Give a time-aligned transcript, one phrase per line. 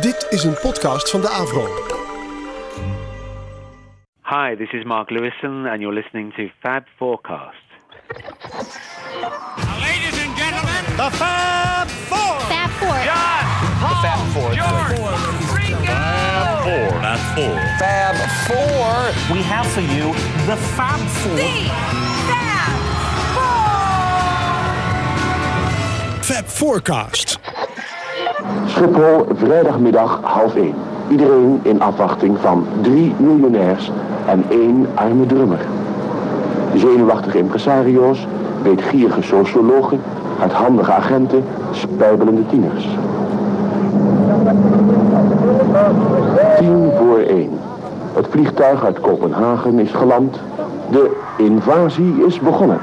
[0.00, 1.66] Dit is een podcast van de Avro.
[4.22, 7.56] Hi, this is Mark Lewison, and you're listening to Fab Forecast.
[9.80, 12.40] Ladies and gentlemen, The Fab Four.
[12.40, 12.96] Fab Four.
[13.04, 13.44] John,
[13.80, 14.54] Paul, Fab Four.
[14.54, 14.98] George,
[15.56, 15.94] Ringo.
[17.00, 17.58] Fab Four.
[17.78, 18.16] Fab
[18.46, 19.34] Four.
[19.36, 20.12] We have for you
[20.46, 21.38] the Fab Four.
[26.22, 27.41] Fab Forecast.
[28.66, 30.74] Schiphol, vrijdagmiddag half één.
[31.08, 33.92] Iedereen in afwachting van drie miljonairs
[34.26, 35.60] en één arme drummer.
[36.74, 38.26] Zenuwachtige impresario's,
[38.62, 40.00] weetgierige sociologen,
[40.38, 42.88] hardhandige agenten, spijbelende tieners.
[46.58, 47.50] Tien voor één.
[48.14, 50.38] Het vliegtuig uit Kopenhagen is geland.
[50.90, 52.78] De invasie is begonnen.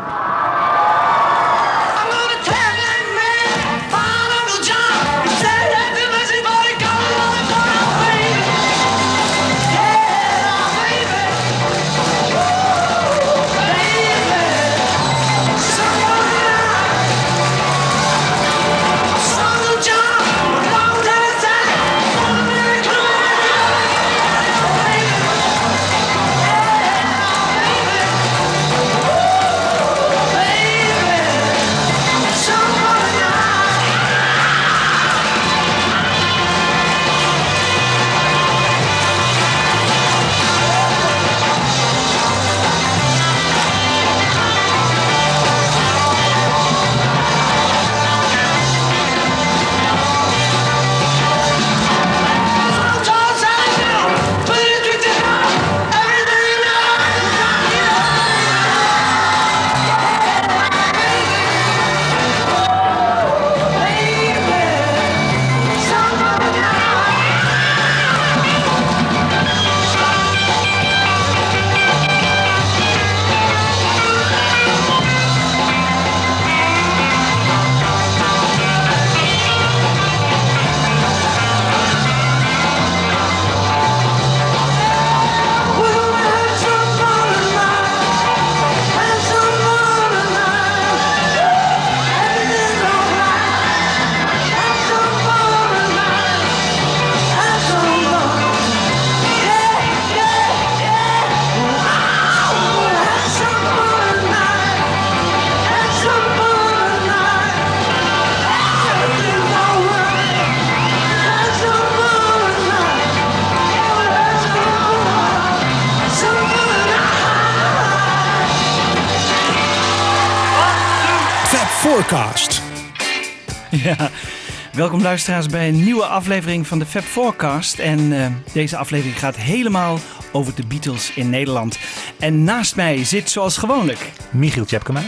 [125.00, 127.80] Welkom luisteraars bij een nieuwe aflevering van de Fab Forecast.
[127.80, 130.00] En eh, deze aflevering gaat helemaal
[130.32, 131.80] over de Beatles in Nederland.
[132.20, 134.12] En naast mij zit zoals gewoonlijk.
[134.32, 135.02] Michiel Tjepkema.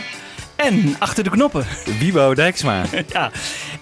[0.55, 1.65] En achter de knoppen.
[1.99, 2.83] Wiebo Dijksma.
[3.07, 3.31] Ja,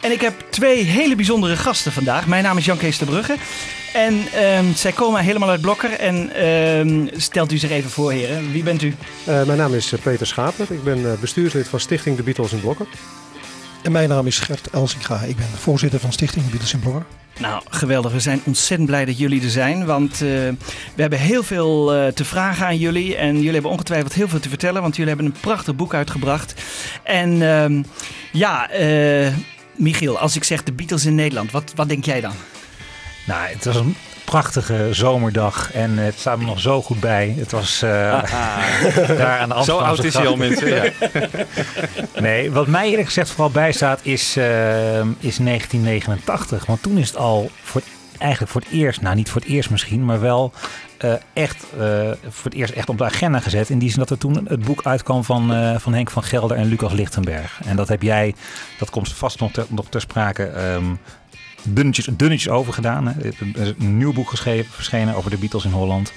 [0.01, 2.27] en ik heb twee hele bijzondere gasten vandaag.
[2.27, 3.35] Mijn naam is Jan Kees de Brugge.
[3.93, 5.91] En ehm, zij komen helemaal uit Blokker.
[5.91, 8.51] En ehm, stelt u zich even voor, heren.
[8.51, 8.95] Wie bent u?
[9.25, 10.71] Eh, mijn naam is eh, Peter Schaper.
[10.71, 12.87] Ik ben eh, bestuurslid van Stichting De Beatles in Blokker.
[13.81, 15.19] En mijn naam is Gert Elsinga.
[15.21, 17.05] Ik ben voorzitter van Stichting Beatles in Blokker.
[17.39, 18.11] Nou, geweldig.
[18.11, 19.85] We zijn ontzettend blij dat jullie er zijn.
[19.85, 20.19] Want eh,
[20.95, 23.15] we hebben heel veel eh, te vragen aan jullie.
[23.15, 24.81] En jullie hebben ongetwijfeld heel veel te vertellen.
[24.81, 26.53] Want jullie hebben een prachtig boek uitgebracht.
[27.03, 27.83] En ehm,
[28.31, 29.33] ja, eh,
[29.75, 32.33] Michiel, als ik zeg de Beatles in Nederland, wat, wat denk jij dan?
[33.25, 33.95] Nou, het was een
[34.29, 37.35] prachtige zomerdag en het staat me nog zo goed bij.
[37.37, 37.89] Het was eh,
[39.17, 40.67] daar aan de Zo Amsterdamse oud is hij al, mensen.
[40.69, 40.91] Ja.
[42.21, 46.65] Nee, wat mij eerlijk gezegd vooral bijstaat is, eh, is 1989.
[46.65, 47.81] Want toen is het al voor,
[48.17, 50.53] eigenlijk voor het eerst, nou niet voor het eerst misschien, maar wel
[50.97, 51.65] eh, echt
[52.29, 53.69] voor het eerst echt op de agenda gezet.
[53.69, 56.65] In die zin dat er toen het boek uitkwam van, van Henk van Gelder en
[56.67, 57.59] Lucas Lichtenberg.
[57.65, 58.35] En dat heb jij,
[58.79, 60.85] dat komt vast nog ter, nog ter sprake, ehm,
[61.63, 63.07] dunnetjes, dunnetjes over gedaan.
[63.07, 63.13] Hè.
[63.79, 66.13] Een nieuw boek geschreven, verschenen over de Beatles in Holland.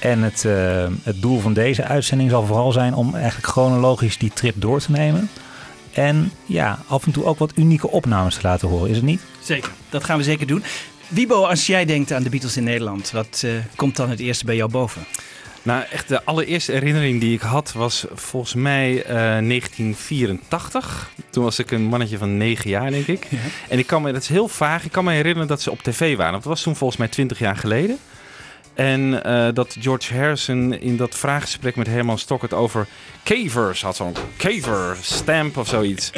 [0.00, 4.30] En het, eh, het doel van deze uitzending zal vooral zijn om eigenlijk chronologisch die
[4.34, 5.28] trip door te nemen.
[5.92, 9.20] En ja, af en toe ook wat unieke opnames te laten horen, is het niet?
[9.42, 10.64] Zeker, dat gaan we zeker doen.
[11.08, 14.44] Wiebo, als jij denkt aan de Beatles in Nederland, wat eh, komt dan het eerste
[14.44, 15.06] bij jou boven?
[15.64, 21.10] Nou, echt de allereerste herinnering die ik had was volgens mij eh, 1984.
[21.30, 23.28] Toen was ik een mannetje van 9 jaar, denk ik.
[23.68, 25.82] En ik kan me, dat is heel vaag, ik kan me herinneren dat ze op
[25.82, 26.32] tv waren.
[26.32, 27.98] Dat was toen volgens mij 20 jaar geleden.
[28.74, 32.86] En eh, dat George Harrison in dat vraaggesprek met Herman Stockert over
[33.24, 36.10] cavers had zo'n caver stamp of zoiets.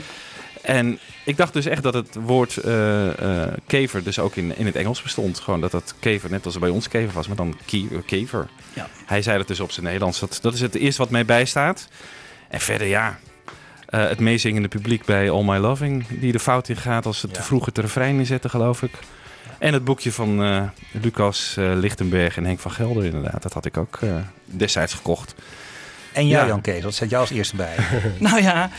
[0.66, 4.66] En ik dacht dus echt dat het woord eh, eh, kever dus ook in, in
[4.66, 5.40] het Engels bestond.
[5.40, 7.58] Gewoon dat dat kever, net als bij ons kever was, maar dan
[8.06, 8.48] kever.
[8.72, 8.88] Ja.
[9.06, 10.20] Hij zei het dus op zijn Nederlands.
[10.20, 11.88] Dat, dat is het eerste wat mij bijstaat.
[12.48, 13.18] En verder ja,
[13.86, 17.28] eh, het meezingende publiek bij All My Loving, die de fout in gaat als ze
[17.28, 18.92] te vroeg het refrein inzetten, geloof ik.
[19.58, 23.42] En het boekje van Lucas Lichtenberg en Henk van Gelder inderdaad.
[23.42, 23.98] Dat had ik ook
[24.44, 25.34] destijds gekocht.
[26.16, 26.46] En jij Ja.
[26.46, 27.74] Jan Kees, wat zet jou als eerste bij?
[28.18, 28.70] Nou ja,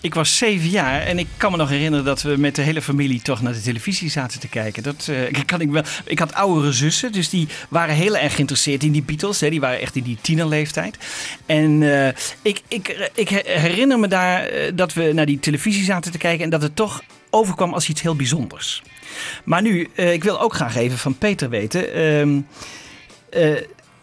[0.00, 2.82] ik was zeven jaar en ik kan me nog herinneren dat we met de hele
[2.82, 4.82] familie toch naar de televisie zaten te kijken.
[4.82, 5.82] Dat eh, kan ik wel.
[6.04, 9.40] Ik had oudere zussen, dus die waren heel erg geïnteresseerd in die Beatles.
[9.40, 9.50] Hè.
[9.50, 10.98] Die waren echt in die tienerleeftijd.
[11.46, 16.12] En eh, ik, ik, ik herinner me daar eh, dat we naar die televisie zaten
[16.12, 18.82] te kijken en dat het toch overkwam als iets heel bijzonders.
[19.44, 22.44] Maar nu, ik wil ook graag even van Peter weten.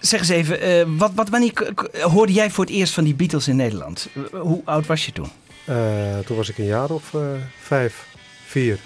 [0.07, 3.47] Zeg eens even, eh, wat, wat, wanneer hoorde jij voor het eerst van die Beatles
[3.47, 4.09] in Nederland?
[4.15, 5.29] Eh, Hoe oud was je toen?
[5.65, 7.13] Eh, toen was ik een jaar of
[7.61, 8.07] vijf,
[8.45, 8.79] vier.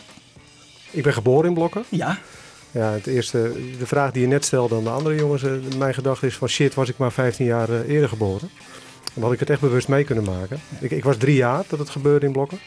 [0.91, 1.83] Ik ben geboren in Blokken.
[1.89, 2.19] Ja.
[2.71, 5.43] Ja, het eerste, de vraag die je net stelde aan de andere jongens,
[5.77, 8.49] mijn gedachte is van shit, was ik maar 15 jaar eerder geboren.
[9.13, 10.59] Dan had ik het echt bewust mee kunnen maken.
[10.79, 12.59] Ik, ik was drie jaar dat het gebeurde in Blokken.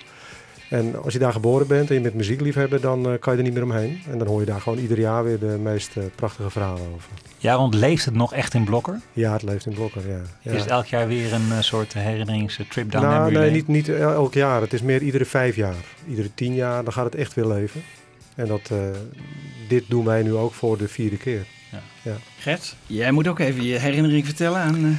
[0.71, 3.45] En als je daar geboren bent en je bent muziekliefhebber, dan eh, kan je er
[3.45, 4.03] niet meer omheen.
[4.11, 7.09] En dan hoor je daar gewoon ieder jaar weer de meest eh, prachtige verhalen over.
[7.39, 9.01] Ja, want leeft het nog echt in Blokker?
[9.13, 10.21] Ja, het leeft in Blokker, ja.
[10.43, 10.51] ja.
[10.51, 13.57] Is het elk jaar weer een eh, soort herinneringstrip down nou, memory nee, lane?
[13.57, 14.61] niet, niet el- elk jaar.
[14.61, 15.75] Het is meer iedere vijf jaar.
[16.09, 17.83] Iedere tien jaar, dan gaat het echt weer leven.
[18.35, 18.79] En dat, eh,
[19.69, 21.45] dit doen wij nu ook voor de vierde keer.
[21.73, 21.81] Ja.
[22.03, 22.17] Ja.
[22.39, 24.85] Gert, jij moet ook even je herinnering vertellen aan...
[24.85, 24.91] eh,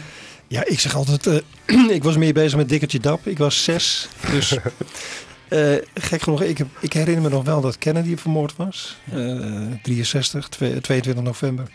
[0.48, 3.28] Ja, ik zeg altijd, eh, ik was meer bezig met Dikkertje Dap.
[3.28, 4.58] Ik was zes, dus
[5.52, 8.98] eh, gek genoeg, ik, heb, ik herinner me nog wel dat Kennedy vermoord was.
[9.12, 9.50] Eh
[9.84, 11.68] 63, twee- 22 november.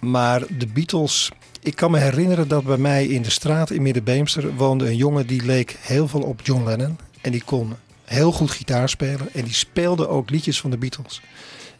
[0.00, 4.54] Maar de Beatles, ik kan me herinneren dat bij mij in de straat in Middenbeemster
[4.56, 6.98] woonde een jongen die leek heel veel op John Lennon.
[7.20, 11.20] En die kon heel goed gitaar spelen en die speelde ook liedjes van de Beatles.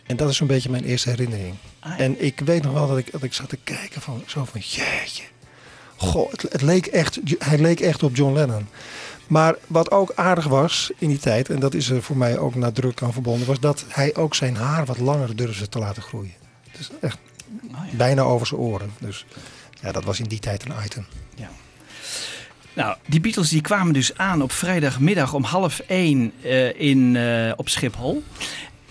[0.07, 1.55] En dat is een beetje mijn eerste herinnering.
[1.81, 2.05] Ah, ja.
[2.05, 4.61] En ik weet nog wel dat ik, dat ik zat te kijken van zo van
[4.61, 5.23] jeetje.
[5.97, 8.67] Goh, het, het leek echt, hij leek echt op John Lennon.
[9.27, 12.55] Maar wat ook aardig was in die tijd, en dat is er voor mij ook
[12.55, 16.35] nadrukkelijk aan verbonden, was dat hij ook zijn haar wat langer durfde te laten groeien.
[16.77, 17.19] Dus echt
[17.91, 18.93] bijna over zijn oren.
[18.99, 19.27] Dus
[19.81, 21.07] ja, dat was in die tijd een item.
[22.75, 27.53] Nou, die Beatles die kwamen dus aan op vrijdagmiddag om half één eh, in, eh,
[27.57, 28.23] op Schiphol.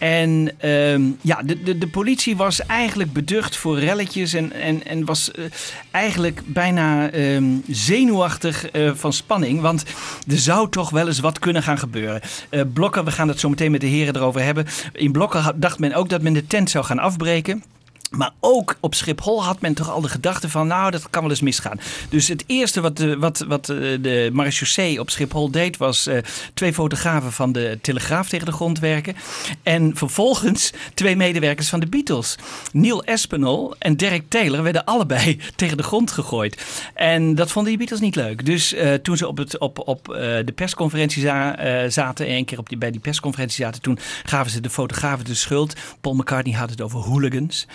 [0.01, 5.05] En ehm, ja, de, de, de politie was eigenlijk beducht voor relletjes en, en, en
[5.05, 5.43] was eh,
[5.91, 9.61] eigenlijk bijna ehm, zenuwachtig eh, van spanning.
[9.61, 9.83] Want
[10.27, 12.21] er zou toch wel eens wat kunnen gaan gebeuren.
[12.49, 14.65] Eh, Blokker, we gaan het zo meteen met de heren erover hebben.
[14.93, 17.63] In Blokker had- dacht men ook dat men de tent zou gaan afbreken.
[18.11, 21.29] Maar ook op Schiphol had men toch al de gedachte van, nou, dat kan wel
[21.31, 21.79] eens misgaan.
[22.09, 26.17] Dus het eerste wat de, wat, wat eh, de marechaussee op Schiphol deed, was eh,
[26.53, 29.15] twee fotografen van de Telegraaf tegen de grond werken.
[29.63, 32.35] En vervolgens twee medewerkers van de Beatles.
[32.73, 36.65] Neil Espinol en Derek Taylor werden allebei tegen de grond gegooid.
[36.93, 38.45] En dat vonden die Beatles niet leuk.
[38.45, 40.05] Dus eh, toen ze op, het, op, op
[40.45, 44.51] de persconferentie za- zaten, en een keer op die, bij die persconferentie zaten, toen gaven
[44.51, 45.73] ze de fotografen de schuld.
[46.01, 47.67] Paul McCartney had het over hooligans.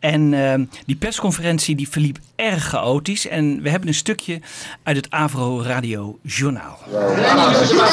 [0.00, 3.26] En ehm, die persconferentie die verliep erg chaotisch.
[3.28, 4.40] En we hebben een stukje
[4.82, 6.78] uit het Avro Radio Journaal.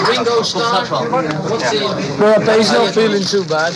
[0.05, 0.87] Ringo Starr.
[2.19, 3.71] Well, he's not feeling too bad.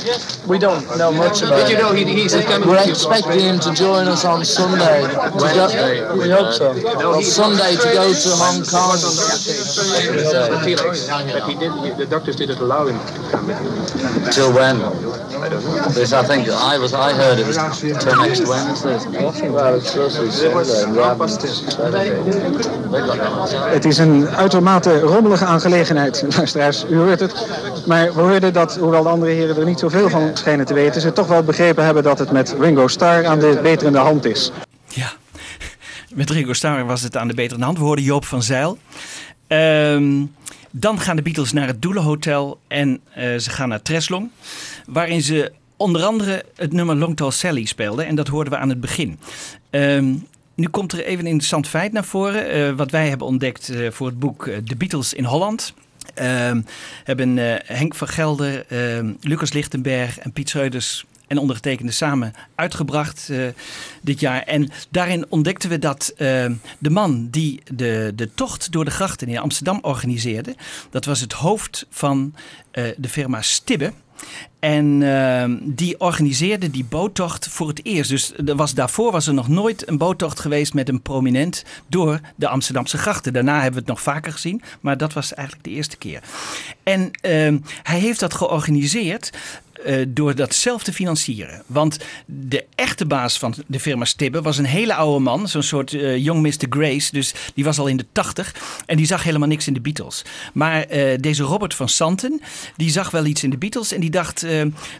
[0.47, 3.73] We don't know much about But you know, he, he's coming We're expecting him to
[3.73, 5.01] join us on Sunday.
[5.01, 6.71] To go, we hope so.
[7.13, 8.99] On Sunday to go to Hong Kong.
[11.33, 11.55] But he
[11.95, 13.47] the doctors didn't allow him to come.
[14.31, 14.77] Till when?
[15.87, 17.57] Because I think I was I heard it was
[18.05, 18.97] next Wednesday.
[23.71, 26.85] Het is een uitermate rommelige aangelegenheid, luisteraars.
[26.89, 27.33] U hoort het.
[27.87, 31.01] Maar we hoorden dat, hoewel de andere heren er niet zoveel van schijnen te weten,
[31.01, 34.51] ze toch wel begrepen hebben dat het met Ringo Starr aan de beterende hand is.
[34.87, 35.11] Ja,
[36.13, 37.77] met Ringo Starr was het aan de betere hand.
[37.77, 38.77] We hoorden Joop van Zeil.
[39.47, 40.25] Ehm,
[40.71, 44.29] dan gaan de Beatles naar het Doelenhotel en eh, ze gaan naar Treslong.
[44.85, 48.05] Waarin ze onder andere het nummer Long Tall Sally speelden.
[48.05, 49.19] En dat hoorden we aan het begin.
[49.69, 50.13] Ehm,
[50.57, 52.49] nu komt er even een interessant feit naar voren.
[52.49, 55.73] eh, wat wij hebben ontdekt eh, voor het boek eh, The Beatles in Holland.
[56.13, 56.61] Ehm,
[57.03, 63.31] hebben Henk van Gelder, ehm, Lucas Lichtenberg en Piet Schreuders en ondergetekende samen uitgebracht
[64.01, 64.41] dit jaar.
[64.41, 69.37] En daarin ontdekten we dat de man die de, de tocht door de grachten in
[69.37, 70.55] Amsterdam organiseerde,
[70.89, 72.35] dat was het hoofd van
[72.71, 73.93] de firma Stibbe.
[74.67, 78.09] En ehm, die organiseerde die boottocht voor het eerst.
[78.09, 82.19] Dus er was, daarvoor was er nog nooit een boottocht geweest met een prominent door
[82.35, 83.33] de Amsterdamse grachten.
[83.33, 86.21] Daarna hebben we het nog vaker gezien, maar dat was eigenlijk de eerste keer.
[86.83, 89.29] En ehm, hij heeft dat georganiseerd
[89.87, 91.63] eh, door dat zelf te financieren.
[91.65, 95.47] Want de echte baas van de firma Stibbe was een hele oude man.
[95.47, 96.65] Zo'n soort uh, jong Mr.
[96.69, 97.11] Grace.
[97.11, 98.55] Dus die was al in de tachtig.
[98.85, 100.25] En die zag helemaal niks in de Beatles.
[100.53, 102.41] Maar eh, deze Robert van Santen,
[102.75, 103.91] die zag wel iets in de Beatles.
[103.91, 104.45] En die dacht,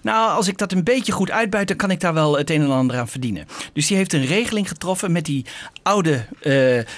[0.01, 2.62] nou als ik dat een beetje goed uitbuit, dan kan ik daar wel het een
[2.62, 3.48] en ander aan verdienen.
[3.74, 5.46] Dus die heeft een regeling getroffen met die
[5.84, 6.25] oude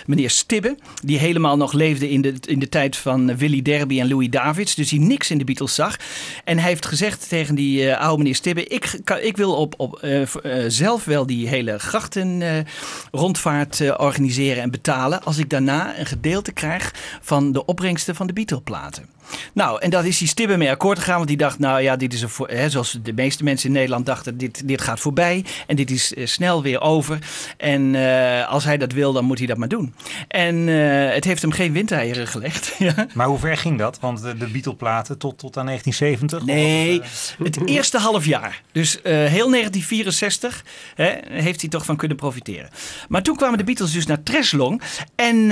[0.06, 0.78] meneer Stibbe.
[1.04, 4.76] Die helemaal nog leefde in de, in de tijd van Willy Derby en Louis Davids.
[4.76, 5.98] Dus die niks in de Beatles zag.
[6.44, 8.64] En hij heeft gezegd tegen die uh, oude meneer Stibbe.
[8.64, 10.24] Ik, ik wil op, op, uh,
[10.68, 12.44] zelf wel die hele grachten
[13.12, 15.24] rondvaart organiseren en betalen.
[15.24, 19.06] Als ik daarna een gedeelte krijg van de opbrengsten van de Beatle-platen.
[19.54, 21.16] Nou, en dat is die Stibbe mee akkoord gegaan.
[21.16, 24.06] Want die dacht, nou ja, dit is een, hè, zoals de meeste mensen in Nederland
[24.06, 25.46] dachten, dit, dit gaat voorbij.
[25.68, 27.20] En dit is snel weer over.
[27.58, 27.96] En
[28.48, 29.94] als hij dat wil, dan moet hij dat maar doen.
[30.28, 32.78] En het heeft hem geen windeieren gelegd.
[33.14, 34.00] Maar hoe ver ging dat?
[34.00, 36.56] Want de, de Beatle-platen tot, tot aan 1970?
[36.56, 37.02] Nee,
[37.44, 38.62] het eerste half jaar.
[38.72, 40.64] Dus heel 1964
[40.96, 42.70] hè, heeft hij toch van kunnen profiteren.
[43.08, 44.82] Maar toen kwamen de Beatles dus naar Treslong.
[45.16, 45.48] En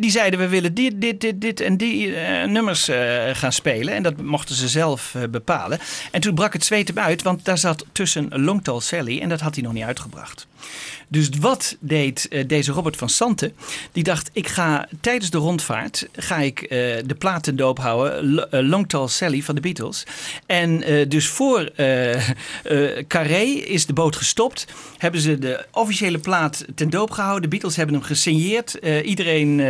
[0.00, 2.10] die zeiden we willen dit, dit, dit, dit en die
[2.46, 2.88] nummers
[3.32, 3.94] gaan spelen.
[3.94, 5.78] En dat mochten ze zelf bepalen.
[6.10, 7.22] En toen brak het zweet hem uit.
[7.22, 9.20] Want daar zat tussen Long Tall Sally.
[9.20, 10.46] En dat had hij nog niet uitgebracht.
[11.08, 13.52] Dus wat deed uh, deze Robert van Santen?
[13.92, 16.68] Die dacht, ik ga tijdens de rondvaart ga ik uh,
[17.06, 18.34] de platen doop houden.
[18.34, 20.06] L uh, Long Tall Sally van de Beatles.
[20.46, 21.70] En dus voor
[23.08, 24.66] Carré is de boot gestopt.
[24.98, 27.42] Hebben ze de officiële plaat ten doop gehouden.
[27.42, 28.78] De Beatles hebben hem gesigneerd.
[29.04, 29.62] iedereen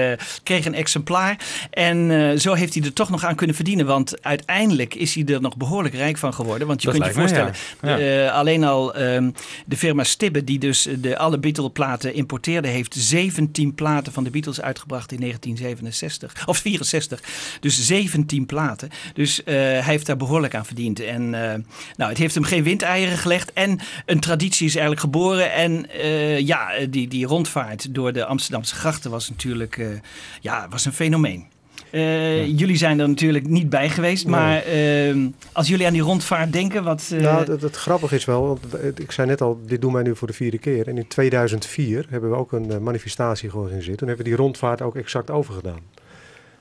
[0.43, 1.39] kreeg een exemplaar.
[1.71, 3.87] En zo heeft hij er toch nog aan kunnen verdienen.
[3.87, 6.67] Want uiteindelijk is hij er nog behoorlijk rijk van geworden.
[6.67, 7.97] Want je Dat kunt je me, voorstellen, ja.
[7.97, 8.31] Ja.
[8.31, 9.35] alleen al um,
[9.67, 14.61] de firma Stibbe, die dus de alle Beatle-platen importeerde, heeft 17 platen van de Beatles
[14.61, 17.23] uitgebracht in 1967 of 64.
[17.61, 18.89] Dus 17 platen.
[19.15, 21.01] Dus uh, hij heeft daar behoorlijk aan verdiend.
[21.01, 21.55] En uh,
[21.97, 23.53] nou, het heeft hem geen windeieren gelegd.
[23.53, 25.53] En een traditie is eigenlijk geboren.
[25.53, 30.01] En uh, ja, die, die rondvaart door de Amsterdamse grachten was natuurlijk
[30.41, 31.47] ja, was een fenomeen.
[31.91, 32.45] Uh, ja.
[32.45, 34.35] Jullie zijn er natuurlijk niet bij geweest, nee.
[34.35, 37.11] maar uh, als jullie aan die rondvaart denken, wat...
[37.13, 37.21] Uh...
[37.21, 40.17] Nou, het, het grappige is wel, want ik zei net al, dit doen wij nu
[40.17, 40.89] voor de vierde keer.
[40.89, 43.99] En in 2004 hebben we ook een manifestatie georganiseerd.
[43.99, 45.81] Toen hebben we die rondvaart ook exact overgedaan.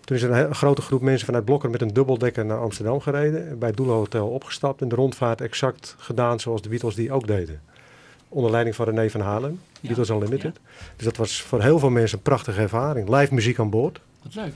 [0.05, 3.60] Toen is een, een grote groep mensen vanuit Blokker met een dubbeldekker naar Amsterdam gereden.
[3.60, 7.62] Bij het Doelenhotel opgestapt en de rondvaart exact gedaan zoals de Beatles die ook deden.
[8.29, 9.88] Onder leiding van René van Halen, ja.
[9.88, 10.60] Beatles Unlimited.
[10.63, 10.72] Ja.
[10.96, 13.10] Dus dat was voor heel veel mensen een prachtige ervaring.
[13.10, 14.00] Live muziek aan boord.
[14.24, 14.53] Wat leuk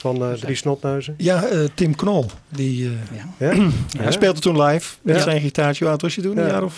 [0.00, 1.14] van uh, Drie Snotneuzen?
[1.16, 2.26] Ja, uh, Tim Knol.
[2.48, 2.90] Die, uh,
[3.38, 3.52] ja.
[3.52, 3.70] Ja?
[4.02, 5.22] Hij speelde toen live met ja.
[5.22, 5.84] zijn gitaartje.
[5.84, 6.38] Hoe oud was je toen?
[6.38, 6.74] Een jaar of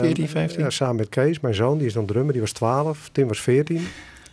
[0.00, 0.60] 14, 15?
[0.60, 1.78] Ja, samen met Kees, mijn zoon.
[1.78, 2.32] Die is dan drummer.
[2.32, 3.08] Die was 12.
[3.12, 3.76] Tim was 14.
[3.76, 3.84] En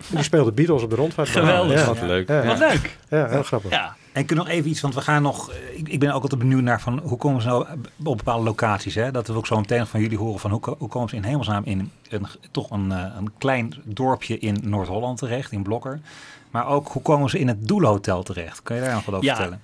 [0.09, 1.29] die speelde Beatles op de rondvaart.
[1.29, 1.85] Geweldig.
[1.85, 2.27] Wat leuk.
[2.27, 2.97] Wat leuk.
[3.09, 3.71] Ja, heel grappig.
[3.71, 3.95] Ja.
[4.11, 5.51] En kun nog even iets, want we gaan nog.
[5.75, 7.65] Ik, ik ben ook altijd benieuwd naar van hoe komen ze nou
[8.03, 8.95] op bepaalde locaties.
[8.95, 9.11] Hè?
[9.11, 11.63] Dat we ook zo meteen van jullie horen van hoe, hoe komen ze in hemelsnaam
[11.65, 15.99] in een, toch een, een klein dorpje in Noord-Holland terecht, in Blokker.
[16.55, 18.63] Maar ook hoe komen ze in het Doelenhotel terecht?
[18.63, 19.61] Kan je daar nog wat over ja, vertellen?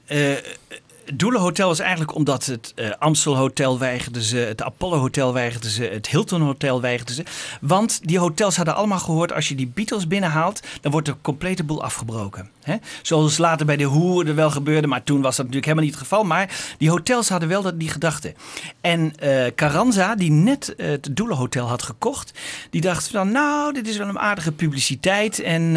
[1.13, 5.83] Doelenhotel is eigenlijk omdat het uh, Amstel Hotel weigerden ze, het Apollo Hotel weigerden ze,
[5.83, 7.23] het Hilton Hotel weigerden ze.
[7.61, 11.63] Want die hotels hadden allemaal gehoord, als je die Beatles binnenhaalt, dan wordt de complete
[11.63, 12.49] boel afgebroken.
[13.01, 15.93] Zoals later bij de Hoer er wel gebeurde, maar toen was dat natuurlijk helemaal niet
[15.93, 16.23] het geval.
[16.23, 18.33] Maar die hotels hadden wel dat, die gedachte.
[18.81, 22.33] En uh, Carranza, die net uh, het Doelenhotel had gekocht,
[22.69, 25.39] die dacht van nou, dit is wel een aardige publiciteit.
[25.39, 25.71] En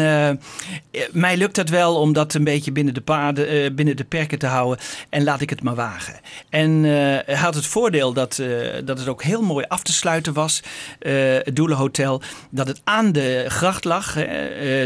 [1.11, 4.47] mij lukt het wel om dat een beetje binnen de, paden, binnen de perken te
[4.47, 4.85] houden.
[5.09, 6.19] En laat ik het maar wagen.
[6.49, 8.41] En hij had het voordeel dat,
[8.85, 10.61] dat het ook heel mooi af te sluiten was,
[10.99, 12.21] het Doelenhotel.
[12.49, 14.17] Dat het aan de gracht lag.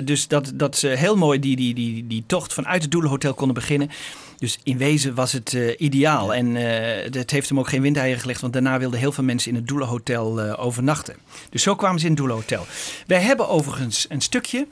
[0.03, 3.33] dus dat, dat ze heel mooi die, die, die die, die tocht vanuit het Doelenhotel
[3.33, 3.89] konden beginnen.
[4.37, 6.33] Dus in wezen was het uh, ideaal.
[6.33, 6.63] En uh,
[7.11, 9.67] het heeft hem ook geen windeieren gelegd, want daarna wilden heel veel mensen in het
[9.67, 11.15] Doelenhotel uh, overnachten.
[11.49, 12.65] Dus zo kwamen ze in het Doelenhotel.
[13.07, 14.67] Wij hebben overigens een stukje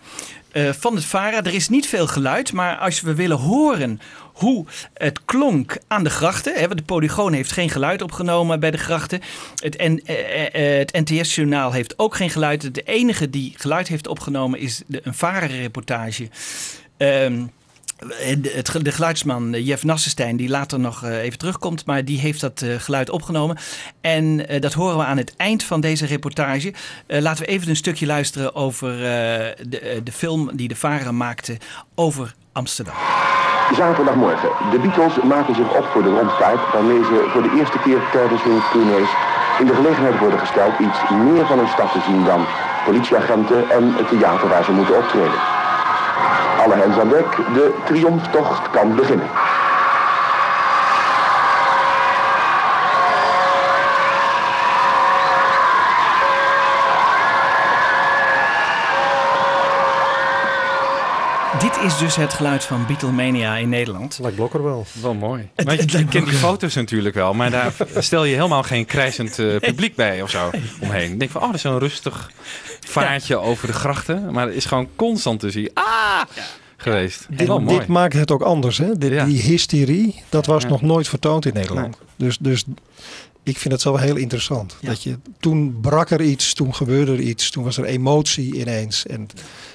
[0.80, 1.44] van het Vara.
[1.44, 4.00] Er is niet veel geluid, maar als we willen horen
[4.38, 6.54] hoe het klonk aan de grachten.
[6.54, 9.22] Hè, de Polygoon heeft geen geluid opgenomen bij de grachten.
[9.56, 10.02] Het, N,
[10.78, 12.76] het NTS-journaal heeft ook geen geluid.
[12.76, 16.30] De enige die geluid heeft opgenomen is de, een Vara-reportage.
[16.98, 17.52] Um,
[18.08, 22.66] het, de geluidsman eh, Jeff Nassenstein, die later nog even terugkomt, maar die heeft dat
[22.78, 23.58] geluid opgenomen.
[24.02, 26.74] En dat horen we aan het eind van deze reportage.
[27.08, 31.58] laten we even een stukje luisteren over de, de film die de Varen maakte
[31.96, 32.96] over Amsterdam.
[33.76, 34.50] Zaterdagmorgen.
[34.72, 38.44] De Beatles maken zich op voor de rondvaart waarmee ze voor de eerste keer tijdens
[38.44, 39.10] hun tournees
[39.60, 42.46] in de gelegenheid worden gesteld iets meer van hun stad te zien dan
[42.86, 45.40] politieagenten en het theater waar ze moeten optreden.
[46.64, 49.30] Alle hens aan dek, de triomftocht kan beginnen.
[61.60, 64.18] Dit is dus het geluid van Beatlemania in Nederland.
[64.22, 64.86] Lijkt Blokker wel.
[65.02, 65.50] Wel mooi.
[65.56, 68.36] Het- Maar je, het je lijkt kent die foto's natuurlijk wel, maar daar stel je
[68.36, 70.50] helemaal geen krijzend eh, publiek bij of zo
[70.82, 71.12] omheen.
[71.12, 72.32] Ik denk van, oh, dat is zo'n rustig
[72.88, 75.70] vaartje over de grachten, maar het is gewoon constant te zien.
[75.74, 76.22] Ah!
[76.78, 77.26] Geweest.
[77.30, 77.78] Dit, Wel mooi.
[77.80, 78.78] dit maakt het ook anders.
[78.78, 78.98] Hè?
[78.98, 80.70] Dit- Die hysterie, dat was Ja.
[80.70, 81.98] nog nooit vertoond in Nederland.
[82.16, 82.64] Dus, dus
[83.44, 84.78] ik vind het zelf heel interessant.
[84.82, 89.06] Dat je, toen brak er iets, toen gebeurde er iets, toen was er emotie ineens.
[89.06, 89.28] En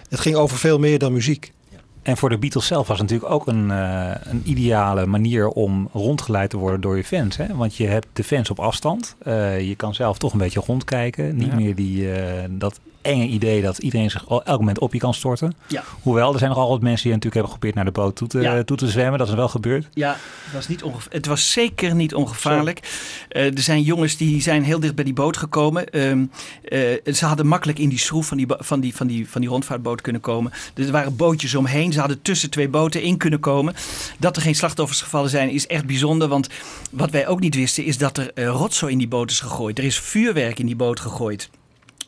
[0.09, 1.53] het ging over veel meer dan muziek.
[2.03, 5.89] En voor de Beatles zelf was het natuurlijk ook een, eh, een ideale manier om
[5.93, 7.37] rondgeleid te worden door je fans.
[7.37, 7.55] Hè?
[7.55, 9.17] Want je hebt de fans op afstand.
[9.19, 11.37] Eh, je kan zelf toch een beetje rondkijken.
[11.37, 11.55] Niet Ja.
[11.55, 15.55] meer die, eh, dat enge idee dat iedereen zich elk moment op je kan storten.
[15.67, 15.85] Ja.
[16.03, 18.41] Hoewel, er zijn nog altijd mensen die natuurlijk hebben geprobeerd naar de boot toe te,
[18.41, 18.63] Ja.
[18.63, 19.19] toe te zwemmen.
[19.19, 19.89] Dat is wel gebeurd.
[19.95, 22.81] Ja, het was, niet het was zeker niet ongevaarlijk.
[23.29, 25.89] Eh, er zijn jongens die zijn heel dicht bij die boot gekomen.
[25.91, 26.25] Ehm,
[26.65, 29.51] eh, ze hadden makkelijk in die schroef van die, van, die, van, die, van die
[29.51, 30.53] rondvaartboot kunnen komen.
[30.75, 31.93] Dus er waren bootjes omheen.
[31.93, 33.75] Ze hadden tussen twee boten in kunnen komen.
[34.19, 36.29] Dat er geen slachtoffers gevallen zijn is echt bijzonder.
[36.29, 36.49] Want
[36.91, 39.79] wat wij ook niet wisten is dat er eh, rotzooi in die boot is gegooid.
[39.79, 41.51] Er is vuurwerk in die boot gegooid.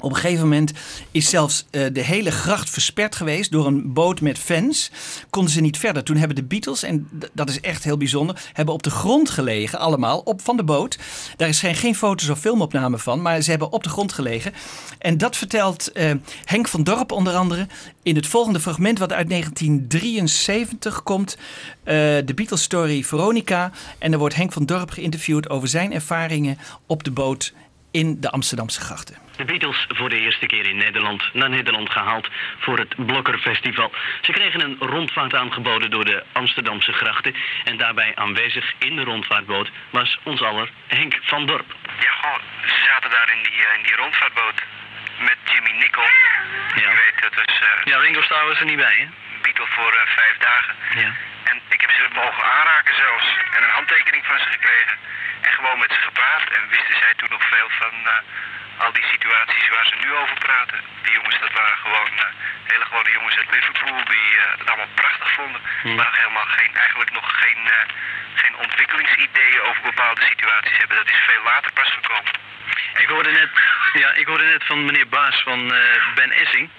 [0.05, 0.73] Op een gegeven moment
[1.11, 4.91] is zelfs eh, de hele gracht versperd geweest door een boot met fans.
[5.31, 6.05] Konden ze niet verder.
[6.05, 9.79] Toen hebben de Beatles, en dat is echt heel bijzonder, hebben op de grond gelegen,
[9.79, 10.99] allemaal, op, van de boot.
[11.37, 14.53] Daar is geen, geen foto's of filmopname van, maar ze hebben op de grond gelegen.
[14.99, 16.11] En dat vertelt eh,
[16.45, 17.67] Henk van Dorp onder andere
[18.03, 21.37] in het volgende fragment, wat uit 1973 komt.
[21.85, 21.95] eh,
[22.25, 23.71] de Beatles story Veronica.
[23.99, 27.53] En er wordt Henk van Dorp geïnterviewd over zijn ervaringen op de boot
[28.01, 29.17] in de Amsterdamse grachten.
[29.37, 33.91] De Beatles voor de eerste keer in Nederland naar Nederland gehaald voor het Blokker Festival.
[34.23, 37.35] Ze kregen een rondvaart aangeboden door de Amsterdamse grachten.
[37.65, 41.75] En daarbij aanwezig in de rondvaartboot was ons aller Henk van Dorp.
[42.01, 44.63] Ja, goh, ze zaten daar in die, eh, in die rondvaartboot
[45.19, 46.11] met Jimmy Nicol.
[46.75, 46.91] Ja.
[46.91, 49.07] Je weet, dat was eh, Ja, Ringo Starr was er niet bij, hè?
[49.45, 50.75] Beatle voor eh, vijf dagen.
[50.95, 51.11] Ja.
[51.51, 53.27] En ik heb ze mogen aanraken zelfs.
[53.57, 54.97] En een handtekening van ze gekregen.
[55.41, 56.45] En gewoon met ze gepraat.
[56.57, 60.37] En wisten zij toen nog veel van eh, al die situaties waar ze nu over
[60.39, 60.81] praten.
[61.03, 62.25] Die jongens, dat waren gewoon eh,
[62.65, 64.05] hele gewone jongens uit Liverpool.
[64.05, 64.29] Die
[64.59, 65.61] het allemaal prachtig vonden.
[65.83, 67.61] Maar nog helemaal geen, eigenlijk nog geen,
[68.35, 70.97] geen ontwikkelingsideeën over bepaalde situaties hebben.
[70.97, 72.33] Dat is veel later pas gekomen.
[72.97, 73.51] Ik hoorde net,
[73.93, 76.71] ja, ik hoorde net van meneer Baas van eh, Ben Essing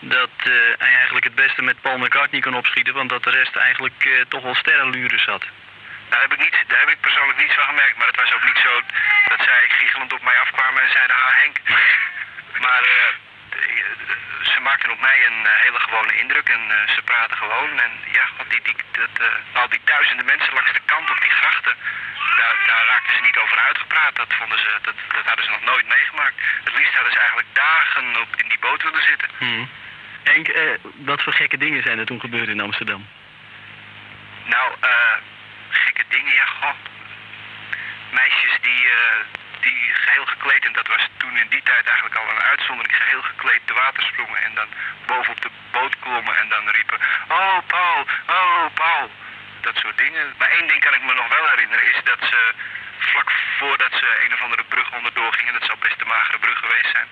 [0.00, 3.56] dat eh, hij eigenlijk het beste met Paul McCartney kon opschieten, want dat de rest
[3.56, 5.44] eigenlijk eh, toch wel sterrenluren zat.
[6.08, 7.96] Daar heb, ik niet, daar heb ik persoonlijk niets van gemerkt.
[7.96, 8.80] Maar het was ook niet zo
[9.28, 11.56] dat zij giechelend op mij afkwamen en zeiden, ah Henk.
[12.64, 12.84] Maar
[14.52, 17.78] ze maakten op mij een eh, hele gewone indruk en eh, ze praten gewoon.
[17.78, 21.30] En ja, die, die, dat, eh, al die duizenden mensen langs de kant op die
[21.30, 21.74] grachten,
[22.36, 24.16] daar, daar raakten ze niet over uitgepraat.
[24.16, 26.34] Dat, vonden ze, dat, dat hadden ze nog nooit meegemaakt.
[26.64, 29.28] Het liefst hadden ze eigenlijk dagen op, in die boot willen zitten.
[29.38, 29.68] Hmm.
[30.22, 33.06] Henk, eh, wat voor gekke dingen zijn er toen gebeurd in Amsterdam?
[34.44, 35.16] Nou, eh,
[35.68, 36.74] gekke dingen, ja, goh.
[38.10, 38.88] Meisjes die,
[39.64, 43.22] die geheel gekleed, en dat was toen in die tijd eigenlijk al een uitzondering, geheel
[43.22, 44.68] gekleed te water sprongen en dan
[45.06, 46.98] bovenop de boot klommen en dan riepen,
[47.28, 49.10] oh Paul, oh Paul.
[49.64, 50.34] Dat soort dingen.
[50.38, 52.40] Maar één ding kan ik me nog wel herinneren, is dat ze
[52.98, 56.58] vlak voordat ze een of andere brug onderdoor gingen, dat zal best de magere brug
[56.58, 57.08] geweest zijn,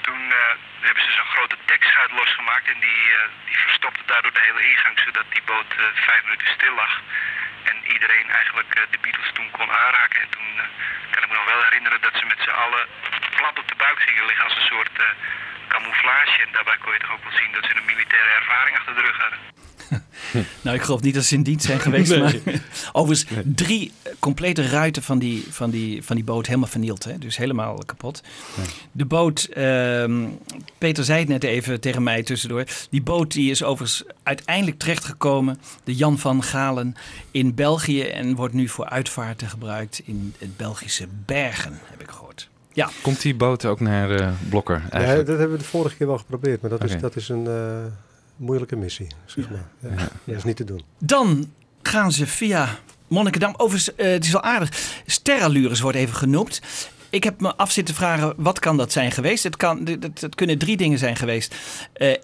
[0.00, 0.38] toen eh,
[0.80, 4.98] hebben ze zo'n grote dekschuit losgemaakt en die, eh, die verstopte daardoor de hele ingang,
[4.98, 7.00] zodat die boot eh, vijf minuten stil lag.
[7.62, 10.20] En iedereen eigenlijk de Beatles toen kon aanraken.
[10.20, 10.48] En toen
[11.10, 12.86] kan ik me nog wel herinneren dat ze met z'n allen
[13.36, 14.96] plat op de buik gingen liggen als een soort
[15.68, 16.36] camouflage.
[16.44, 19.00] En daarbij kon je toch ook wel zien dat ze een militaire ervaring achter de
[19.00, 19.38] rug hadden.
[20.62, 22.10] Nou, ik geloof niet dat ze in dienst zijn geweest.
[22.10, 22.20] Nee.
[22.20, 22.34] Maar
[22.92, 27.04] overigens, drie complete ruiten van die, van die, van die boot helemaal vernield.
[27.04, 27.18] Hè?
[27.18, 28.22] Dus helemaal kapot.
[28.92, 30.26] De boot, ehm,
[30.78, 32.64] Peter zei het net even tegen mij tussendoor.
[32.90, 36.96] Die boot die is overigens uiteindelijk terechtgekomen, de Jan van Galen,
[37.30, 38.02] in België.
[38.02, 42.48] En wordt nu voor uitvaarten gebruikt in het Belgische Bergen, heb ik gehoord.
[42.74, 42.90] Ja.
[43.02, 46.18] Komt die boot ook naar eh, Blokker Ja, dat hebben we de vorige keer wel
[46.18, 47.84] geprobeerd, maar dat, is, dat is een eh,
[48.36, 49.68] moeilijke missie, zeg maar.
[49.96, 50.82] Ja, Dat is niet te doen.
[50.98, 52.68] Dan gaan ze via
[53.08, 53.54] Monnikendam.
[53.56, 55.00] Overigens, eh, het is wel aardig.
[55.06, 56.60] Sterallures wordt even genoemd.
[57.14, 59.42] Ik heb me af zitten vragen, wat kan dat zijn geweest?
[59.42, 61.54] Het, kan, het, het kunnen drie dingen zijn geweest.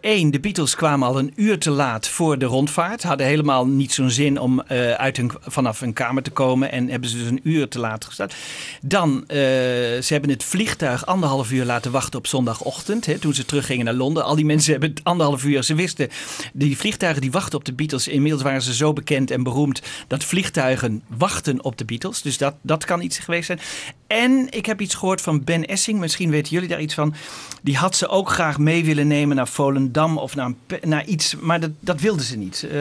[0.00, 3.02] Eén, de Beatles kwamen al een uur te laat voor de rondvaart.
[3.02, 6.72] Hadden helemaal niet zo'n zin om eh, uit hun, vanaf hun kamer te komen.
[6.72, 8.34] En hebben ze dus een uur te laat gestart.
[8.82, 13.06] Dan, eh, ze hebben het vliegtuig anderhalf uur laten wachten op zondagochtend.
[13.06, 14.24] Hè, toen ze teruggingen naar Londen.
[14.24, 15.62] Al die mensen hebben het anderhalf uur.
[15.62, 16.08] Ze wisten,
[16.52, 18.08] die vliegtuigen die wachten op de Beatles.
[18.08, 22.22] Inmiddels waren ze zo bekend en beroemd dat vliegtuigen wachten op de Beatles.
[22.22, 23.60] Dus dat, dat kan iets geweest zijn.
[24.06, 25.98] En ik iets gehoord van Ben Essing.
[25.98, 27.14] Misschien weten jullie daar iets van.
[27.62, 31.34] Die had ze ook graag mee willen nemen naar Volendam of naar, naar iets.
[31.40, 32.64] Maar dat, dat wilden ze niet.
[32.64, 32.72] Uh,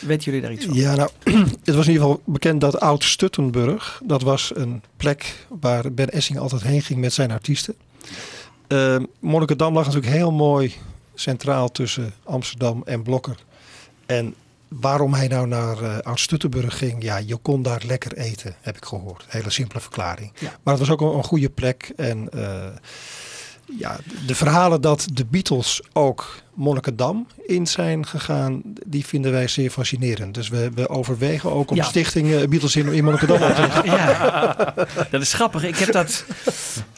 [0.00, 0.74] weten jullie daar iets van?
[0.74, 1.10] Ja, nou,
[1.64, 4.00] het was in ieder geval bekend dat Oud-Stuttenburg.
[4.04, 7.74] Dat was een plek waar Ben Essing altijd heen ging met zijn artiesten.
[8.68, 10.74] Uh, Monnikendam lag natuurlijk heel mooi
[11.14, 13.36] centraal tussen Amsterdam en Blokker.
[14.06, 14.34] En
[14.80, 18.84] waarom hij nou naar uh, Oud-Stuttenburg ging, ja, je kon daar lekker eten, heb ik
[18.84, 19.24] gehoord.
[19.28, 20.32] Hele simpele verklaring.
[20.40, 21.92] Maar het was ook een, een goede plek.
[21.96, 22.66] En uh,
[23.78, 29.70] ja, de verhalen dat de Beatles ook Monnikendam in zijn gegaan, die vinden wij zeer
[29.70, 30.34] fascinerend.
[30.34, 31.84] Dus we, we overwegen ook om Ja.
[31.84, 33.84] stichting uh, Beatles in, in Monnikendam op te richten.
[33.92, 34.74] Ja,
[35.10, 35.64] dat is grappig.
[35.64, 36.24] Ik heb dat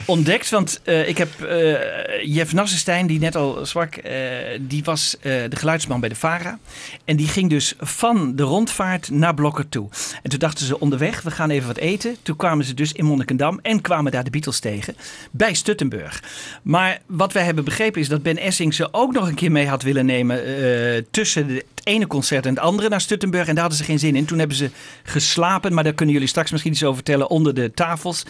[0.06, 4.14] ontdekt, want eh, ik heb eh, Jeff Nassenstein, die net al zwak, eh,
[4.60, 6.58] die was eh, de geluidsman bij de VARA.
[7.04, 9.88] En die ging dus van de rondvaart naar Blokker toe.
[10.22, 12.16] En toen dachten ze onderweg, we gaan even wat eten.
[12.22, 14.96] Toen kwamen ze dus in Monnikendam en kwamen daar de Beatles tegen,
[15.30, 16.22] bij Stuttenburg.
[16.62, 19.66] Maar wat wij hebben begrepen is dat Ben Essing ze ook nog een keer mee
[19.68, 23.46] had willen nemen eh, tussen het ene concert en het andere naar Stuttenburg.
[23.48, 24.24] En daar hadden ze geen zin in.
[24.24, 24.70] Toen hebben ze
[25.02, 28.22] geslapen, maar daar kunnen jullie straks misschien iets over vertellen, onder de tafels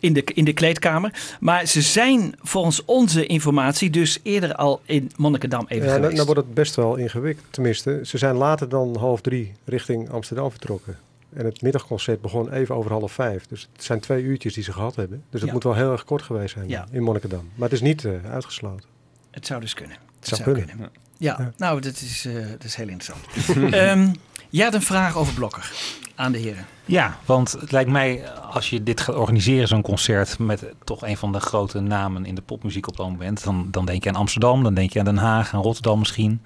[0.00, 1.12] in de, in de kleedkamer.
[1.40, 6.14] Maar ze zijn volgens onze informatie dus eerder al in Monnikendam even Ja, nou, geweest.
[6.14, 7.46] nou wordt het best wel ingewikkeld.
[7.50, 10.98] Tenminste, ze zijn later dan half drie richting Amsterdam vertrokken.
[11.36, 13.46] En het middagconcert begon even over half vijf.
[13.46, 15.22] Dus het zijn twee uurtjes die ze gehad hebben.
[15.30, 15.54] Dus het Ja.
[15.54, 16.86] moet wel heel erg kort geweest zijn Ja.
[16.90, 17.48] in Monnikendam.
[17.54, 18.84] Maar het is niet eh, uitgesloten.
[19.30, 19.96] Het zou dus kunnen.
[20.20, 20.90] Het zou kunnen.
[21.18, 23.26] Ja, nou, dat is, eh, dat is heel interessant.
[23.74, 24.12] Ehm,
[24.48, 25.72] jij had een vraag over Blokker
[26.14, 26.66] aan de heren.
[26.84, 31.16] Ja, want het lijkt mij, als je dit gaat organiseren, zo'n concert met toch een
[31.16, 34.16] van de grote namen in de popmuziek op dat moment, dan, dan denk je aan
[34.16, 36.42] Amsterdam, dan denk je aan Den Haag, aan Rotterdam misschien.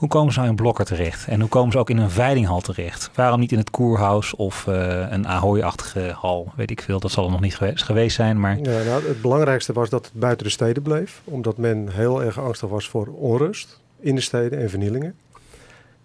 [0.00, 1.26] Hoe komen ze nou in Blokker terecht?
[1.26, 3.10] En hoe komen ze ook in een veilinghal terecht?
[3.14, 6.52] Waarom niet in het Koerhuis of eh, een Ahoy-achtige hal?
[6.56, 8.40] Weet ik veel, dat zal er nog niet geweest, geweest zijn.
[8.40, 11.20] Maar Ja, nou, het belangrijkste was dat het buiten de steden bleef.
[11.24, 15.14] Omdat men heel erg angstig was voor onrust in de steden en vernielingen.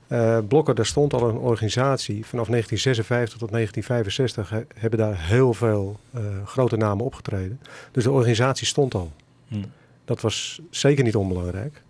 [0.07, 2.25] Eh Blokker, daar stond al een organisatie.
[2.25, 7.59] Vanaf 1956 tot 1965 he- hebben daar heel veel eh, grote namen opgetreden.
[7.91, 9.11] Dus de organisatie stond al.
[9.47, 9.55] Hm.
[10.05, 11.81] Dat was zeker niet onbelangrijk.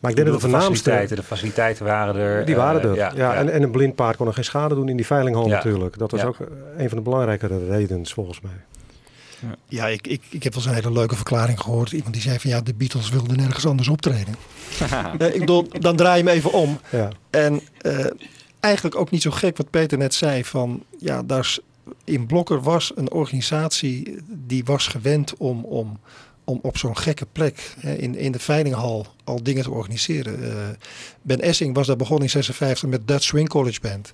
[0.00, 0.90] Maar ik denk dat de bedoel, voornaamste...
[0.90, 2.44] faciliteiten, de faciliteiten waren er.
[2.44, 3.16] Die waren eh, er.
[3.16, 5.54] Ja, En, en een blind paard kon er geen schade doen in die veilinghal Ja.
[5.54, 5.98] natuurlijk.
[5.98, 6.26] Dat was Ja.
[6.26, 8.52] ook eh, een van de belangrijkere redenen volgens mij.
[9.68, 11.92] Ja, ik, ik, ik heb wel eens een hele leuke verklaring gehoord.
[11.92, 14.34] Iemand die zei van ja, de Beatles wilden nergens anders optreden.
[15.18, 16.80] Eh, ik bedoel, dan draai je hem even om.
[16.90, 17.08] Ja.
[17.30, 18.06] En eh,
[18.60, 20.44] eigenlijk ook niet zo gek wat Peter net zei.
[20.44, 21.56] Van ja, daar
[22.04, 25.98] in Blokker was een organisatie die was gewend om, om,
[26.50, 30.52] om op zo'n gekke plek hè, in, in de veilinghal al dingen te organiseren.
[30.52, 30.68] Eh,
[31.22, 34.12] ben Essing was daar begonnen in 56 met Dutch Swing College Band.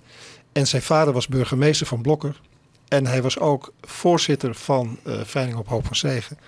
[0.53, 2.40] En zijn vader was burgemeester van Blokker.
[2.88, 6.38] En hij was ook voorzitter van Veiling op Hoop van Zegen.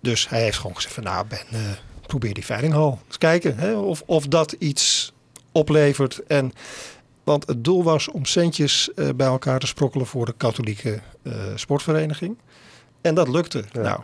[0.00, 1.60] Dus hij heeft gewoon gezegd van nou Ben, eh,
[2.06, 2.98] probeer die veilinghal.
[3.06, 5.12] Eens kijken hè, of, of dat iets
[5.52, 6.20] oplevert.
[6.26, 6.52] En,
[7.24, 11.00] want het doel was om centjes bij elkaar te sprokkelen voor de katholieke
[11.54, 12.36] sportvereniging.
[13.00, 13.64] En dat lukte.
[13.72, 14.00] Nou,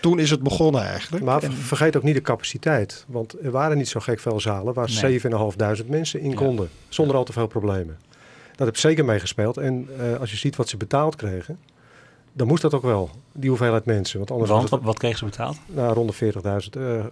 [0.00, 1.24] toen is het begonnen eigenlijk.
[1.24, 3.04] Maar En- vergeet ook niet de capaciteit.
[3.08, 4.96] Want er waren niet zo gek veel zalen waar Nee.
[5.20, 6.68] 7.500 mensen in konden.
[6.88, 7.98] Zonder al te veel problemen.
[8.56, 9.56] Dat heb zeker meegespeeld.
[9.56, 11.58] En eh, als je ziet wat ze betaald kregen,
[12.36, 13.10] dan moest dat ook wel.
[13.32, 14.18] Die hoeveelheid mensen.
[14.18, 15.58] Want anders Want, het, wat, wat kregen ze betaald?
[15.66, 17.06] nou, rond de 40.000 eh, eh, eh,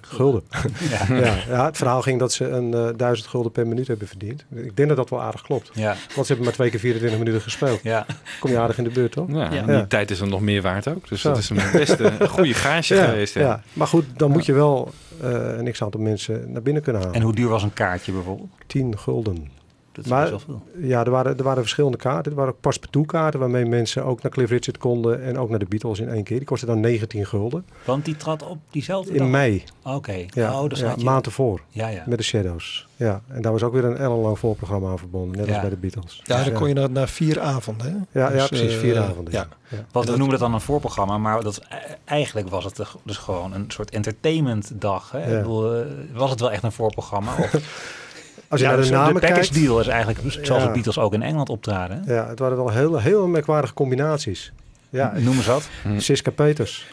[0.00, 0.42] gulden.
[0.90, 1.06] Ja.
[1.24, 1.36] Ja.
[1.48, 4.44] Ja, het verhaal ging dat ze een eh 1000 gulden per minuut hebben verdiend.
[4.54, 5.70] Ik denk dat dat wel aardig klopt.
[5.74, 5.86] Ja.
[6.14, 7.80] Want ze hebben maar twee keer 24 minuten gespeeld.
[7.82, 8.06] Ja.
[8.40, 9.26] Kom je aardig in de buurt, toch?
[9.30, 11.08] Ja, die tijd is er nog meer waard ook.
[11.08, 11.28] Dus Zo.
[11.28, 13.34] dat is een best een goede gage Ja, geweest.
[13.34, 13.40] Ja.
[13.40, 13.62] ja.
[13.72, 17.16] Maar goed, dan moet je wel eh, een x-aantal mensen naar binnen kunnen halen.
[17.16, 18.48] En hoe duur was een kaartje bijvoorbeeld?
[18.66, 19.50] 10 gulden.
[19.98, 22.32] Dat is maar best wel ja, er waren, er waren verschillende kaarten.
[22.32, 25.58] Er waren ook paspartout kaarten waarmee mensen ook naar Cliff Richard konden en ook naar
[25.58, 26.36] de Beatles in één keer.
[26.36, 27.66] Die kostten dan 19 gulden.
[27.84, 29.28] Want die trad op diezelfde In dag?
[29.28, 29.64] mei.
[29.82, 30.24] Oké.
[30.26, 31.60] Ja, oh, ja, maand ervoor.
[31.68, 32.02] Ja, ja.
[32.06, 32.86] Met de Shadows.
[32.96, 35.76] Ja, en daar was ook weer een ellenlang voorprogramma aan verbonden, net als bij de
[35.76, 36.20] Beatles.
[36.24, 37.86] Ja, Dus dan kon je naar, naar vier avonden.
[37.86, 38.20] Hè?
[38.20, 39.32] Ja, ja, Dus, precies, eh, vier avonden.
[39.32, 39.48] Ja.
[39.68, 39.76] Ja.
[39.92, 43.52] Want we noemen het dan een voorprogramma, maar dat, eh, eigenlijk was het dus gewoon
[43.52, 45.10] een soort entertainmentdag.
[45.10, 45.18] Hè?
[45.18, 45.24] Ja.
[45.24, 47.34] Ik bedoel, eh, was het wel echt een voorprogramma?
[47.38, 47.52] Of,
[48.48, 50.66] Als je Ja, naar de dus namen package kijkt- deal is eigenlijk zoals Ja.
[50.68, 52.02] de Beatles ook in Engeland optraden.
[52.04, 52.14] hè?
[52.14, 54.52] Ja, het waren wel heel, heel merkwaardige combinaties.
[54.90, 55.68] Ja, Noem eens wat.
[55.96, 56.86] Siska Peters.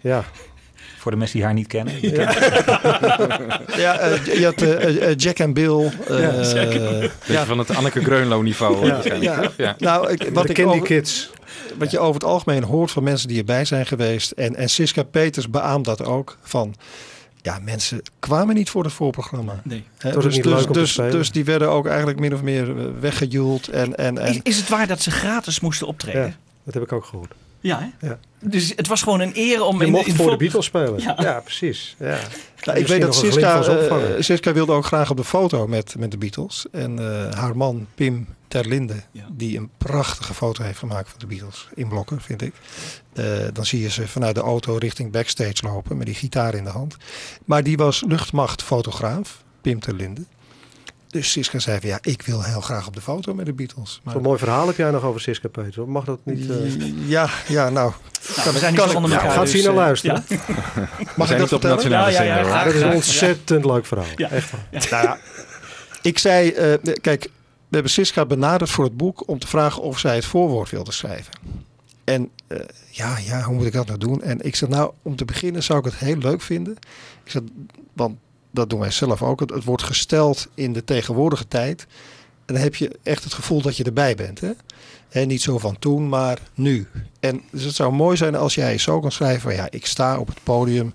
[0.00, 0.24] Ja.
[0.98, 1.94] Voor de mensen die haar niet kennen.
[2.00, 2.32] Ja.
[3.76, 5.90] Ja, eh, je had eh, eh, Jack en Bill.
[6.08, 7.46] eh, Ja, Jack.
[7.46, 9.42] Van het Anneke Greunlo niveau Ja, ja.
[9.56, 9.74] Ja.
[9.78, 11.30] Nou, ik, wat De ik Candy over, Kids.
[11.78, 14.30] Wat je over het algemeen hoort van mensen die erbij zijn geweest.
[14.30, 16.36] En, en Siska Peters beaamt dat ook.
[16.42, 16.74] Van,
[17.48, 19.60] ja, mensen kwamen niet voor het voorprogramma.
[19.64, 19.84] Nee.
[19.98, 23.68] Dus, niet dus, dus, dus die werden ook eigenlijk min of meer eh, weggejoeld.
[23.68, 26.22] En, en, en, Is, is het waar dat ze gratis moesten optreden?
[26.22, 27.34] Ja, dat heb ik ook gehoord.
[27.60, 28.06] Ja, hè?
[28.08, 28.18] Ja.
[28.40, 31.00] Dus het was gewoon een eer om Je in, mocht in voor de Beatles spelen.
[31.00, 31.16] Ja.
[31.18, 31.96] Ja, precies.
[31.98, 32.18] Ja.
[32.64, 34.24] Nou, ik weet dat Siska, opvangen.
[34.24, 36.66] Siska wilde ook graag op de foto met, met de Beatles.
[36.72, 38.94] En eh, haar man Pim Terlinde,
[39.32, 41.68] die een prachtige foto heeft gemaakt van de Beatles.
[41.74, 42.54] In blokken, vind ik.
[43.12, 46.64] Eh, dan zie je ze vanuit de auto richting backstage lopen met die gitaar in
[46.64, 46.96] de hand.
[47.44, 50.24] Maar die was luchtmachtfotograaf, Pim Terlinde.
[51.08, 54.00] Dus Siska zei van ja, ik wil heel graag op de foto met de Beatles.
[54.04, 55.76] Maar Zo'n mooi verhaal heb jij nog over Siska Peters.
[55.76, 55.88] hoor.
[55.88, 56.50] Mag dat niet?
[56.50, 57.92] eh, Ja, ja, nou.
[58.20, 60.24] we zijn niet zonder Ja, elkaar, gaat dus, zien naar eh, luisteren.
[60.28, 60.36] ja.
[61.16, 63.86] Mag zijn ik dat niet op nationale Ja, ja, ja, dat is een ontzettend leuk
[63.86, 64.06] verhaal.
[64.16, 64.30] Ja.
[64.30, 64.60] Echt waar.
[64.90, 65.18] Nou ja,
[66.02, 67.22] ik zei, eh, kijk,
[67.68, 70.92] we hebben Siska benaderd voor het boek om te vragen of zij het voorwoord wilde
[70.92, 71.32] schrijven.
[72.04, 72.58] En eh,
[72.90, 74.22] ja, ja, hoe moet ik dat nou doen?
[74.22, 76.76] En ik zei, nou, om te beginnen zou ik het heel leuk vinden.
[77.24, 77.44] Ik zei,
[77.92, 78.18] want
[78.58, 79.40] dat doen wij zelf ook.
[79.40, 81.86] Het, wordt gesteld in de tegenwoordige tijd.
[82.46, 84.40] En dan heb je echt het gevoel dat je erbij bent.
[84.40, 84.50] Hè?
[85.08, 86.86] En niet zo van toen, maar nu.
[87.20, 90.26] En dus het zou mooi zijn als jij zo kan schrijven: ja, ik sta op
[90.26, 90.94] het podium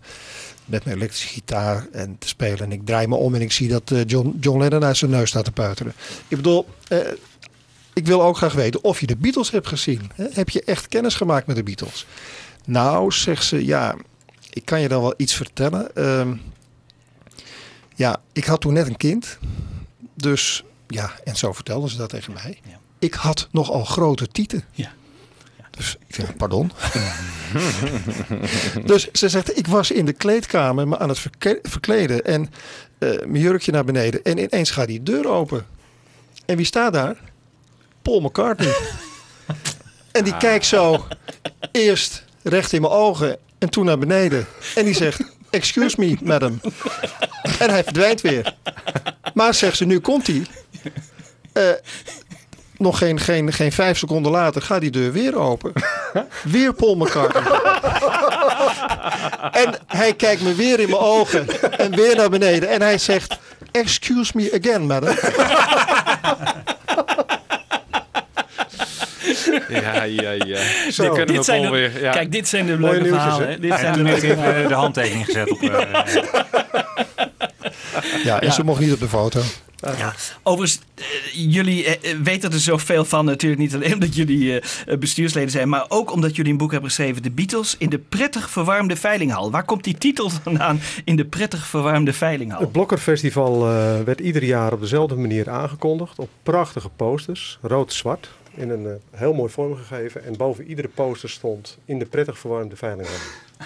[0.66, 2.60] met mijn elektrische gitaar en te spelen.
[2.60, 5.12] En ik draai me om en ik zie dat eh, John, John Lennon uit zijn
[5.12, 5.94] neus staat te peuteren.
[6.28, 6.98] Ik bedoel, eh,
[7.94, 10.12] ik wil ook graag weten of je de Beatles hebt gezien.
[10.16, 10.26] Hè?
[10.32, 12.06] Heb je echt kennis gemaakt met de Beatles?
[12.66, 13.96] Nou, zegt ze, ja,
[14.50, 15.96] ik kan je dan wel iets vertellen.
[15.96, 16.36] Ehm,
[18.04, 19.38] ja, ik had toen net een kind.
[20.14, 22.60] Dus ja, en zo vertelden ze dat tegen mij.
[23.00, 24.64] Ik had nogal grote tieten.
[24.72, 24.92] Ja.
[25.70, 26.72] Dus ik zeg, pardon.
[28.92, 31.28] dus ze zegt, ik was in de kleedkamer me aan het
[31.62, 32.50] verkleden en
[32.98, 34.24] eh, mijn jurkje naar beneden.
[34.24, 35.66] En ineens gaat die deur open.
[36.46, 37.18] En wie staat daar?
[38.02, 38.76] Paul McCartney.
[40.18, 41.08] en die kijkt zo
[41.72, 44.46] eerst recht in mijn ogen en toen naar beneden.
[44.76, 45.22] En die zegt,
[45.54, 46.62] excuse me, madam.
[47.60, 48.54] en hij verdwijnt weer.
[49.34, 50.46] Maar zegt ze, nu komt hij.
[51.54, 51.64] Eh,
[52.78, 55.74] nog geen, geen, geen vijf seconden later gaat die deur weer open.
[56.44, 57.08] Weer Paul
[59.52, 62.70] en hij kijkt me weer in mijn ogen en weer naar beneden.
[62.70, 63.38] En hij zegt,
[63.72, 65.16] excuse me again, madam.
[69.70, 70.92] Ja, ja, ja.
[70.92, 71.16] Zo.
[71.16, 72.02] Die Dit zijn wel de- weer.
[72.02, 72.12] Ja.
[72.12, 73.48] Kijk, dit zijn de leuke verhalen.
[73.50, 73.60] hè?
[73.60, 74.68] Dit zijn de toen leuke hij verhalen.
[74.68, 75.62] de handtekening gezet op...
[75.62, 76.14] eh,
[78.24, 79.42] Ja, en ze mocht niet op de foto.
[79.98, 80.14] Ja.
[80.44, 81.04] Overigens, eh,
[81.34, 83.26] jullie eh, eh, weten er zoveel van.
[83.26, 85.70] Natuurlijk niet alleen omdat jullie eh, eh, bestuursleden zijn.
[85.70, 87.24] Maar ook omdat jullie een boek hebben geschreven.
[87.24, 89.52] De Beatles in de prettig verwarmde veilinghal.
[89.52, 90.80] Waar komt die titel vandaan?
[91.04, 92.60] In de prettig verwarmde veilinghal.
[92.60, 96.20] Het Blokkerfestival eh, werd ieder jaar op dezelfde manier aangekondigd.
[96.20, 98.30] Op prachtige posters, rood-zwart.
[98.56, 100.24] In een eh, heel mooi vormgegeven.
[100.24, 103.16] En boven iedere poster stond in de prettig verwarmde veilinghal.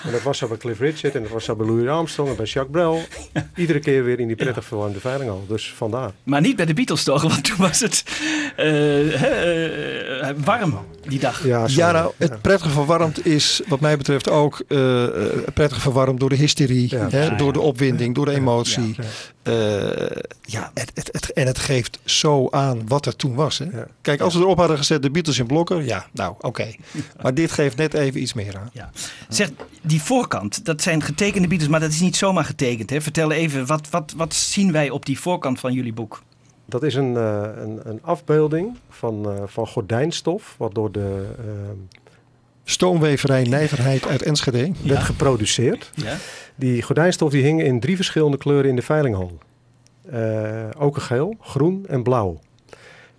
[0.04, 2.36] En dat was zo bij Cliff Richard en dat was zo bij Louis Armstrong en
[2.36, 3.02] bij Jacques Brel.
[3.56, 5.46] Iedere keer weer in die prettig verwarmde veilinghal.
[5.48, 6.12] Dus vandaar.
[6.24, 7.22] Maar niet bij de Beatles toch?
[7.22, 8.04] Want toen was het
[8.56, 11.44] eh, eh, warm die dag.
[11.46, 15.12] Ja, Ja, nou, het prettig verwarmd is wat mij betreft ook eh, eh,
[15.54, 18.96] prettig verwarmd door de hysterie, Ja, hè, ja, door de opwinding, door de emotie.
[18.98, 19.04] Ja.
[19.44, 23.58] Eh, ja, het, het, het- en het geeft zo aan wat er toen was.
[23.58, 23.66] Hè?
[24.02, 26.68] Kijk, als we erop hadden gezet de Beatles in blokken, ja, nou oké.
[27.22, 28.70] Maar dit geeft net even iets meer aan.
[28.74, 28.90] Ja.
[29.30, 29.50] Zeg,
[29.82, 32.90] die voorkant, dat zijn getekende Beatles, maar dat is niet zomaar getekend.
[32.90, 33.02] Hè?
[33.02, 36.22] Vertel even, wat, wat, wat zien wij op die voorkant van jullie boek?
[36.70, 41.46] Dat is een, eh, een, een afbeelding van, eh, van gordijnstof, wat door de eh,
[42.64, 44.72] Stoomweverij Nijverheid uit Enschede.
[44.84, 45.92] werd geproduceerd.
[45.96, 46.16] Ja.
[46.56, 49.38] Die gordijnstof die hing in drie verschillende kleuren in de veilinghal.
[50.10, 52.40] Eh okergeel, groen en blauw.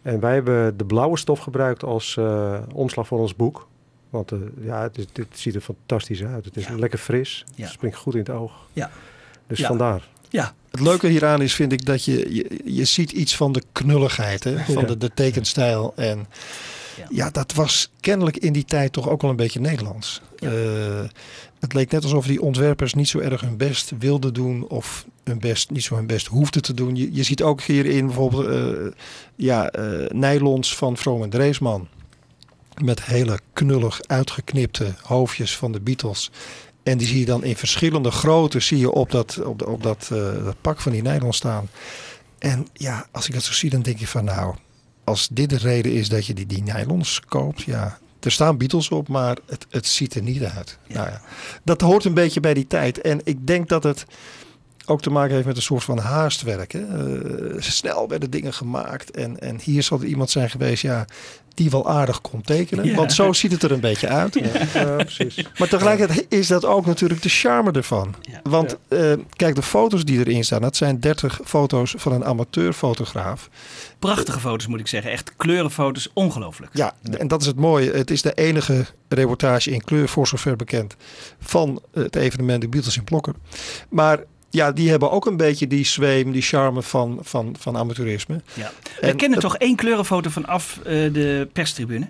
[0.03, 3.69] En wij hebben de blauwe stof gebruikt als eh, omslag voor ons boek.
[4.11, 6.45] Want eh, ja, het, is, het ziet er fantastisch uit.
[6.45, 7.45] Het is lekker fris.
[7.55, 7.63] Ja.
[7.65, 8.53] Het springt goed in het oog.
[8.73, 8.91] Ja.
[9.47, 9.67] Dus Ja.
[9.67, 10.09] vandaar.
[10.29, 10.55] Ja.
[10.71, 14.45] Het leuke hieraan is, vind ik, dat je, je, je ziet iets van de knulligheid,
[14.45, 14.59] hè?
[14.59, 15.93] van de, de tekenstijl.
[15.97, 16.27] En
[17.11, 17.31] ja.
[17.31, 20.21] dat was kennelijk in die tijd toch ook wel een beetje Nederlands.
[20.39, 20.51] Eh,
[21.61, 25.39] het leek net alsof die ontwerpers niet zo erg hun best wilden doen of hun
[25.39, 26.97] best, niet zo hun best hoefden te doen.
[26.97, 29.01] Je, je ziet ook hierin bijvoorbeeld eh,
[29.37, 31.89] ja, eh, nylons van Vroom en Dreesman.
[32.83, 36.31] Met hele knullig uitgeknipte hoofdjes van de Beatles.
[36.89, 40.45] En die zie je dan in verschillende grootte zie je op dat, op, dat, eh,
[40.45, 41.69] dat pak van die nylon staan.
[42.39, 44.55] En ja, als ik dat zo zie, dan denk je van nou,
[45.05, 48.89] als dit de reden is dat je die, die nylons koopt, ja, er staan Beatles
[48.89, 50.79] op, maar het, het ziet er niet uit.
[50.87, 51.21] Nou ja,
[51.65, 53.01] dat hoort een beetje bij die tijd.
[53.01, 54.05] En ik denk dat het
[54.89, 56.73] ook te maken heeft met een soort van haastwerk.
[56.73, 56.81] Hè?
[56.81, 59.11] Eh, snel werden dingen gemaakt.
[59.11, 61.07] En, en hier zal er iemand zijn geweest ja,
[61.59, 62.85] die wel aardig kon tekenen.
[62.85, 62.95] Ja.
[62.95, 64.35] Want zo ziet het er een beetje uit.
[64.75, 65.47] Ja, precies.
[65.59, 68.15] Maar tegelijkertijd is dat ook natuurlijk de charme ervan.
[68.43, 73.49] Want eh, kijk, de foto's die erin staan, dat zijn 30 foto's van een amateurfotograaf.
[73.99, 75.11] Prachtige foto's moet ik zeggen.
[75.11, 76.77] Echt kleurenfoto's, ongelooflijk.
[76.77, 77.91] Ja, en dat is het mooie.
[77.91, 80.97] Het is de enige reportage in kleur, voor zover bekend,
[81.41, 83.35] van het evenement de Beatles in Blokker.
[83.89, 88.41] Maar ja, die hebben ook een beetje die zweem, die charme van, van, van amateurisme.
[88.55, 88.71] Ja.
[89.01, 92.09] We En kennen dat- toch één kleurenfoto vanaf eh, de perstribune?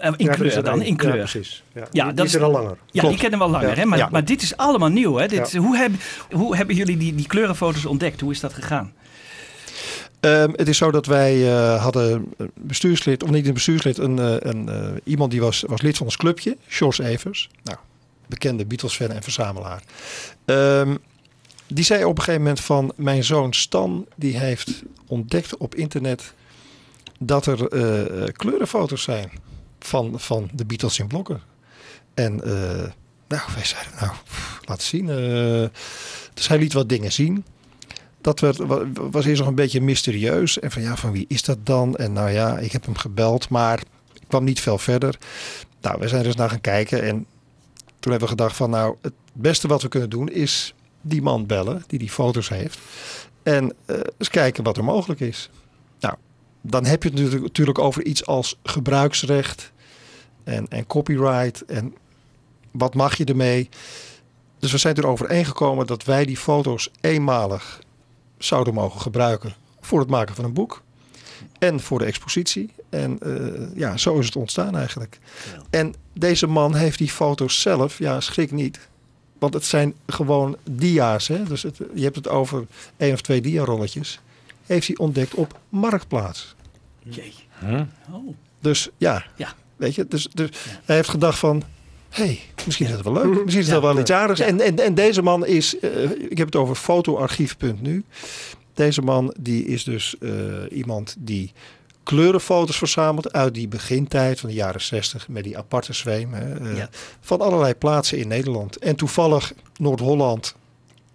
[0.00, 1.12] Eh, in Ja, kleur dan, in kleur.
[1.14, 1.62] Ja, precies.
[1.74, 1.86] Ja.
[1.90, 2.76] Ja, Die- dat is er al langer.
[2.90, 3.08] Ja, Klopt.
[3.08, 3.68] die kennen we al langer.
[3.68, 3.74] Ja.
[3.74, 3.84] Hè?
[3.84, 4.08] Maar, Ja.
[4.10, 5.14] maar dit is allemaal nieuw.
[5.14, 5.26] Hè?
[5.26, 5.58] Dit, Ja.
[5.60, 6.00] hoe, hebben,
[6.30, 8.20] hoe hebben jullie die, die kleurenfoto's ontdekt?
[8.20, 8.92] Hoe is dat gegaan?
[10.20, 14.18] Ehm, het is zo dat wij eh, hadden een bestuurslid, of niet een bestuurslid, een,
[14.18, 17.48] eh, een, eh, iemand die was, was lid van ons clubje, George Evers.
[17.64, 17.78] Nou,
[18.26, 19.82] bekende Beatles-fan en verzamelaar.
[20.44, 20.96] Ehm,
[21.66, 26.32] die zei op een gegeven moment van mijn zoon Stan, die heeft ontdekt op internet
[27.18, 29.30] dat er eh, kleurenfoto's zijn
[29.78, 31.40] van, van de Beatles in blokken.
[32.14, 32.90] En eh,
[33.28, 35.08] nou, wij zeiden, nou, pff, laat zien.
[35.10, 35.68] eh.
[36.34, 37.44] dus hij liet wat dingen zien.
[38.20, 40.58] Dat werd, wa- was eerst nog een beetje mysterieus.
[40.58, 41.96] En van ja, van wie is dat dan?
[41.96, 43.78] En nou ja, ik heb hem gebeld, maar
[44.12, 45.18] ik kwam niet veel verder.
[45.80, 47.02] Nou, we zijn eens naar gaan kijken.
[47.02, 47.26] En
[47.98, 51.46] toen hebben we gedacht van nou, het beste wat we kunnen doen is die man
[51.46, 52.78] bellen die die foto's heeft.
[53.42, 55.50] En eh, eens kijken wat er mogelijk is.
[56.00, 56.14] Nou,
[56.60, 59.72] dan heb je het natuurlijk- over iets als gebruiksrecht
[60.44, 61.64] en, en copyright.
[61.64, 61.94] En
[62.70, 63.68] wat mag je ermee?
[64.58, 67.80] Dus we zijn er overeengekomen dat wij die foto's eenmalig
[68.38, 70.82] zouden mogen gebruiken voor het maken van een boek.
[71.58, 72.70] En voor de expositie.
[72.88, 75.18] En eh, ja, zo is het ontstaan eigenlijk.
[75.70, 78.88] En deze man heeft die foto's zelf, ja, schrik niet.
[79.38, 81.28] Want het zijn gewoon dia's.
[81.28, 81.42] Hè?
[81.42, 82.66] Dus het, je hebt het over
[82.96, 84.20] één of twee diarolletjes.
[84.66, 86.54] Heeft hij ontdekt op Marktplaats.
[87.02, 87.34] Jee.
[87.62, 88.28] Oh.
[88.60, 89.52] Dus ja, Ja.
[89.76, 90.06] weet je.
[90.08, 90.48] Dus, dus
[90.84, 91.62] hij heeft gedacht van...
[92.08, 93.24] Hé, hey, misschien is het wel leuk.
[93.44, 94.40] Misschien is het wel iets aardigs.
[94.40, 95.78] En, en, en deze man is...
[95.78, 98.04] eh, ik heb het over fotoarchief.nu.
[98.76, 100.30] Deze man die is dus eh,
[100.70, 101.52] iemand die
[102.02, 106.76] kleurenfoto's verzamelt uit die begintijd van de jaren 60 met die aparte zweem hè, eh,
[106.76, 106.88] Ja.
[107.20, 108.76] van allerlei plaatsen in Nederland.
[108.78, 110.54] En toevallig Noord-Holland,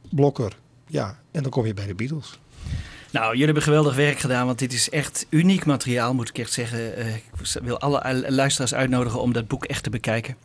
[0.09, 0.51] Blokker.
[0.87, 2.39] Ja, en dan kom je bij de Beatles.
[3.11, 6.51] Nou, jullie hebben geweldig werk gedaan, want dit is echt uniek materiaal, moet ik echt
[6.53, 6.95] zeggen.
[6.95, 7.23] Eh, ik
[7.63, 10.35] wil alle luisteraars uitnodigen om dat boek echt te bekijken.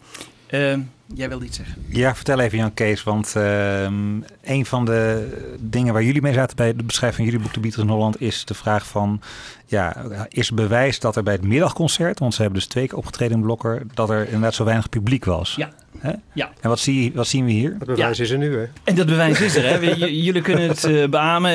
[0.46, 0.76] Eh,
[1.14, 1.84] jij wilde iets zeggen?
[1.88, 5.28] Ja, vertel even Jan Kees, want ehm, een van de
[5.60, 8.20] dingen waar jullie mee zaten bij de beschrijving van jullie boek De Beatles in Holland
[8.20, 9.20] is de vraag van,
[9.66, 9.96] ja,
[10.28, 13.42] is bewijs dat er bij het middagconcert, want ze hebben dus twee keer opgetreden in
[13.42, 15.54] Blokker, dat er inderdaad zo weinig publiek was.
[15.54, 15.70] Ja.
[16.00, 16.12] Hè?
[16.32, 16.52] Ja.
[16.60, 17.74] En wat, zie, wat zien we hier?
[17.78, 18.66] Het bewijs is er nu, hè?
[18.84, 19.90] En dat bewijs is er, hè?
[20.06, 21.52] Jullie kunnen het eh, beamen.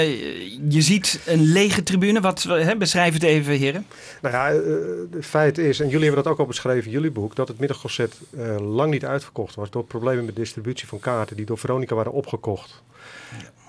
[0.71, 2.21] Je ziet een lege tribune.
[2.21, 3.85] Wat, hè, beschrijf het even, heren.
[4.21, 4.59] Nou ja, eh,
[5.11, 7.59] het feit is, en jullie hebben dat ook al beschreven in jullie boek, dat het
[7.59, 11.95] middagconcert eh, lang niet uitverkocht was door problemen met distributie van kaarten die door Veronica
[11.95, 12.83] waren opgekocht.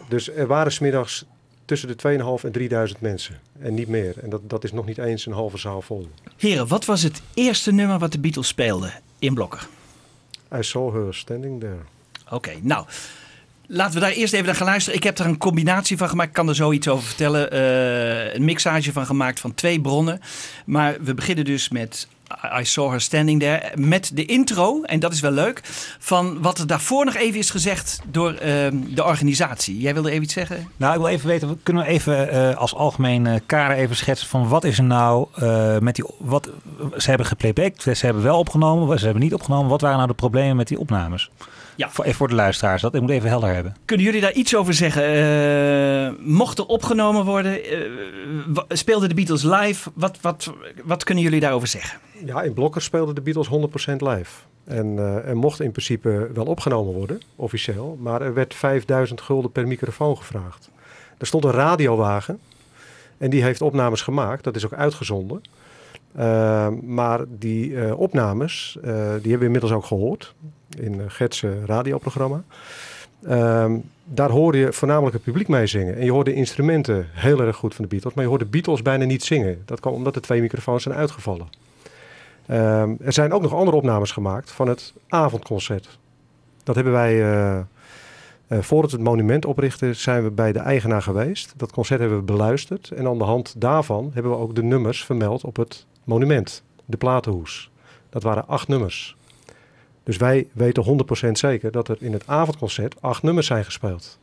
[0.09, 1.25] Dus er waren smiddags
[1.65, 4.15] tussen de 2.500 en 3000 mensen en niet meer.
[4.23, 6.09] En dat, dat is nog niet eens een halve zaal vol.
[6.37, 9.69] Heren, wat was het eerste nummer wat de Beatles speelden in Blokker?
[10.55, 11.79] I saw her standing there.
[12.31, 12.87] Oké, nou.
[13.67, 14.99] Laten we daar eerst even naar gaan luisteren.
[14.99, 16.29] Ik heb er een combinatie van gemaakt.
[16.29, 17.51] Ik kan er zoiets over vertellen.
[17.51, 20.21] Eh, een mixage van gemaakt van twee bronnen.
[20.67, 22.09] Maar we beginnen dus met
[22.61, 23.63] I Saw Her Standing There.
[23.75, 25.61] Met de intro, en dat is wel leuk,
[25.99, 29.79] van wat er daarvoor nog even is gezegd door ehm, de organisatie.
[29.79, 30.69] Jij wilde even iets zeggen?
[30.77, 34.29] Nou, ik wil even weten, kunnen we even eh, als algemeen eh, kader even schetsen
[34.29, 36.49] van wat is er nou eh, met die, wat,
[36.97, 39.71] ze hebben geplaybacked, ze hebben wel opgenomen, ze hebben niet opgenomen.
[39.71, 41.31] Wat waren nou de problemen met die opnames?
[41.77, 41.91] Ja.
[41.91, 43.77] Voor, even voor de luisteraars, dat ik moet even helder hebben.
[43.85, 45.03] Kunnen jullie daar iets over zeggen?
[45.03, 47.65] Eh, mocht er opgenomen worden?
[47.65, 49.91] Eh, speelden de Beatles live?
[49.95, 50.53] Wat, wat,
[50.85, 51.99] wat kunnen jullie daarover zeggen?
[52.25, 53.49] Ja, in Blokker speelden de Beatles
[53.93, 54.31] 100% live.
[54.65, 57.99] En eh, er mocht in principe wel opgenomen worden, officieel.
[58.01, 60.71] Maar er werd 5000 gulden per microfoon gevraagd.
[61.19, 62.41] Er stond een radiowagen.
[63.19, 64.45] En die heeft opnames gemaakt.
[64.45, 65.43] Dat is ook uitgezonden.
[66.13, 70.35] Eh, maar die eh, opnames, eh, die hebben we inmiddels ook gehoord.
[70.79, 72.43] In uh, Gert's radioprogramma.
[73.25, 75.97] Ehm, daar hoorde je voornamelijk het publiek mee zingen.
[75.97, 78.15] En je hoorde de instrumenten heel erg goed van de Beatles.
[78.15, 79.63] Maar je hoorde de Beatles bijna niet zingen.
[79.65, 81.49] Dat kwam omdat de twee microfoons zijn uitgevallen.
[82.47, 85.99] Ehm, er zijn ook nog andere opnames gemaakt van het avondconcert.
[86.63, 87.61] Dat hebben wij, uh,
[88.49, 91.55] voordat we het monument oprichten, zijn we bij de eigenaar geweest.
[91.57, 92.91] Dat concert hebben we beluisterd.
[92.91, 96.97] En aan de hand daarvan hebben we ook de nummers vermeld op het monument, de
[96.97, 97.71] platenhoes.
[98.11, 99.17] Dat waren acht nummers.
[100.03, 104.19] Dus wij weten 100% zeker dat er in het avondconcert acht nummers zijn gespeeld.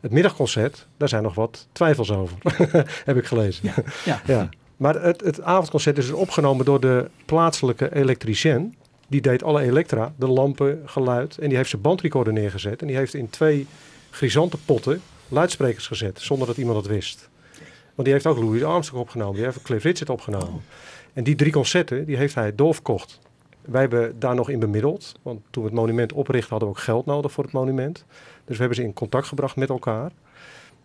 [0.00, 2.36] Het middagconcert, daar zijn nog wat twijfels over,
[3.04, 3.72] heb ik gelezen.
[4.04, 4.48] Ja, ja.
[4.76, 8.74] Maar het, het avondconcert is dus opgenomen door de plaatselijke elektricien.
[9.08, 11.38] Die deed alle elektra, de lampen, geluid.
[11.38, 12.80] En die heeft zijn bandrecorder neergezet.
[12.80, 13.66] En die heeft in twee
[14.10, 17.28] grisante potten luidsprekers gezet, zonder dat iemand dat wist.
[17.94, 20.62] Want die heeft ook Louis Armstrong opgenomen, die heeft Cliff Richard opgenomen.
[21.14, 23.20] En die drie concerten, die heeft hij doorverkocht.
[23.60, 26.80] Wij hebben daar nog in bemiddeld, want toen we het monument oprichten hadden we ook
[26.80, 28.04] geld nodig voor het monument.
[28.44, 30.12] Dus we hebben ze in contact gebracht met elkaar.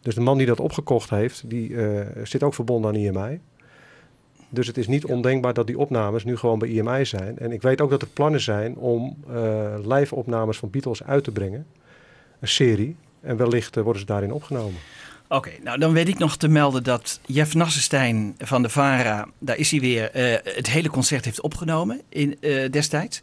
[0.02, 3.40] Dus de man die dat opgekocht heeft, die eh, zit ook verbonden aan IMI.
[4.50, 7.40] Dus het is niet ondenkbaar dat die opnames nu gewoon bij IMI zijn.
[7.40, 11.24] En ik weet ook dat er plannen zijn om uh, live opnames van Beatles uit
[11.24, 11.66] te brengen.
[12.40, 12.96] Een serie.
[13.22, 14.80] En wellicht uh, worden ze daarin opgenomen.
[15.32, 19.58] Oké, nou dan weet ik nog te melden dat Jeff Nassenstein van de VARA, daar
[19.58, 23.20] is hij weer, uh, het hele concert heeft opgenomen in, uh, destijds.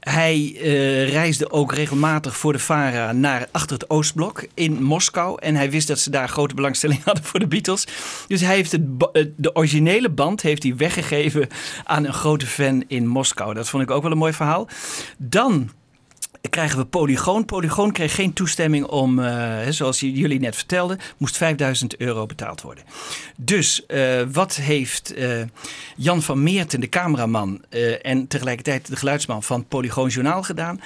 [0.00, 5.38] Hij uh, reisde ook regelmatig voor de VARA naar achter het Oostblok in Moskou.
[5.40, 7.86] En hij wist dat ze daar grote belangstelling hadden voor de Beatles.
[8.26, 8.82] Dus hij heeft het,
[9.36, 11.48] de originele band heeft hij weggegeven
[11.84, 13.54] aan een grote fan in Moskou.
[13.54, 14.68] Dat vond ik ook wel een mooi verhaal.
[15.16, 15.70] Dan
[16.48, 17.44] krijgen we Polygoon.
[17.44, 22.84] Polygoon kreeg geen toestemming om, uh, zoals jullie net vertelden, moest 5000 euro betaald worden.
[23.36, 25.42] Dus uh, wat heeft uh,
[25.96, 27.64] Jan van Meerten, de cameraman
[28.02, 30.80] en tegelijkertijd de geluidsman van Polygoon Journaal gedaan?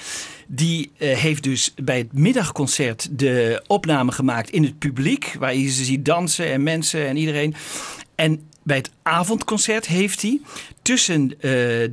[0.46, 5.84] Die heeft dus bij het middagconcert de opname gemaakt in het publiek, waar je ze
[5.84, 7.54] ziet dansen en mensen en iedereen.
[8.14, 10.40] En bij het avondconcert heeft hij
[10.84, 11.40] tussen uh,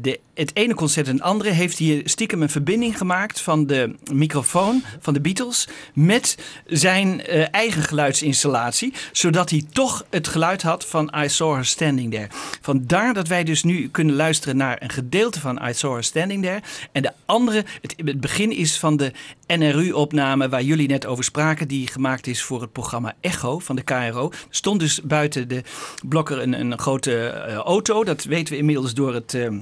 [0.02, 3.96] de, het ene concert en het andere heeft hij stiekem een verbinding gemaakt van de
[4.14, 10.86] microfoon van de Beatles met zijn uh, eigen geluidsinstallatie, zodat hij toch het geluid had
[10.86, 12.28] van I Saw Her Standing There.
[12.62, 16.44] Vandaar dat wij dus nu kunnen luisteren naar een gedeelte van I Saw Her Standing
[16.44, 16.62] There
[16.92, 19.12] en de andere, het, begin is van de
[19.48, 23.82] NRU-opname waar jullie net over spraken, die gemaakt is voor het programma Echo van de
[23.82, 24.32] KRO.
[24.50, 25.64] Stond dus buiten de
[26.06, 29.34] blokker een, een grote uh, auto, dat weten we inmiddels door het.
[29.34, 29.60] Uh,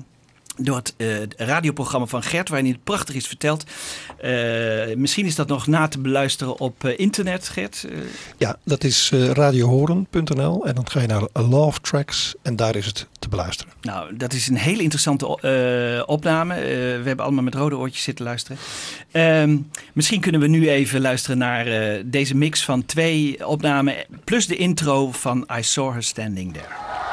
[0.62, 1.08] door het uh,
[1.38, 3.64] radioprogramma van Gert, waarin hij het prachtig is verteld.
[4.24, 7.86] Uh, misschien is dat nog na te beluisteren op uh, internet, Gert?
[8.38, 13.08] Ja, dat is radiohoren.nl en dan ga je naar Love Tracks en daar is het
[13.20, 13.74] te beluisteren.
[13.82, 15.28] Nou, dat is een hele interessante
[16.06, 16.56] opname.
[16.56, 18.58] we hebben allemaal met rode oortjes zitten luisteren.
[19.12, 19.58] Ehm,
[19.94, 21.66] misschien kunnen we nu even luisteren naar
[22.06, 27.09] deze mix van twee opnamen, plus de intro van I Saw Her Standing There.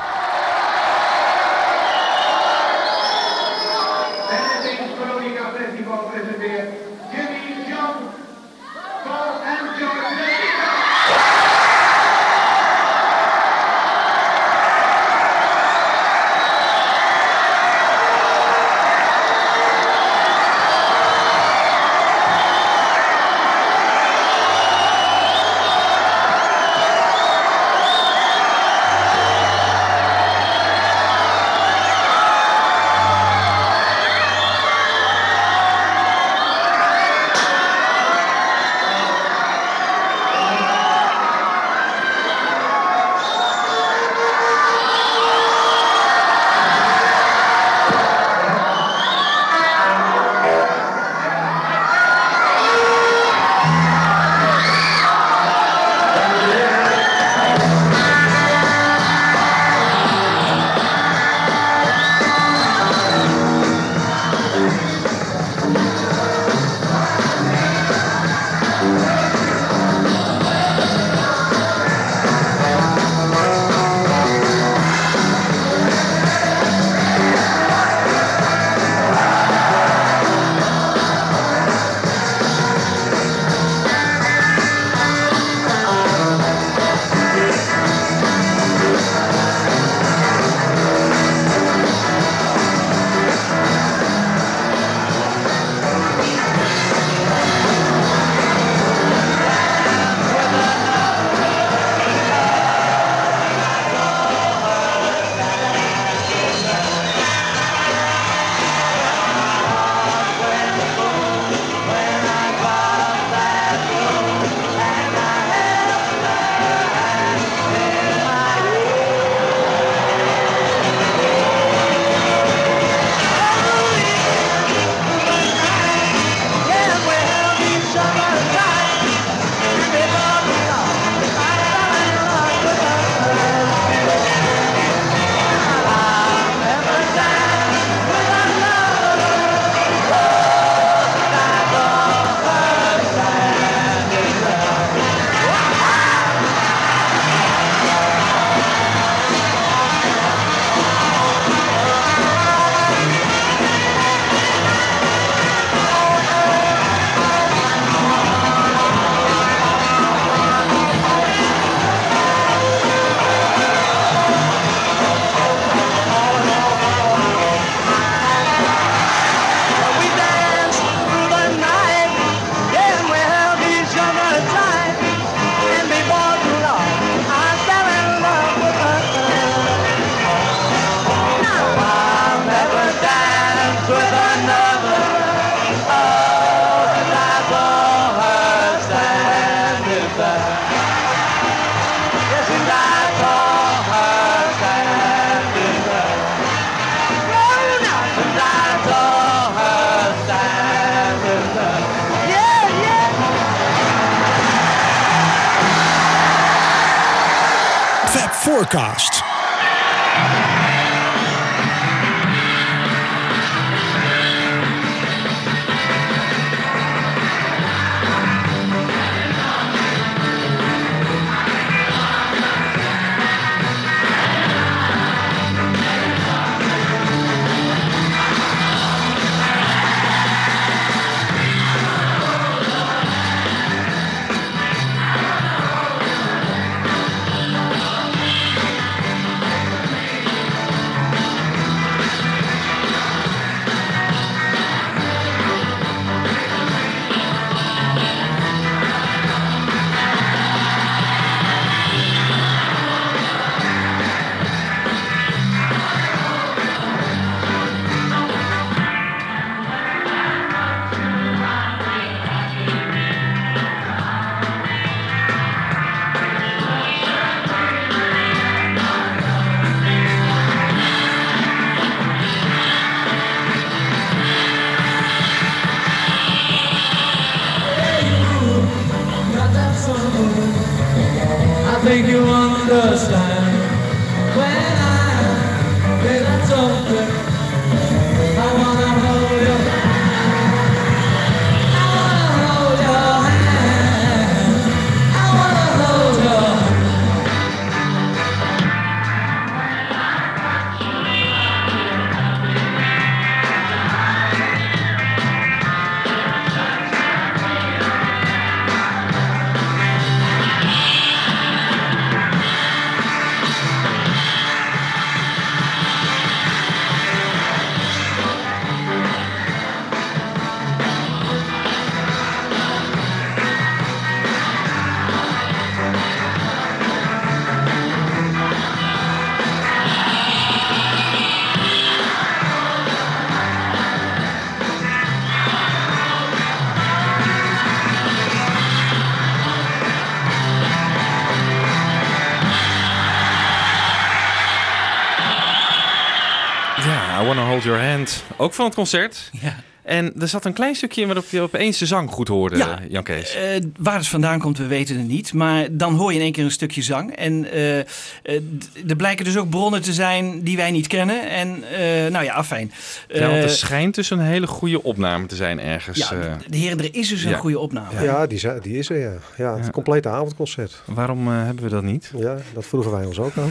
[348.37, 349.31] Ook van het concert.
[349.33, 349.57] Ja.
[349.87, 352.79] En er zat een klein stukje in waarop je opeens de zang goed hoorde, Ja.
[352.89, 353.35] Jan Kees.
[353.35, 353.43] Eh,
[353.79, 355.33] waar het vandaan komt, we weten het niet.
[355.33, 357.13] Maar dan hoor je in één keer een stukje zang.
[357.17, 361.29] En d- er blijken dus ook bronnen te zijn die wij niet kennen.
[361.31, 362.73] En eh, nou ja, afijn.
[363.09, 365.99] ja, want er schijnt dus een hele goede opname te zijn ergens.
[365.99, 367.37] ja, de heren, er is dus een Ja.
[367.37, 368.03] goede opname.
[368.03, 369.13] Ja, die, zijn- die is er, ja.
[369.37, 370.83] Ja, het complete avondconcert.
[370.85, 372.11] Waarom hebben we dat niet?
[372.17, 373.51] Ja, dat vroegen wij ons ook af.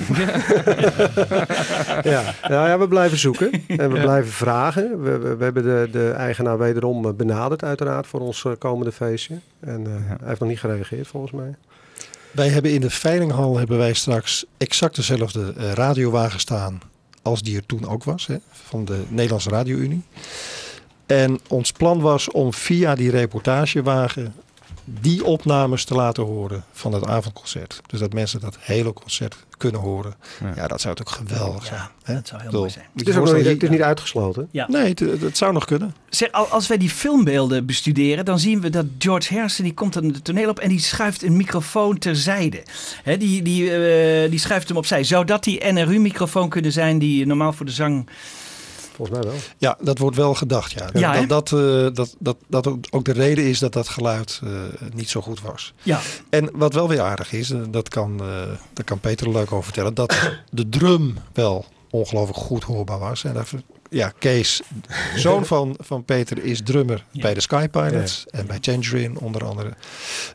[2.03, 2.23] ja.
[2.47, 4.01] Ja, we blijven zoeken en we Ja.
[4.03, 5.03] blijven vragen.
[5.03, 8.91] We, we, we hebben de, de eigenaar wederom eh, benaderd uiteraard voor ons eh, komende
[8.91, 9.39] feestje.
[9.59, 11.55] En eh, hij heeft nog niet gereageerd volgens mij.
[12.31, 16.81] Wij hebben in de veilinghal hebben wij straks exact dezelfde radiowagen staan
[17.21, 20.01] als die er toen ook was, hè, van de Nederlandse Radio-Unie.
[21.05, 24.33] En ons plan was om via die reportagewagen
[24.85, 27.81] die opnames te laten horen van het avondconcert.
[27.87, 30.13] Dus dat mensen dat hele concert kunnen horen.
[30.55, 31.81] Ja, dat zou het ook geweldig zijn.
[32.03, 32.13] hè?
[32.13, 32.85] dat zou heel mooi zijn.
[32.95, 34.47] Het is, ook nog het is niet uitgesloten.
[34.51, 34.65] Ja.
[34.69, 35.95] Nee, het, het zou nog kunnen.
[36.09, 39.97] Zeg, al- als wij die filmbeelden bestuderen, dan zien we dat George Harrison die komt
[39.97, 42.63] aan het toneel op en die schuift een microfoon terzijde.
[43.03, 45.03] Hè, die, die, eh, die schuift hem opzij.
[45.03, 48.07] Zou dat die NRU-microfoon kunnen zijn die normaal voor de zang...
[48.95, 49.39] Volgens mij wel.
[49.57, 50.89] Ja, dat wordt wel gedacht, ja.
[50.93, 51.25] Ja, hè?
[51.25, 54.49] dat, dat, eh, dat, dat, dat ook- de reden is dat dat geluid eh,
[54.93, 55.73] niet zo goed was.
[55.83, 55.99] Ja.
[56.29, 58.27] En wat wel weer aardig is, eh, dat kan, eh
[58.73, 63.23] daar kan Peter er leuk over vertellen, dat de drum wel ongelooflijk goed hoorbaar was.
[63.23, 63.49] En daar,
[63.89, 64.61] ja, Kees,
[65.15, 69.73] zoon van, van Peter, is drummer bij de Sky Pilots en bij Tangerine onder andere.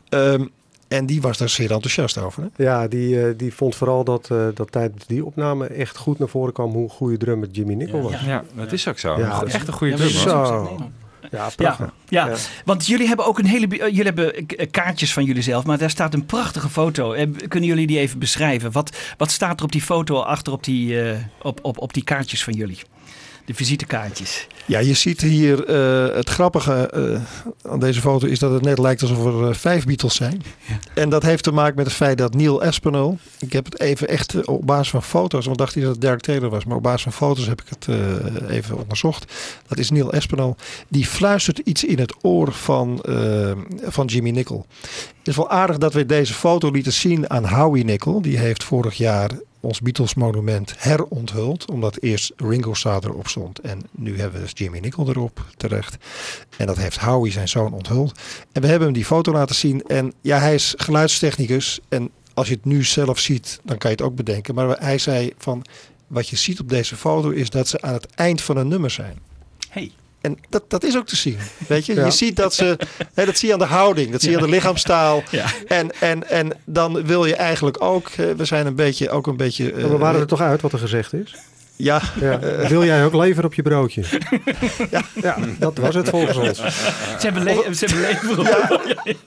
[0.09, 0.45] Ehm,
[0.91, 2.43] en die was daar zeer enthousiast over.
[2.43, 2.63] Hè?
[2.63, 6.27] Ja, die, eh, die vond vooral dat, eh, dat tijdens die opname echt goed naar
[6.27, 8.21] voren kwam hoe goede drummer Jimmy Nicol was.
[8.25, 9.17] Ja, dat is ook zo.
[9.17, 10.21] Ja, Echt een goede ja, drummer.
[10.21, 10.77] Zo.
[11.31, 11.89] Ja, prachtig.
[12.09, 12.35] Ja, ja,
[12.65, 13.67] want jullie hebben ook een hele.
[13.67, 17.15] eh, Jullie hebben kaartjes van jullie zelf, maar daar staat een prachtige foto.
[17.47, 18.71] Kunnen jullie die even beschrijven?
[18.71, 22.03] Wat, wat staat er op die foto achter op die, eh, op, op, op die
[22.03, 22.79] kaartjes van jullie?
[23.45, 24.47] De visitekaartjes.
[24.65, 28.77] Ja, je ziet hier eh, het grappige eh, aan deze foto is dat het net
[28.77, 30.43] lijkt alsof er eh, vijf Beatles zijn.
[30.93, 34.07] En dat heeft te maken met het feit dat Neil Aspinall, ik heb het even
[34.07, 36.83] echt op basis van foto's, want dacht hij dat het Derek Taylor was, maar op
[36.83, 37.87] basis van foto's heb ik het
[38.49, 39.33] even onderzocht.
[39.67, 40.55] Dat is Neil Aspinall.
[40.87, 43.03] Die fluistert iets in het oor van,
[43.83, 44.65] van Jimmy Nicol.
[45.17, 48.21] Het is wel aardig dat we deze foto lieten zien aan Howie Nicol.
[48.21, 49.29] Die heeft vorig jaar
[49.61, 51.65] ons Beatles monument heronthuld.
[51.65, 53.59] Omdat eerst Ringo Starr erop stond.
[53.59, 55.97] En nu hebben we dus Jimmy Nicol erop terecht.
[56.57, 58.19] En dat heeft Howie zijn zoon onthuld.
[58.51, 59.81] En we hebben hem die foto laten zien.
[59.81, 61.79] En ja, hij is geluidstechnicus.
[61.89, 64.55] En als je het nu zelf ziet, dan kan je het ook bedenken.
[64.55, 65.65] Maar hij zei van,
[66.07, 68.91] wat je ziet op deze foto is dat ze aan het eind van een nummer
[68.91, 69.19] zijn.
[69.69, 69.91] Hey.
[70.21, 71.37] En dat, dat is ook te zien.
[71.67, 72.05] Weet je, Ja.
[72.05, 72.77] je ziet dat ze,
[73.13, 75.23] hè, dat zie je aan de houding, dat zie je aan de lichaamstaal.
[75.31, 75.45] Ja.
[75.67, 79.37] En, en, en dan wil je eigenlijk ook, eh, we zijn een beetje, ook een
[79.37, 79.71] beetje.
[79.73, 81.35] eh, we waren er toch uit wat er gezegd is?
[81.75, 82.01] Ja.
[82.19, 82.39] Ja.
[82.39, 84.03] eh, Wil jij ook lever op je broodje?
[85.21, 85.37] ja.
[85.59, 86.57] dat was het volgens ons.
[86.57, 86.63] Ze
[87.19, 88.81] hebben, le- ze hebben leven op.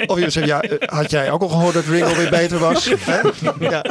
[0.07, 2.85] Of je zegt, ja, eh, had jij ook al gehoord dat Ringo weer beter was?
[3.11, 3.21] Hè?
[3.59, 3.85] Ja.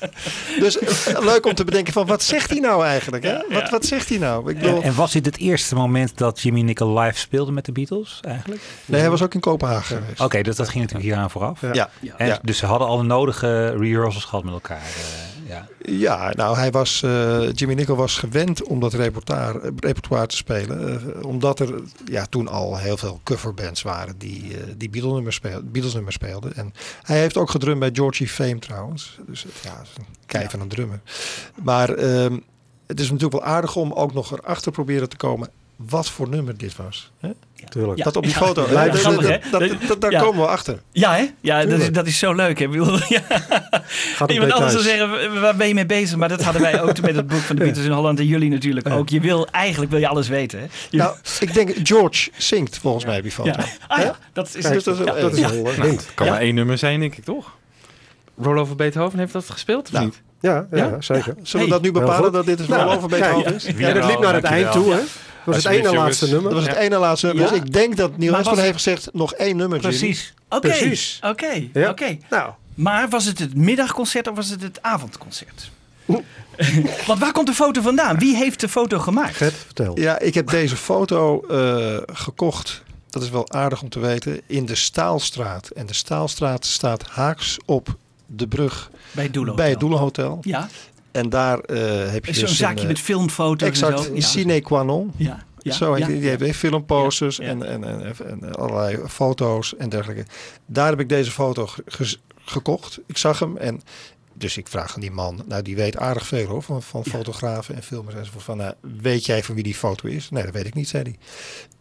[0.60, 3.24] Dus eh, leuk om te bedenken van, wat zegt hij nou eigenlijk?
[3.24, 3.36] Hè?
[3.48, 4.50] Wat, wat zegt hij nou?
[4.50, 7.72] Ik bedoel, En was dit het eerste moment dat Jimmy Nicol live speelde met de
[7.72, 8.62] Beatles eigenlijk?
[8.84, 10.20] nee, hij was ook in Kopenhagen geweest.
[10.20, 11.60] Oké, dus dat ging natuurlijk hieraan vooraf.
[11.72, 11.90] Ja.
[12.16, 12.38] En, Ja.
[12.42, 14.76] Dus ze hadden al de nodige rehearsals gehad met elkaar.
[14.76, 15.68] eh, ja.
[15.82, 21.00] Ja, nou, hij was, eh, Jimmy Nicol was gewend om dat repertoire, repertoire te spelen.
[21.16, 25.72] eh, omdat er ja, toen al heel veel coverbands waren die, eh, die Beatles-nummers speelden,
[25.72, 26.54] Beatles speelden.
[26.54, 26.72] En
[27.02, 29.18] hij heeft ook gedrumd bij Georgie Fame trouwens.
[29.26, 31.00] Dus ja, een kei van een drummer.
[31.62, 32.38] Maar ehm,
[32.86, 36.56] het is natuurlijk wel aardig om ook nog erachter proberen te komen wat voor nummer
[36.56, 37.12] dit was.
[37.18, 37.30] Hè?
[37.68, 38.04] Tuurlijk.
[38.04, 38.38] Dat op die Ja.
[38.38, 38.66] foto.
[38.70, 40.20] Ja, dat- dat- dat- dat- Daar Ja.
[40.20, 40.78] komen we achter.
[40.92, 41.24] Ja, hè?
[41.40, 42.58] Ja, dat is, dat is zo leuk.
[42.58, 42.66] Hè?
[43.08, 43.22] Ja.
[44.26, 46.16] Iemand anders zou zeggen, waar ben je mee bezig?
[46.16, 48.50] Maar dat hadden wij ook met het boek van de Beatles in Holland en jullie
[48.50, 49.08] natuurlijk ook.
[49.08, 50.58] Je wil, eigenlijk wil je alles weten.
[50.58, 50.66] Hè?
[50.90, 53.48] Je- Nou, ik denk George zingt volgens mij op die foto.
[53.50, 53.64] ja.
[53.88, 54.62] Ah ja, dat is...
[54.62, 55.12] Kijk, dus dat is- ja.
[55.20, 55.48] dat Ja.
[55.50, 56.32] eh, Nou, het kan Ja.
[56.32, 57.50] maar één nummer zijn, denk ik toch?
[58.40, 60.22] Roll over Beethoven heeft dat gespeeld of Nou, niet?
[60.40, 60.96] Ja, ja, Ja?
[61.00, 61.22] zeker.
[61.24, 61.68] Zullen we Hey.
[61.68, 63.56] dat nu bepalen dat dit is Nou, wel over kijk, Beethoven ja.
[63.56, 63.64] is?
[63.64, 65.00] En het liep naar het eind toe, hè?
[65.46, 66.20] Dat was het ene laatste jongens.
[66.20, 66.42] nummer.
[66.42, 67.44] Dat was het ene laatste nummer.
[67.44, 67.50] Ja.
[67.50, 69.80] Dus ik denk dat Neil was- heeft gezegd nog één nummer.
[69.80, 69.96] Jimmy.
[69.98, 70.34] Precies.
[70.48, 71.18] Oké, Precies.
[71.24, 71.88] oké, Ja.
[71.90, 72.16] oké.
[72.30, 75.70] Nou, Maar was het het middagconcert of was het het avondconcert?
[77.06, 78.18] Want waar komt de foto vandaan?
[78.18, 79.36] Wie heeft de foto gemaakt?
[79.36, 79.98] Gert, vertel.
[80.00, 82.82] Ja, ik heb deze foto eh, gekocht.
[83.10, 84.40] Dat is wel aardig om te weten.
[84.46, 85.68] In de Staalstraat.
[85.68, 89.88] En de Staalstraat staat haaks op de brug Bij het Doelen bij het Hotel.
[89.88, 90.38] Doelenhotel.
[90.42, 90.68] Ja,
[91.16, 94.14] En daar eh, heb je zo'n dus zaakje een, met eh, filmfoto's Exact, en zo.
[94.14, 95.12] een sine qua non.
[95.16, 96.20] Ja, ja, Zo heet ja, die.
[96.20, 100.24] Die heeft filmposters Ja, En, en, en, en allerlei foto's en dergelijke.
[100.66, 103.00] Daar heb ik deze foto ge- ge- gekocht.
[103.06, 103.80] Ik zag hem en
[104.34, 107.74] dus ik vraag aan die man, nou die weet aardig veel hoor, van, van fotografen
[107.74, 108.44] en filmers enzovoort.
[108.44, 110.30] Van, nou, weet jij van wie die foto is?
[110.30, 111.16] Nee, dat weet ik niet, zei hij.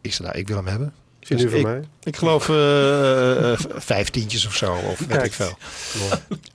[0.01, 0.93] Ik zei, nou, ik wil hem hebben.
[1.29, 1.81] Nu Dus voor ik, mij?
[2.03, 5.57] ik geloof eh, eh, vijf tientjes of zo, of weet ik veel.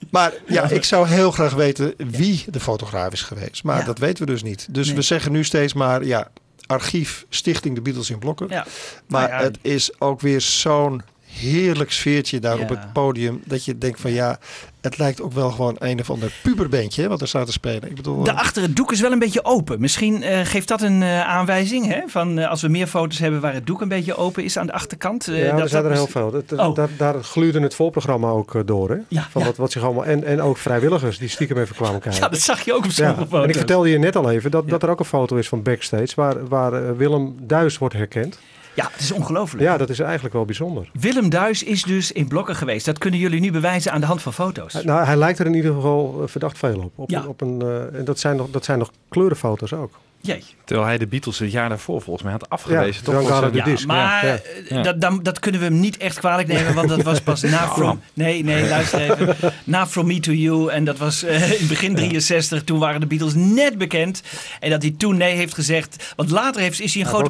[0.09, 3.63] Maar ja, ik zou heel graag weten wie de fotograaf is geweest.
[3.63, 3.85] Maar Ja.
[3.85, 4.67] dat weten we dus niet.
[4.69, 4.95] Dus Nee.
[4.95, 6.27] we zeggen nu steeds maar, ja,
[6.65, 8.47] archief Stichting de Beatles in Blokken.
[8.49, 8.65] Ja.
[9.07, 9.47] Maar Nou ja.
[9.47, 13.41] het is ook weer zo'n heerlijk sfeertje daar op het podium.
[13.45, 14.39] Dat je denkt van ja,
[14.81, 17.89] het lijkt ook wel gewoon een of ander puberbandje wat er staat te spelen.
[17.89, 19.79] Ik bedoel, eh, Daarachter het doek is wel een beetje open.
[19.81, 21.85] Misschien eh, geeft dat een eh, aanwijzing.
[21.87, 22.01] Hè?
[22.07, 24.65] Van, eh, als we meer foto's hebben waar het doek een beetje open is aan
[24.65, 25.27] de achterkant.
[25.27, 26.31] eh, Ja, dat er zijn er heel veel.
[26.31, 26.75] Dat, Oh.
[26.75, 28.89] daar, daar gluurde het voorprogramma ook door.
[28.89, 28.97] Hè?
[29.07, 29.47] Ja, Van ja.
[29.47, 32.21] Wat, wat zich allemaal, en, en ook vrijwilligers die stiekem even kwamen kijken.
[32.21, 33.43] Ja, dat zag je ook op Ja, sommige foto's.
[33.43, 35.61] En ik vertelde je net al even dat, dat er ook een foto is van
[35.63, 38.39] backstage waar, waar Willem Duis wordt herkend.
[38.73, 39.63] Ja, het is ongelooflijk.
[39.63, 40.89] Ja, dat is eigenlijk wel bijzonder.
[40.93, 42.85] Willem Duis is dus in blokken geweest.
[42.85, 44.73] Dat kunnen jullie nu bewijzen aan de hand van foto's.
[44.73, 46.91] Hij- Nou, hij lijkt er in ieder geval eh, verdacht veel op.
[46.95, 47.21] op, Ja.
[47.21, 49.91] een, op een, eh, en dat zijn, nog, dat zijn nog kleurenfoto's ook.
[50.21, 50.43] Jee.
[50.65, 53.01] Terwijl hij de Beatles het jaar daarvoor volgens mij had afgewezen.
[53.13, 53.51] Ja, toch?
[53.53, 53.85] Ja, Disc.
[53.85, 54.33] maar Ja.
[54.33, 54.81] eh, Ja.
[54.81, 57.67] Dat, dan, dat kunnen we hem niet echt kwalijk nemen, want dat was pas na
[57.75, 58.01] From...
[58.13, 59.35] Nee, nee, luister even.
[59.63, 62.63] Na From Me To You en dat was eh, in begin 63.
[62.63, 64.21] Toen waren de Beatles net bekend.
[64.59, 66.13] En dat hij toen nee heeft gezegd.
[66.15, 67.29] Want later heeft, is hij een grote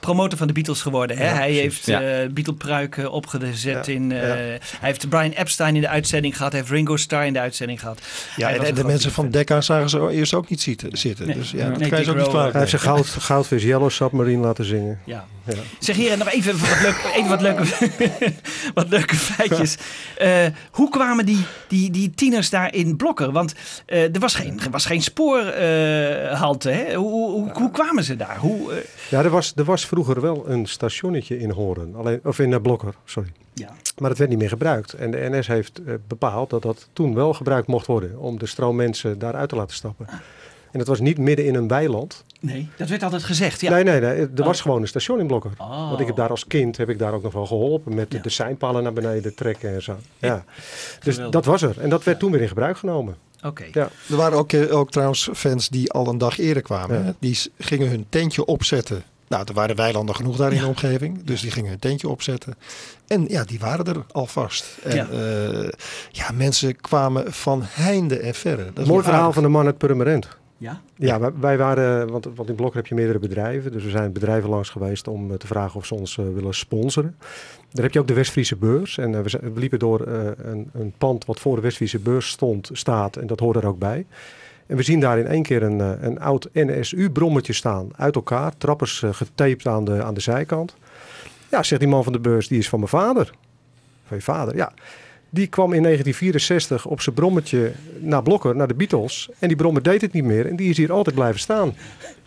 [0.00, 1.16] promotor, van de Beatles geworden.
[1.16, 1.24] Hè?
[1.24, 2.00] Ja, hij heeft Ja.
[2.02, 3.86] eh Beatle-pruiken opgezet.
[3.86, 4.34] Ja, In, eh, ja.
[4.34, 6.52] Hij heeft Brian Epstein in de uitzending gehad.
[6.52, 8.00] Hij heeft Ringo Starr in de uitzending gehad.
[8.36, 9.30] ja, en, de mensen van.
[9.30, 10.88] Decca zagen ze eerst ook niet zitten.
[11.26, 11.34] Nee.
[11.36, 14.42] Dus ja, Nee, kan je ze ook niet Hij heeft zijn goud, goudvis Yellow Submarine
[14.42, 15.00] laten zingen.
[15.04, 15.24] Ja.
[15.46, 15.54] Ja.
[15.78, 17.64] Zeg hier nog even wat leuke, even wat leuke,
[18.74, 19.76] wat leuke feitjes.
[20.18, 23.32] Eh, hoe kwamen die, die, die tieners daar in Blokker?
[23.32, 23.54] Want
[23.86, 26.70] eh, er was geen, er was geen spoorhalte.
[26.70, 26.94] hè?
[26.94, 28.36] Hoe, hoe, hoe kwamen ze daar?
[28.38, 28.78] Hoe, eh,
[29.08, 31.94] Ja, er was, er was vroeger wel een stationnetje in Horen.
[31.96, 33.32] Alleen, of in uh, Blokker, sorry.
[33.54, 33.68] ja.
[33.98, 34.92] Maar het werd niet meer gebruikt.
[34.92, 38.18] En de NS heeft bepaald dat dat toen wel gebruikt mocht worden.
[38.18, 40.06] Om de stroommensen daaruit te laten stappen.
[40.72, 42.24] En dat was niet midden in een weiland.
[42.40, 43.60] Nee, dat werd altijd gezegd.
[43.60, 43.70] Ja.
[43.70, 44.14] Nee, nee, nee.
[44.20, 44.46] Er Oh.
[44.46, 45.50] was gewoon een station in Blokker.
[45.58, 45.88] Oh.
[45.88, 47.94] Want ik heb daar als kind heb ik daar ook nog wel geholpen.
[47.94, 48.22] Met de, Ja.
[48.22, 49.96] de seinpalen naar beneden trekken en zo.
[50.18, 50.44] Ja.
[51.02, 51.30] Dus Geweldig.
[51.30, 51.80] dat was er.
[51.80, 53.16] En dat werd toen weer in gebruik genomen.
[53.44, 53.64] Oké.
[53.72, 53.88] Ja.
[54.10, 57.04] Er waren ook, eh, ook trouwens fans die al een dag eerder kwamen.
[57.04, 57.12] Hè.
[57.18, 59.02] Die gingen hun tentje opzetten.
[59.28, 61.24] Nou, er waren weilanden genoeg daar in de omgeving.
[61.24, 62.54] Dus die gingen hun tentje opzetten.
[63.06, 64.64] En ja, die waren er alvast.
[64.82, 65.06] En Ja.
[65.10, 65.70] ja,
[66.10, 68.64] ja mensen kwamen van heinde en verre.
[68.74, 69.34] Dat is Mooi verhaal aardig.
[69.34, 70.28] van de man uit Purmerend.
[70.62, 70.80] Ja?
[70.96, 73.72] Ja, wij, waren, want, in Blokker heb je meerdere bedrijven.
[73.72, 76.54] Dus we zijn bedrijven langs geweest om eh, te vragen of ze ons eh, willen
[76.54, 77.16] sponsoren.
[77.70, 78.98] Daar heb je ook de Westfriese beurs.
[78.98, 83.16] En eh, we, liepen door een, een pand wat voor de Westfriese beurs stond, staat.
[83.16, 84.06] En dat hoort er ook bij.
[84.66, 87.88] En we zien daar in één keer een, een oud NSU-brommetje staan.
[87.96, 90.74] Uit elkaar, trappers getaped aan de, aan de zijkant.
[91.50, 93.34] Ja, zegt die man van de beurs, die is van mijn vader.
[94.04, 94.72] Van je vader, ja.
[95.34, 99.28] Die kwam in 1964 op zijn brommetje naar Blokker, naar de Beatles.
[99.38, 100.46] En die brommer deed het niet meer.
[100.46, 101.74] En die is hier altijd blijven staan.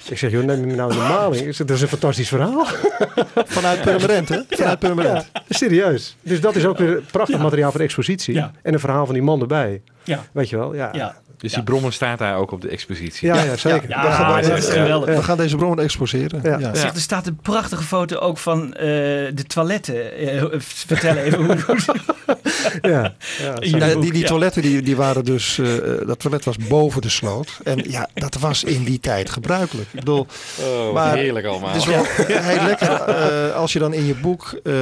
[0.09, 1.55] Ik zeg, joh, neem me nou de maling.
[1.55, 2.65] Dat is een fantastisch verhaal.
[3.57, 4.41] Vanuit Purmerend, hè?
[4.47, 4.81] Vanuit.
[5.05, 6.17] Ja, serieus.
[6.21, 8.39] Dus dat is ook weer prachtig materiaal voor de expositie.
[8.39, 9.81] En een verhaal van die man erbij.
[10.03, 10.23] Ja.
[10.31, 11.15] Weet je wel, ja.
[11.37, 13.27] Dus die brommer staat daar ook op de expositie.
[13.27, 13.89] Ja, ja, zeker.
[13.89, 15.15] Ja, we, gaan, dat is geweldig.
[15.15, 16.39] we gaan deze bron exposeren.
[16.43, 16.59] Ja.
[16.59, 16.75] Ja.
[16.75, 18.81] Zeg, er staat een prachtige foto ook van eh,
[19.33, 20.17] de toiletten.
[20.17, 21.57] Eh, vertel even hoe...
[22.91, 23.15] ja.
[23.39, 25.67] Ja, boek, die, die toiletten die, die waren dus, eh,
[26.05, 27.59] dat toilet was boven de sloot.
[27.63, 29.87] En ja, dat was in die tijd gebruikelijk.
[29.91, 30.27] Ik bedoel,
[30.59, 31.69] Oh, heerlijk allemaal.
[31.69, 34.73] Het is wel heel lekker eh, als je dan in je boek eh,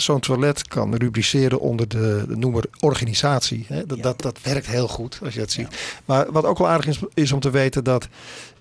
[0.00, 3.64] zo'n toilet kan rubriceren onder de, de noemer organisatie.
[3.68, 3.86] Hè?
[3.86, 5.68] Dat, dat, dat werkt heel goed als je dat ziet.
[6.04, 8.08] Maar wat ook wel aardig is, is om te weten dat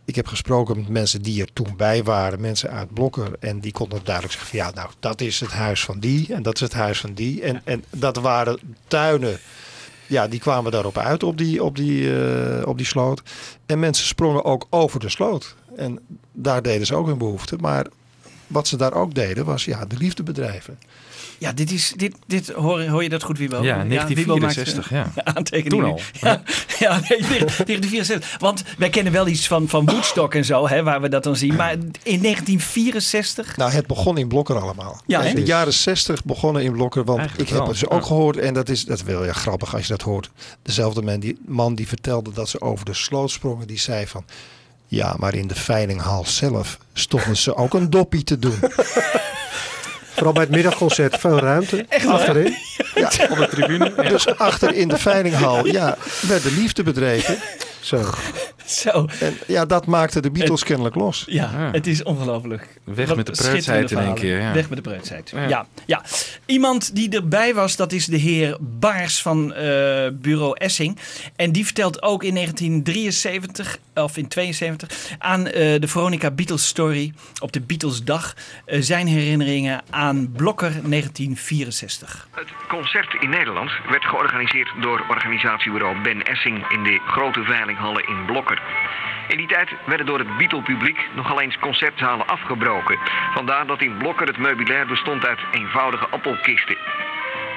[0.05, 3.31] ik heb gesproken met mensen die er toen bij waren, mensen uit Blokker.
[3.39, 6.43] En die konden duidelijk zeggen van ja, nou dat is het huis van die en
[6.43, 7.41] dat is het huis van die.
[7.41, 9.39] En, en dat waren tuinen.
[10.07, 13.21] Ja, die kwamen daarop uit op die, op, die, eh, op die sloot.
[13.65, 15.55] En mensen sprongen ook over de sloot.
[15.75, 15.99] En
[16.31, 17.57] daar deden ze ook hun behoefte.
[17.59, 17.87] Maar
[18.47, 20.79] wat ze daar ook deden was ja, de liefdebedrijven.
[21.37, 23.63] Ja, dit is, dit, dit, hoor, hoor je dat goed, Wiebo?
[23.63, 25.23] Ja, Wiebo 1964, maakt, ja.
[25.23, 25.85] eh, Aantekeningen.
[25.85, 26.01] Toen al.
[26.21, 26.41] Ja,
[26.87, 28.35] ja nee, 1964.
[28.39, 31.35] Want wij kennen wel iets van, van Woodstock en zo, hè, waar we dat dan
[31.35, 31.55] zien.
[31.55, 31.71] Maar
[32.03, 33.57] in 1964...
[33.57, 35.01] Nou, het begon in Blokker allemaal.
[35.05, 35.33] Ja, hè?
[35.33, 37.03] de jaren 60 begonnen in Blokker.
[37.03, 38.07] Want Eigenlijk ik heb wel, het dus ook ja.
[38.07, 38.37] gehoord.
[38.37, 40.29] En dat is, dat is wel ja, grappig als je dat hoort.
[40.61, 43.67] Dezelfde man die, man die vertelde dat ze over de sloot sprongen.
[43.67, 44.25] Die zei van...
[44.89, 48.59] Ja, maar in de veilinghal zelf stonden ze ook een doppie te doen.
[50.17, 51.85] Vooral bij het middagconcert veel ruimte.
[52.07, 52.55] achterin.
[52.95, 53.93] Ja, op de tribune.
[54.09, 57.37] Dus achter in de veilinghal, ja, werden liefde bedreven.
[57.79, 58.03] Zo.
[58.65, 59.07] Zo.
[59.19, 61.23] En ja, dat maakte de Beatles kennelijk los.
[61.27, 62.79] Ja, het is ongelooflijk.
[62.83, 64.53] Weg Wat met de preutsheid in één keer, ja.
[64.53, 65.29] Weg met de preutsheid.
[65.29, 65.47] Ja.
[65.47, 65.65] Ja.
[65.85, 66.03] Ja,
[66.45, 70.97] Iemand die erbij was, dat is de heer Baars van eh, bureau Essing.
[71.35, 77.13] En die vertelt ook in 1973, of in 72, aan eh, de Veronica Beatles Story
[77.39, 82.27] op de Beatlesdag eh, zijn herinneringen aan Blokker 1964.
[82.31, 88.61] Het concert in Nederland werd georganiseerd door organisatiebureau Ben Essing in de grote in Blokker.
[89.27, 92.97] In die tijd werden door het Beatle-publiek nogal eens concertzalen afgebroken.
[93.33, 96.77] Vandaar dat in Blokker het meubilair bestond uit eenvoudige appelkisten.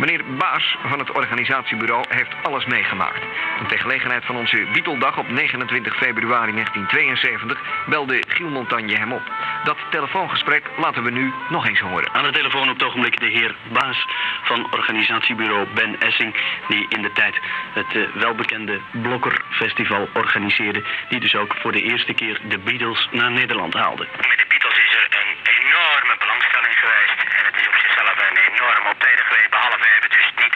[0.01, 3.23] Meneer Baas van het organisatiebureau heeft alles meegemaakt.
[3.59, 9.23] En ter gelegenheid van onze Beatledag op 29 februari 1972 belde Giel Montagne hem op.
[9.65, 12.15] Dat telefoongesprek laten we nu nog eens horen.
[12.15, 14.07] Aan de telefoon op het ogenblik de heer Baas
[14.43, 16.35] van organisatiebureau Ben Essing,
[16.69, 17.41] die in de tijd
[17.75, 23.09] het eh, welbekende Blokker Festival organiseerde, die dus ook voor de eerste keer de Beatles
[23.11, 24.07] naar Nederland haalde.
[24.17, 27.19] Met de Beatles is er een enorme belangstelling geweest.
[27.39, 29.51] En het is op zichzelf een enorm optreden geweest.
[29.51, 30.55] Behalve we hebben dus niet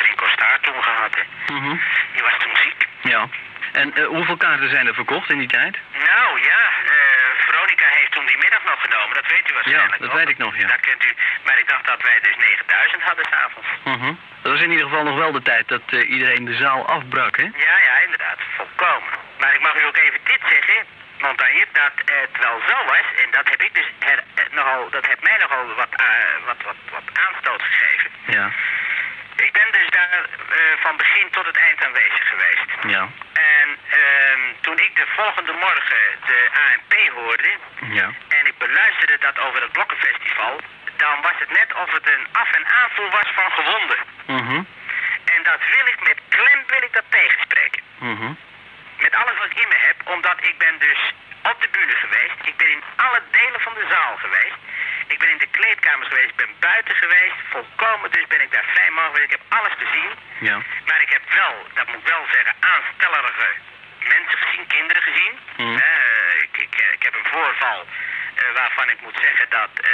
[0.60, 1.14] Toen gehad.
[1.14, 1.22] Hè.
[2.12, 2.86] Die was toen ziek.
[3.02, 3.28] Ja.
[3.72, 5.78] En eh, hoeveel kaarten zijn er verkocht in die tijd?
[5.92, 9.14] Nou ja, eh, Veronica heeft toen die middag nog genomen.
[9.14, 10.16] Dat weet u waarschijnlijk Ja, dat nog.
[10.18, 10.66] weet ik nog, ja.
[10.66, 11.14] Dat kent u.
[11.44, 13.68] Maar ik dacht dat wij dus 9000 hadden s'avonds.
[13.84, 14.12] Mhm.
[14.42, 17.36] Dat was in ieder geval nog wel de tijd dat eh, iedereen de zaal afbrak,
[17.36, 17.42] hè?
[17.42, 18.38] Ja, ja, inderdaad.
[18.56, 19.12] Volkomen.
[19.38, 20.86] Maar ik mag u ook even dit zeggen.
[21.20, 25.22] Montagne, dat het wel zo was, en dat heb ik dus her, nogal, dat heeft
[25.22, 25.88] mij nogal wat,
[26.46, 28.10] wat, wat, wat aanstoot gegeven.
[28.26, 28.50] Ja.
[29.36, 32.68] Ik ben dus daar eh, van begin tot het eind aanwezig geweest.
[32.94, 33.08] Ja.
[33.32, 38.10] En ehm, toen ik de volgende morgen de ANP hoorde Ja.
[38.28, 40.60] en ik beluisterde dat over het Blokkenfestival,
[40.96, 43.98] dan was het net of het een af- en aanvoer was van gewonden.
[44.26, 44.62] Mhm.
[45.34, 47.82] En dat wil ik met klem wil ik dat tegenspreken.
[47.98, 48.32] Mhm.
[48.98, 51.00] Met alles wat ik in me heb, omdat ik ben dus
[51.42, 52.38] op de bühne geweest.
[52.44, 54.58] Ik ben in alle delen van de zaal geweest.
[55.06, 57.38] Ik ben in de kleedkamers geweest, ik ben buiten geweest.
[57.50, 59.24] Volkomen, dus ben ik daar vrij mogelijk.
[59.24, 60.10] Ik heb alles gezien.
[60.38, 60.56] Ja.
[60.86, 63.48] Maar ik heb wel, dat moet ik wel zeggen, aanstellerige
[64.08, 65.34] mensen gezien, kinderen gezien.
[65.56, 65.76] Mhm.
[65.76, 67.86] Eh, ik, ik, ik heb een voorval
[68.34, 69.90] eh, waarvan ik moet zeggen dat, eh,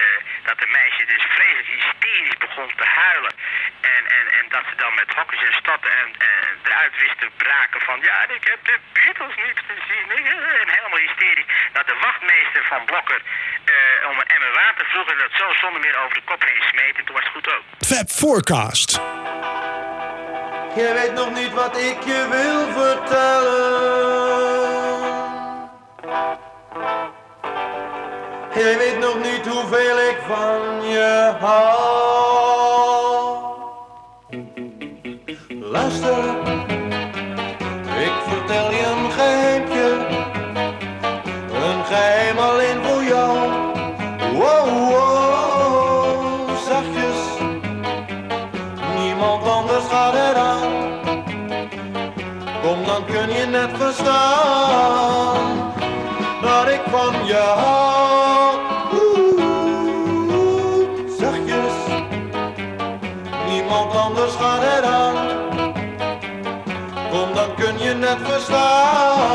[0.48, 3.34] dat een meisje dus vreselijk hysterisch begon te huilen.
[3.80, 7.30] En, en, en dat ze dan met hokjes en stotten en, en eruit wist te
[7.36, 10.06] braken van ja, ik heb de Beatles niet gezien.
[10.60, 11.50] En helemaal hysterisch.
[11.72, 13.22] Dat de wachtmeester van Blokker
[13.64, 16.62] eh, om een emmer water vroeg en dat zo zonder meer over de kop heen
[16.72, 16.96] smeet.
[16.98, 17.64] En toen was het goed ook.
[17.80, 18.90] Fab Forecast.
[20.74, 24.00] Je weet nog niet wat ik je wil vertellen.
[28.60, 31.78] Je weet nog niet hoeveel ik van je hou.
[35.60, 36.24] Luister,
[38.06, 39.96] ik vertel je een geheimje.
[41.62, 43.38] Een geheim alleen voor jou.
[44.32, 47.18] Wow, wow, zachtjes.
[48.96, 50.72] Niemand anders gaat eraan.
[52.62, 55.72] Kom, dan kun je net verstaan
[56.42, 57.89] dat ik van je hou.
[68.10, 69.29] Dan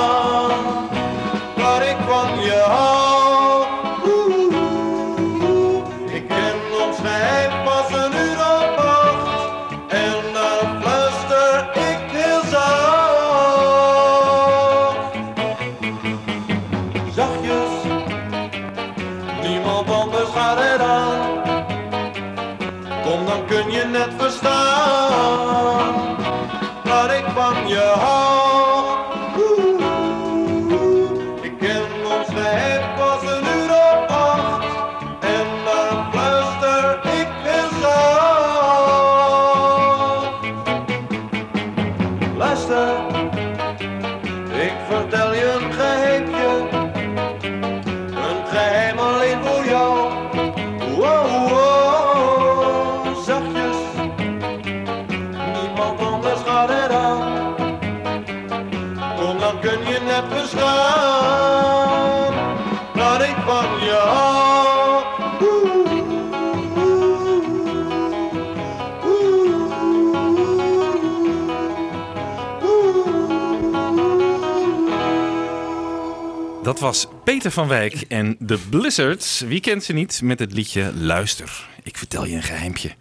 [76.76, 79.40] Dat was Peter van Wijk en de Blizzards.
[79.40, 81.68] Wie kent ze niet met het liedje Luister.
[81.84, 82.92] Ik vertel je een geheimpje.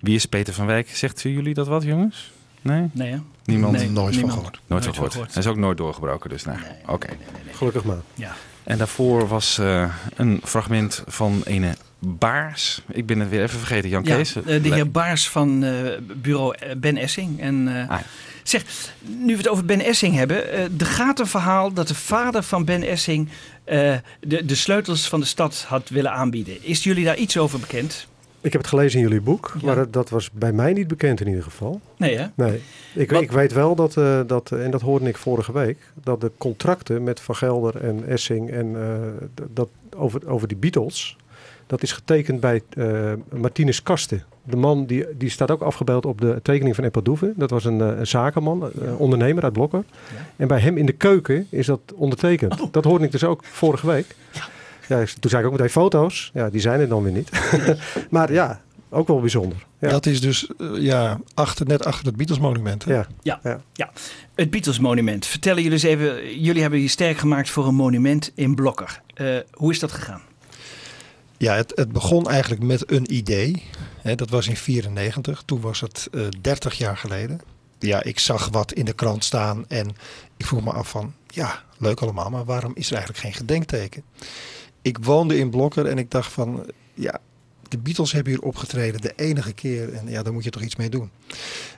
[0.00, 0.88] Wie is Peter van Wijk?
[0.96, 2.30] Zegt jullie dat wat, jongens?
[2.62, 2.88] Nee?
[2.92, 3.18] Nee, hè?
[3.44, 3.76] Niemand?
[3.76, 4.32] Nee, Nooit van niemand.
[4.32, 4.52] gehoord.
[4.54, 5.12] Nooit, Nooit van van gehoord.
[5.12, 5.34] gehoord.
[5.34, 7.08] Hij is ook nooit doorgebroken, dus nou, oké.
[7.52, 8.00] Gelukkig maar.
[8.14, 8.34] Ja.
[8.64, 12.82] En daarvoor was eh, een fragment van ene Baars.
[12.88, 14.34] Ik ben het weer even vergeten, Jan Ja, Kees.
[14.36, 15.72] eh, de heer Baars van eh,
[16.14, 17.40] bureau Ben Essing.
[17.40, 18.00] En, eh, Ah,
[18.42, 18.64] Zeg,
[19.04, 20.50] nu we het over Ben Essing hebben.
[20.52, 23.28] eh er gaat een verhaal dat de vader van Ben Essing
[23.64, 26.64] eh, de, de sleutels van de stad had willen aanbieden.
[26.64, 28.06] Is jullie daar iets over bekend?
[28.40, 31.20] Ik heb het gelezen in jullie boek, maar dat, dat was bij mij niet bekend
[31.20, 31.80] in ieder geval.
[31.96, 32.26] Nee, hè?
[32.34, 32.60] Nee.
[32.94, 36.20] Ik, Wat- ik weet wel dat, eh, dat, en dat hoorde ik vorige week, dat
[36.20, 38.76] de contracten met Van Gelder en Essing en
[39.50, 41.16] dat over, over die Beatles,
[41.66, 44.24] dat is getekend bij eh Martinus Kasten.
[44.44, 47.32] De man die, die staat ook afgebeeld op de tekening van Epadouve.
[47.36, 49.84] Dat was een, eh, een zakenman, een ondernemer uit Blokker.
[50.36, 52.60] En bij hem in de keuken is dat ondertekend.
[52.60, 52.72] Oh.
[52.72, 54.16] Dat hoorde ik dus ook vorige week.
[54.88, 56.30] Ja, toen zei ik ook meteen foto's.
[56.34, 57.30] Ja, die zijn er dan weer niet.
[58.10, 59.66] maar ja, ook wel bijzonder.
[59.78, 59.88] Ja.
[59.88, 62.84] Dat is dus eh, ja, achter, net achter het Beatles monument.
[62.84, 62.94] hè?
[62.94, 63.06] Ja.
[63.22, 63.90] Ja, ja.
[64.34, 65.26] het Beatles monument.
[65.26, 69.00] Vertellen jullie eens even, jullie hebben je sterk gemaakt voor een monument in Blokker.
[69.14, 70.20] Eh, hoe is dat gegaan?
[71.42, 73.62] Ja, het, het begon eigenlijk met een idee.
[74.14, 75.42] Dat was in 94.
[75.46, 77.40] Toen was het eh 30 jaar geleden.
[77.78, 79.88] Ja, ik zag wat in de krant staan en
[80.36, 81.14] ik vroeg me af van...
[81.26, 84.02] Ja, leuk allemaal, maar waarom is er eigenlijk geen gedenkteken?
[84.82, 86.70] Ik woonde in Blokker en ik dacht van...
[86.94, 87.20] Ja,
[87.68, 89.92] de Beatles hebben hier opgetreden de enige keer.
[89.92, 91.10] En ja, daar moet je toch iets mee doen.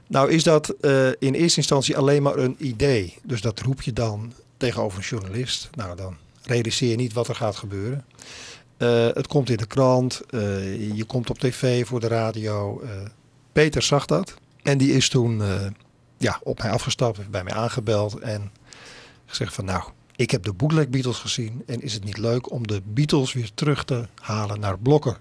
[0.06, 3.14] Nou is dat eh, in eerste instantie alleen maar een idee.
[3.22, 5.70] Dus dat roep je dan tegenover een journalist.
[5.74, 8.04] Nou, dan realiseer je niet wat er gaat gebeuren.
[8.84, 12.80] Eh, het komt in de krant, eh, je komt op tv, voor de radio.
[12.80, 12.90] Eh,
[13.52, 15.42] Peter zag dat en die is toen
[16.18, 18.52] ja, op mij afgestapt, heeft bij mij aangebeld en
[19.26, 19.82] gezegd van nou,
[20.16, 23.50] ik heb de bootleg Beatles gezien en is het niet leuk om de Beatles weer
[23.54, 25.20] terug te halen naar Blokker.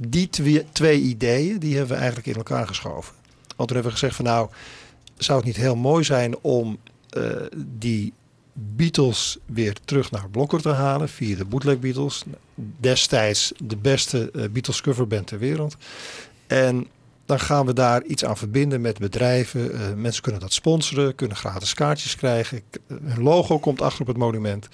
[0.00, 3.14] Die twee, twee ideeën, die hebben we eigenlijk in elkaar geschoven.
[3.56, 4.48] Want toen hebben we gezegd van nou,
[5.16, 6.78] zou het niet heel mooi zijn om
[7.56, 8.12] die
[8.52, 12.24] Beatles weer terug naar Blokker te halen via de bootleg Beatles.
[12.54, 15.76] Destijds de beste eh, Beatles coverband ter wereld.
[16.46, 16.86] En
[17.26, 19.72] dan gaan we daar iets aan verbinden met bedrijven.
[19.72, 22.60] Eh, mensen kunnen dat sponsoren, kunnen gratis kaartjes krijgen.
[22.70, 24.68] Eh, Hun logo komt achter op het monument.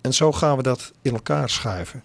[0.00, 2.02] En zo gaan we dat in elkaar schuiven.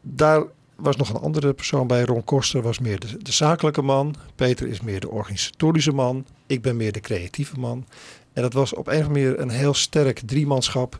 [0.00, 0.42] Daar
[0.76, 2.02] was nog een andere persoon bij.
[2.02, 4.14] Ron Koster was meer de, de zakelijke man.
[4.34, 6.26] Peter is meer de organisatorische man.
[6.46, 7.86] Ik ben meer de creatieve man.
[8.32, 10.98] En dat was op een of andere manier een heel sterk driemanschap.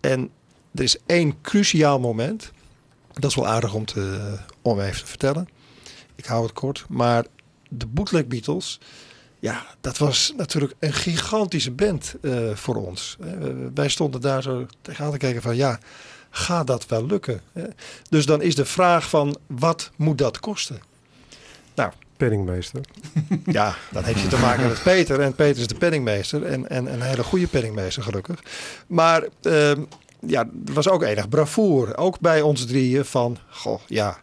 [0.00, 0.30] En
[0.74, 2.52] er is één cruciaal moment.
[3.12, 5.48] Dat is wel aardig om, te, om even te vertellen.
[6.14, 6.84] Ik hou het kort.
[6.88, 7.24] Maar
[7.68, 8.80] de Bootleg Beatles,
[9.38, 13.16] ja, dat was natuurlijk een gigantische band eh, voor ons.
[13.74, 15.78] Wij stonden daar zo tegenaan te kijken van ja,
[16.30, 17.40] gaat dat wel lukken?
[18.08, 20.80] Dus dan is de vraag van wat moet dat kosten?
[22.28, 22.80] Penningmeester.
[23.44, 25.20] Ja, dan heeft je te maken met Peter.
[25.20, 26.44] En Peter is de penningmeester.
[26.44, 28.42] En, en een hele goede penningmeester, gelukkig.
[28.86, 29.80] Maar ehm,
[30.26, 31.96] ja, er was ook enig bravoer.
[31.96, 34.18] Ook bij ons drieën van, goh, ja.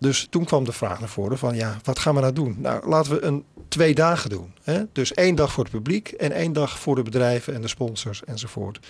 [0.00, 2.56] Dus toen kwam de vraag naar voren van, ja, wat gaan we nou doen?
[2.58, 4.54] Nou, laten we een twee dagen doen.
[4.62, 4.82] Hè?
[4.92, 8.24] Dus één dag voor het publiek en één dag voor de bedrijven en de sponsors
[8.24, 8.80] enzovoort.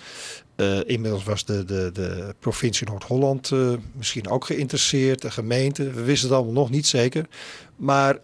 [0.55, 5.91] Eh, inmiddels was de, de, de provincie Noord-Holland eh, misschien ook geïnteresseerd, de gemeente.
[5.91, 7.27] We wisten het allemaal nog niet zeker.
[7.75, 8.17] Maar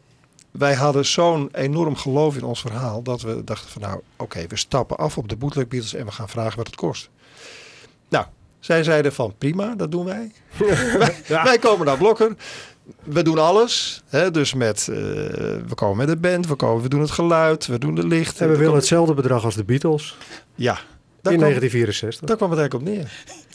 [0.52, 4.58] wij hadden zo'n enorm geloof in ons verhaal dat we dachten van nou oké, we
[4.58, 7.10] stappen af op de bootleg Beatles en we gaan vragen wat het kost.
[8.10, 8.26] Nou,
[8.60, 10.32] zij zeiden van prima, dat doen wij.
[10.98, 12.36] wij, wij komen naar Blokker.
[13.04, 14.04] We doen alles.
[14.10, 14.32] Hè?
[14.32, 14.96] Dus met, eh,
[15.68, 18.42] we komen met de band, we, komen, we doen het geluid, we doen de licht.
[18.42, 20.18] En we willen hetzelfde bedrag als de Beatles.
[20.56, 20.80] Ja.
[21.32, 22.28] In 1964.
[22.28, 23.12] Daar kwam het eigenlijk op neer.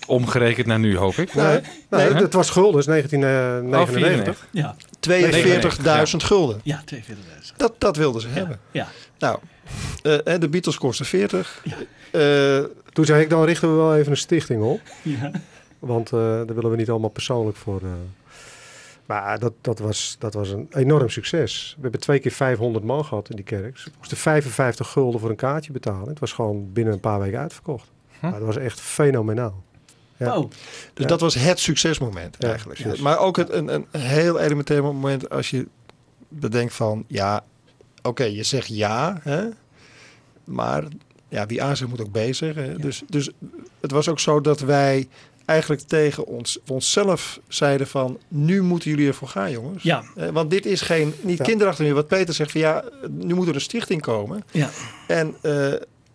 [0.07, 1.35] Omgerekend naar nu, hoop ik.
[1.35, 1.61] Nee,
[1.91, 4.47] nee, het was gulden, dus 1999.
[4.51, 4.77] Ja.
[5.01, 6.61] 42.000 gulden.
[6.63, 7.57] Ja, 42.000.
[7.57, 8.61] Dat, dat wilden ze hebben.
[8.71, 8.89] Ja.
[9.19, 9.39] Nou,
[10.03, 11.65] eh, hè, de Beatles kosten 40.
[12.11, 12.59] Eh,
[12.93, 14.81] Toen zei ik, dan richten we wel even een stichting op.
[15.03, 15.31] Ja.
[15.79, 17.81] Want eh, daar willen we niet allemaal persoonlijk voor.
[19.13, 19.25] Eh.
[19.25, 21.73] Maar dat, dat, was, dat was een enorm succes.
[21.77, 23.79] We hebben twee keer 500 man gehad in die kerk.
[23.79, 26.09] Ze moesten 55 gulden voor een kaartje betalen.
[26.09, 27.91] Het was gewoon binnen een paar weken uitverkocht.
[28.21, 29.63] Maar dat was echt fenomenaal.
[30.17, 30.35] Ja.
[30.35, 30.51] Wow.
[30.51, 30.61] Dus
[30.95, 31.07] Ja.
[31.07, 33.01] dat was het succesmoment Ja, eigenlijk.
[33.01, 35.69] Maar ook het, een, een heel elementair moment als je
[36.29, 37.05] bedenkt van...
[37.07, 37.45] Ja,
[38.03, 39.49] oké, je zegt ja, hè?
[40.45, 40.85] maar
[41.29, 42.81] ja, wie A zegt moet ook B zeggen.
[42.81, 43.31] Dus, dus
[43.81, 45.09] het was ook zo dat wij
[45.53, 48.19] eigenlijk tegen ons, onszelf zeiden van...
[48.29, 49.83] nu moeten jullie ervoor gaan, jongens.
[49.83, 50.03] Ja.
[50.17, 51.45] Eh, Want dit is geen, niet Ja.
[51.45, 51.95] kinderachtig meer.
[51.95, 54.45] Wat Peter zegt van ja, nu moet er een stichting komen.
[54.51, 54.71] Ja.
[55.07, 55.53] En eh,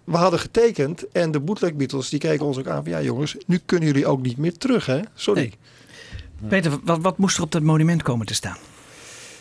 [0.04, 3.36] we hadden getekend en de bootleg Beatles die keken ons ook aan van ja jongens,
[3.46, 5.00] nu kunnen jullie ook niet meer terug hè.
[5.14, 5.54] Sorry.
[6.48, 8.58] Peter, wat, wat moest er op dat monument komen te staan?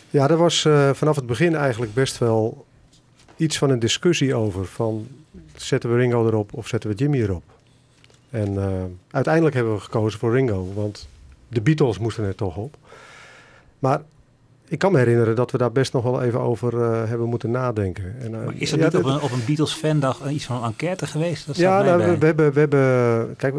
[0.09, 2.65] Ja, er was eh, vanaf het begin eigenlijk best wel
[3.35, 4.65] iets van een discussie over.
[4.65, 5.07] Van
[5.55, 7.43] zetten we Ringo erop of zetten we Jimmy erop?
[8.29, 8.71] En eh,
[9.11, 11.07] uiteindelijk hebben we gekozen voor Ringo, want
[11.47, 12.77] de Beatles moesten er toch op.
[13.79, 14.01] Maar
[14.67, 17.51] ik kan me herinneren dat we daar best nog wel even over eh, hebben moeten
[17.51, 18.15] nadenken.
[18.19, 20.57] En, eh, Maar is er ja, niet op dat- een, op een Beatles-fandag iets van
[20.57, 21.47] een enquête geweest?
[21.47, 23.55] Dat ja, nou, we, we hebben, we hebben, kijk,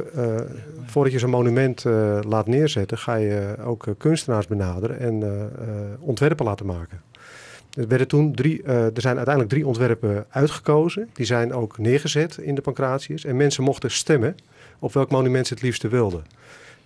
[0.87, 1.85] voordat je zo'n monument
[2.27, 5.51] laat neerzetten, ga je ook kunstenaars benaderen en
[6.01, 7.01] ontwerpen laten maken.
[7.73, 11.09] Er, werden toen drie, er zijn uiteindelijk drie ontwerpen uitgekozen.
[11.13, 13.25] Die zijn ook neergezet in de Pancratius.
[13.25, 14.37] En mensen mochten stemmen
[14.79, 16.25] op welk monument ze het liefste wilden.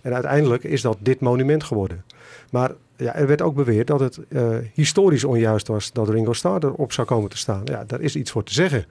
[0.01, 2.03] En uiteindelijk is dat dit monument geworden.
[2.51, 6.63] Maar ja, er werd ook beweerd dat het eh, historisch onjuist was dat Ringo Starr
[6.63, 7.61] erop zou komen te staan.
[7.65, 8.85] Ja, daar is iets voor te zeggen.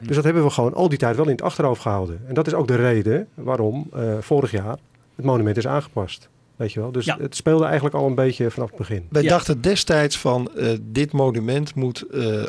[0.00, 2.20] Dus dat hebben we gewoon al die tijd wel in het achterhoofd gehouden.
[2.26, 4.78] En dat is ook de reden waarom eh, vorig jaar
[5.16, 6.28] het monument is aangepast.
[6.56, 6.92] Weet je wel?
[6.92, 9.06] Dus het speelde eigenlijk al een beetje vanaf het begin.
[9.10, 12.44] Wij dachten destijds van eh, dit monument moet eh,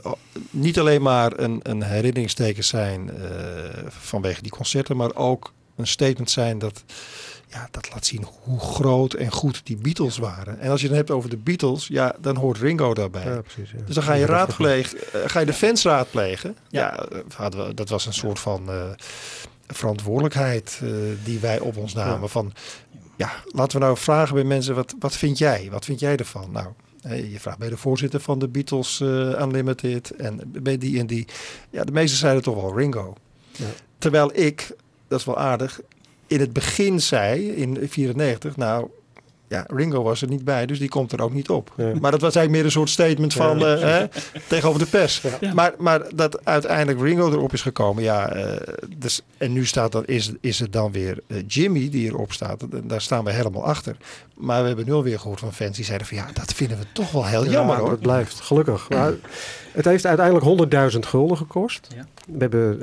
[0.49, 3.25] niet alleen maar een, een herinneringsteken zijn eh,
[3.87, 6.83] vanwege die concerten, maar ook een statement zijn dat,
[7.47, 10.59] ja, dat laat zien hoe groot en goed die Beatles waren.
[10.59, 13.25] En als je het hebt over de Beatles, ja, dan hoort Ringo daarbij.
[13.25, 13.77] Ja, precies, ja.
[13.85, 16.57] Dus dan ga je, raadpleeg, eh, ga je de fans raadplegen.
[16.69, 17.05] Ja,
[17.39, 18.89] eh, dat was een soort van eh,
[19.67, 20.81] verantwoordelijkheid
[21.23, 22.29] die wij op ons namen.
[22.29, 22.53] Van,
[23.15, 25.67] ja, laten we nou vragen bij mensen, wat, wat vind jij?
[25.71, 26.51] Wat vind jij ervan?
[26.51, 26.67] Nou,
[27.13, 29.07] je vraagt bij de voorzitter van de Beatles eh,
[29.41, 31.27] Unlimited en bij die en die.
[31.69, 33.13] Ja, de meesten zeiden toch wel Ringo.
[33.51, 33.65] Ja.
[33.97, 34.75] Terwijl ik,
[35.07, 35.81] dat is wel aardig,
[36.27, 38.89] in het begin zei, in 94, nou,
[39.47, 41.73] ja, Ringo was er niet bij, dus die komt er ook niet op.
[41.75, 44.05] Maar dat was eigenlijk meer een soort statement van, eh, hè,
[44.47, 45.21] tegenover de pers.
[45.39, 45.53] Ja.
[45.53, 50.05] Maar, maar dat uiteindelijk Ringo erop is gekomen, ja, eh, dus, en nu staat dan,
[50.05, 52.61] is, is het dan weer eh, Jimmy die erop staat.
[52.61, 53.97] En Daar staan we helemaal achter.
[54.33, 56.85] Maar we hebben nu alweer gehoord van fans die zeiden van, ja, dat vinden we
[56.93, 57.91] toch wel heel Ja, jammer hoor.
[57.91, 58.89] Het blijft, gelukkig.
[58.89, 59.13] Maar
[59.75, 61.87] het heeft uiteindelijk 100.000 gulden gekost.
[62.27, 62.81] We hebben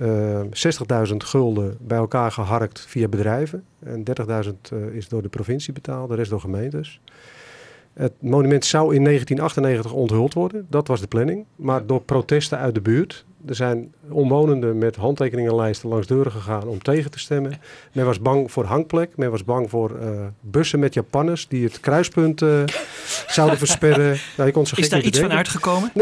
[0.52, 3.64] eh 60.000 gulden bij elkaar geharkt via bedrijven.
[3.78, 4.04] En
[4.44, 7.00] 30.000 eh, is door de provincie betaald, de rest door gemeentes.
[7.92, 10.66] Het monument zou in 1998 onthuld worden.
[10.70, 11.44] Dat was de planning.
[11.56, 13.24] Maar door protesten uit de buurt.
[13.46, 17.60] Er zijn omwonenden met handtekeningenlijsten langs deuren gegaan om tegen te stemmen.
[17.92, 19.16] Men was bang voor hangplek.
[19.16, 20.08] Men was bang voor eh,
[20.40, 22.62] bussen met Japanners die het kruispunt eh,
[23.36, 24.16] zouden versperren.
[24.36, 25.92] Nou, je kon zo Is daar iets van uitgekomen?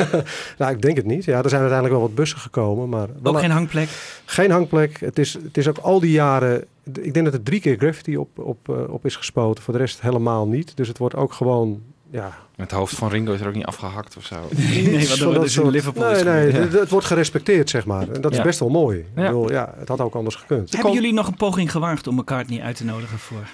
[0.58, 1.24] nou, ik denk het niet.
[1.24, 2.88] Ja, er zijn uiteindelijk wel wat bussen gekomen.
[2.88, 3.88] Maar Ook geen hangplek?
[4.24, 5.00] Geen hangplek.
[5.00, 6.64] Het is, het is ook al die jaren...
[7.02, 9.64] Ik denk dat er drie keer graffiti op, op, eh, op is gespoten.
[9.64, 10.76] Voor de rest helemaal niet.
[10.76, 11.82] Dus het wordt ook gewoon...
[12.10, 14.36] Ja, Het hoofd van Ringo is er ook niet afgehakt of zo.
[14.48, 18.08] Van dat soort- Nee, nee, het, het wordt gerespecteerd, zeg maar.
[18.08, 18.42] En dat is Ja.
[18.42, 18.96] best wel mooi.
[19.14, 19.20] Ja.
[19.22, 20.72] Ik bedoel, ja, het had ook anders gekund.
[20.72, 23.48] Hebben jullie nog een poging gewaagd om McCartney uit te nodigen voor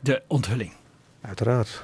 [0.00, 0.72] de onthulling?
[1.20, 1.82] Uiteraard.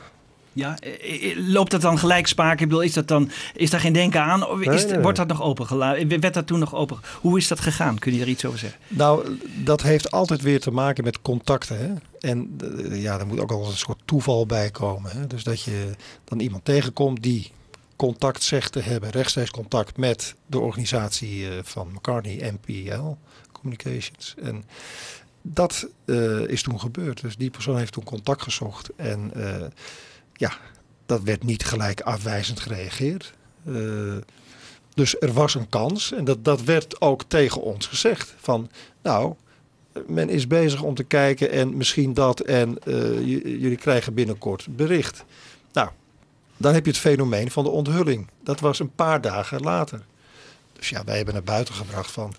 [0.53, 2.61] Ja, eh, eh, loopt dat dan gelijkspraak?
[2.61, 4.49] Ik bedoel, is, dat dan, is daar geen denken aan?
[4.49, 5.03] Of is, nee, nee.
[5.03, 6.21] Wordt dat nog opengelaten?
[6.21, 6.99] Werd dat toen nog open?
[7.21, 7.99] Hoe is dat gegaan?
[7.99, 8.81] Kun je er iets over zeggen?
[8.89, 11.79] Nou, dat heeft altijd weer te maken met contacten.
[11.79, 11.93] Hè?
[12.29, 12.59] En
[12.91, 15.11] ja, er moet ook al een soort toeval bij komen.
[15.11, 15.27] Hè?
[15.27, 15.91] Dus dat je
[16.25, 17.51] dan iemand tegenkomt die
[17.97, 23.17] contact zegt te hebben, rechtstreeks contact met de organisatie eh, van McCartney, MPL
[23.53, 24.35] Communications.
[24.43, 24.65] En
[25.43, 25.89] dat
[26.47, 27.21] is toen gebeurd.
[27.21, 28.91] Dus die persoon heeft toen contact gezocht.
[28.97, 29.33] En
[30.41, 30.53] ja,
[31.07, 33.33] dat werd niet gelijk afwijzend gereageerd.
[33.65, 33.75] Eh,
[34.95, 38.35] dus er was een kans en dat, dat werd ook tegen ons gezegd.
[38.39, 38.71] Van
[39.03, 39.35] nou,
[40.07, 43.27] men is bezig om te kijken en misschien dat en eh,
[43.61, 45.25] jullie krijgen binnenkort bericht.
[45.73, 45.89] Nou,
[46.57, 48.29] dan heb je het fenomeen van de onthulling.
[48.43, 50.03] Dat was een paar dagen later.
[50.73, 52.35] Dus ja, wij hebben naar buiten gebracht van...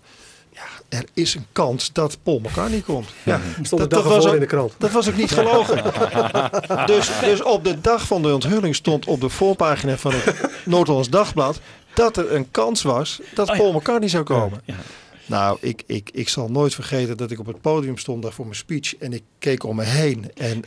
[0.53, 3.07] Ja, er is een kans dat Paul McCartney komt.
[3.23, 4.73] Ja, Stond ervoor was ook, in de krant.
[4.77, 5.83] Dat was ook niet gelogen.
[6.91, 11.09] dus, dus op de dag van de onthulling stond op de voorpagina van het Noord-Hollands
[11.09, 11.59] Dagblad...
[11.93, 13.61] dat er een kans was dat Oh ja.
[13.61, 14.61] Paul McCartney zou komen.
[15.25, 18.45] Nou, ik, ik, ik zal nooit vergeten dat ik op het podium stond daar voor
[18.45, 18.95] mijn speech.
[18.97, 20.31] En ik keek om me heen.
[20.35, 20.63] En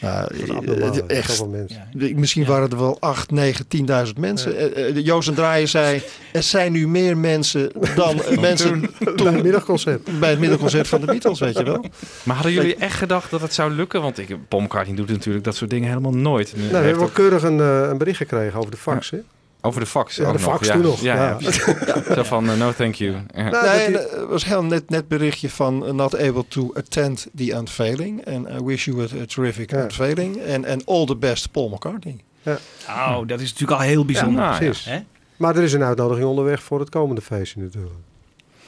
[0.00, 2.18] nou, abnormaal, eh, echt, zoveel mensen.
[2.20, 4.56] misschien waren er wel 8, 9, 10.000 mensen.
[4.56, 9.42] Eh, eh, Joost en Draaien zei, er zijn nu meer mensen dan mensen Bij het
[9.42, 10.20] middagconcert.
[10.20, 11.84] bij het middagconcert van de Beatles, weet je wel.
[12.22, 14.02] Maar hadden jullie echt gedacht dat het zou lukken?
[14.02, 16.52] Want ik, Paul McCartney doet natuurlijk dat soort dingen helemaal nooit.
[16.56, 19.10] Nu Nou, we hebben wel keurig een, een bericht gekregen over de fax.
[19.10, 19.18] hè?
[19.60, 20.16] Over de fax.
[20.16, 21.36] Ja, ook de fax toen nog, Ja, ja.
[21.38, 22.14] ja.
[22.14, 23.16] Zo van, eh, no thank you.
[23.34, 23.50] Ja.
[23.50, 27.50] Nou, nee, eh, was heel net, net berichtje van uh, not able to attend the
[27.50, 28.26] unveiling.
[28.26, 30.48] And I wish you a, a terrific unveiling.
[30.54, 32.16] And, and all the best Paul McCartney.
[32.42, 32.58] Ja.
[32.86, 34.42] Nou, dat is natuurlijk al heel bijzonder.
[34.42, 34.84] Ja, precies.
[34.84, 34.98] Hè?
[35.36, 37.94] Maar er is een uitnodiging onderweg voor het komende feestje natuurlijk.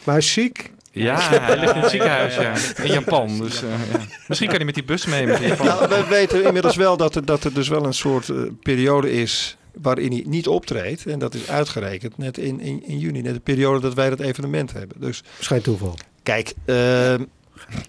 [0.05, 0.73] Maar hij is ziek.
[0.93, 2.83] Ja, hij ligt in het ziekenhuis ja.
[2.83, 3.39] in Japan.
[3.39, 3.99] Dus, eh, ja.
[4.27, 5.27] Misschien kan hij met die bus mee.
[5.27, 5.67] Met Japan.
[5.67, 9.13] Nou, we weten inmiddels wel dat er, dat er dus wel een soort eh, periode
[9.13, 11.07] is waarin hij niet optreedt.
[11.07, 13.23] En dat is uitgerekend net in, in, in juni.
[13.23, 15.01] Net de periode dat wij dat evenement hebben.
[15.01, 15.95] Dus Schijn toeval.
[16.23, 17.15] Kijk, eh,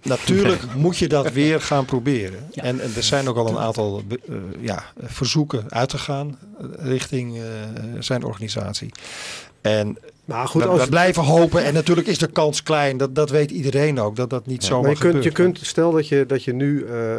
[0.04, 2.50] natuurlijk moet je dat weer gaan proberen.
[2.54, 7.44] En, en er zijn ook al een aantal eh, ja, verzoeken uitgegaan eh, richting eh,
[8.00, 8.90] zijn organisatie.
[9.62, 11.64] En Maar goed, we, als we het- blijven hopen.
[11.64, 12.98] En natuurlijk is de kans klein.
[12.98, 14.16] Dat, dat weet iedereen ook.
[14.16, 15.38] Dat dat niet zomaar maar je kunt, gebeurt.
[15.38, 17.14] je kunt, stel dat je, dat je nu eh,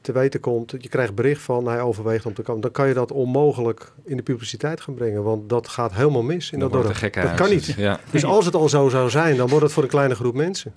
[0.00, 2.94] te weten komt, je krijgt bericht van hij overweegt om te komen, dan kan je
[2.94, 5.22] dat onmogelijk in de publiciteit gaan brengen.
[5.22, 7.00] Want dat gaat helemaal mis in Dan dat dorp.
[7.00, 7.74] het Dat kan niet.
[7.76, 8.00] Ja.
[8.10, 10.74] Dus als het al zo zou zijn, dan wordt het voor een kleine groep mensen.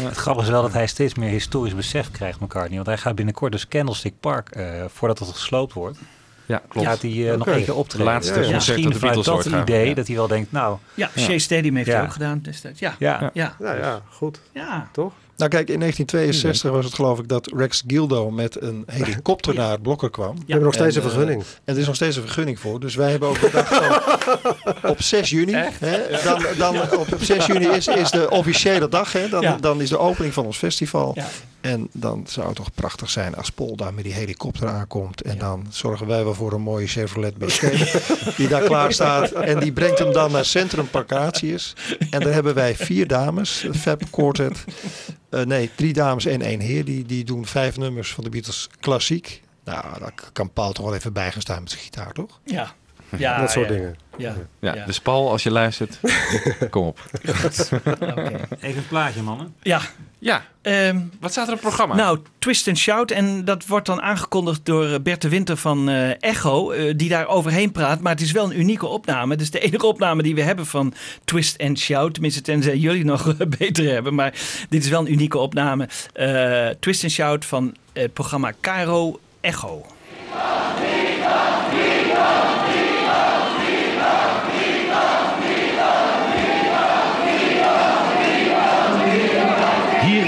[0.00, 2.74] Het grappige is wel dat hij steeds meer historisch besef krijgt, McCartney.
[2.74, 5.98] Want hij gaat binnenkort dus Candlestick Park, eh, voordat het gesloopt wordt.
[6.46, 6.86] Ja, klopt.
[6.86, 8.06] Gaat hij eh, nog één keer optreden.
[8.06, 9.94] Laatste concert misschien dat de vanuit Beatles dat idee Ja.
[9.94, 10.78] dat hij wel denkt, nou...
[10.94, 11.94] Ja, Shea Stadium heeft Ja.
[11.94, 12.80] hij ook gedaan destijds.
[12.80, 13.20] Ja, ja.
[13.20, 13.30] Ja.
[13.32, 13.56] ja.
[13.58, 14.40] Nou ja, goed.
[14.52, 14.88] Ja.
[14.92, 15.12] Toch?
[15.36, 19.80] Nou kijk, in 1962 was het geloof ik dat Rex Gildo met een helikopter naar
[19.80, 20.34] Blokker kwam.
[20.34, 21.44] We hebben nog steeds En, een eh, vergunning.
[21.64, 22.80] en er is nog steeds een vergunning voor.
[22.80, 24.00] Dus wij hebben ook bedacht van
[24.90, 25.52] op 6 juni.
[25.78, 29.12] Hè, dan, dan op 6 juni is, is de officiële dag.
[29.12, 29.56] Hè, dan, Ja.
[29.60, 31.16] dan is de opening van ons festival.
[31.66, 35.22] En dan zou het toch prachtig zijn als Paul daar met die helikopter aankomt.
[35.22, 38.02] En dan zorgen wij wel voor een mooie Chevrolet Escape
[38.36, 39.30] die daar klaar staat.
[39.30, 41.74] En die brengt hem dan naar Centrum Parkatius.
[42.10, 44.64] En daar hebben wij vier dames, Fab Quartet.
[45.30, 46.84] Eh, nee, drie dames en één heer.
[46.84, 49.42] Die, die doen vijf nummers van de Beatles klassiek.
[49.64, 52.40] Nou, daar kan Paul toch wel even bij gaan staan met zijn gitaar, toch?
[52.44, 52.74] Ja.
[53.16, 53.74] Ja, dat soort ja.
[53.74, 53.96] dingen.
[54.18, 54.34] Ja.
[54.60, 54.84] Ja, Ja.
[54.84, 55.98] dus Paul, als je luistert,
[56.70, 56.98] kom op.
[58.60, 59.54] Even een plaatje, mannen.
[59.62, 59.80] Ja.
[60.18, 61.94] Ja, Ehm, wat staat er op het programma?
[61.94, 63.10] Nou, Twist and Shout.
[63.10, 66.70] En dat wordt dan aangekondigd door eh, Bert de Winter van eh, Echo.
[66.70, 68.00] eh, die daar overheen praat.
[68.00, 69.32] Maar het is wel een unieke opname.
[69.32, 70.94] Het is de enige opname die we hebben van
[71.24, 72.12] Twist and Shout.
[72.12, 74.14] Tenminste, tenzij jullie nog beter hebben.
[74.14, 74.32] Maar
[74.68, 75.88] dit is wel een unieke opname.
[76.12, 79.86] Eh, Twist and Shout van het programma Caro Echo.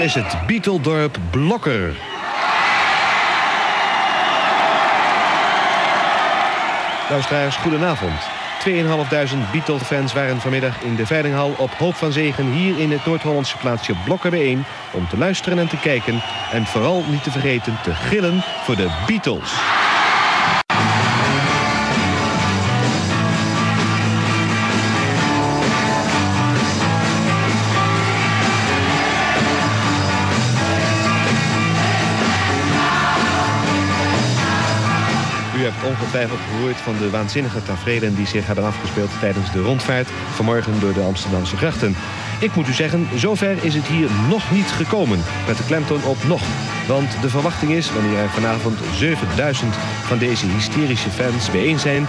[0.09, 1.95] Is het Beateldorp Blokker.
[7.09, 8.19] Luisteraars, goedenavond.
[8.67, 13.57] 2.500 Beatle-fans waren vanmiddag in de Veilinghal op Hoop van Zegen hier in het Noord-Hollandse
[13.57, 16.21] plaatsje Blokker bijeen om te luisteren en te kijken
[16.51, 19.51] en vooral niet te vergeten te gillen voor de Beatles.
[35.89, 40.93] Ongetwijfeld gehoord van de waanzinnige tafereelen die zich hebben afgespeeld tijdens de rondvaart vanmorgen door
[40.93, 41.95] de Amsterdamse grachten.
[42.39, 46.17] Ik moet u zeggen, zover is het hier nog niet gekomen, met de klemtoon op
[46.27, 46.41] nog.
[46.87, 52.05] Want de verwachting is, wanneer er vanavond 7000 van deze hysterische fans bijeen zijn,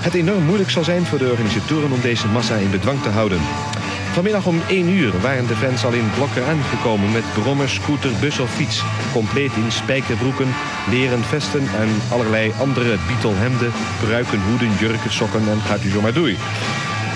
[0.00, 3.40] het enorm moeilijk zal zijn voor de organisatoren om deze massa in bedwang te houden.
[4.18, 8.38] Vanmiddag om 1 uur waren de fans al in blokken aangekomen met brommer, scooter, bus
[8.38, 8.82] of fiets.
[9.12, 10.48] Compleet in spijkerbroeken,
[10.90, 13.72] leren vesten en allerlei andere Beatle-hemden,
[14.04, 16.34] pruiken, hoeden, jurken, sokken en gaat u zo maar door.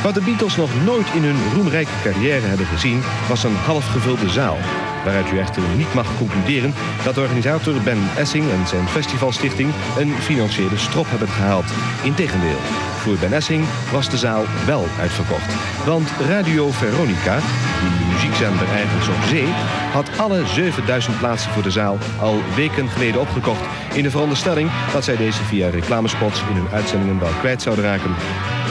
[0.03, 4.31] Wat de Beatles nog nooit in hun roemrijke carrière hebben gezien, was een half gevulde
[4.31, 4.59] zaal.
[5.05, 6.75] Waaruit u echter niet mag concluderen
[7.05, 11.65] dat organisator Ben Essing en zijn festivalstichting een financiële strop hebben gehaald.
[12.03, 12.59] Integendeel,
[13.03, 15.55] voor Ben Essing was de zaal wel uitverkocht.
[15.85, 17.39] Want Radio Veronica,
[17.81, 19.47] die muziekzender ergens op zee,
[19.93, 23.65] had alle 7000 plaatsen voor de zaal al weken geleden opgekocht.
[23.95, 28.15] In de veronderstelling dat zij deze via reclamespots in hun uitzendingen wel kwijt zouden raken.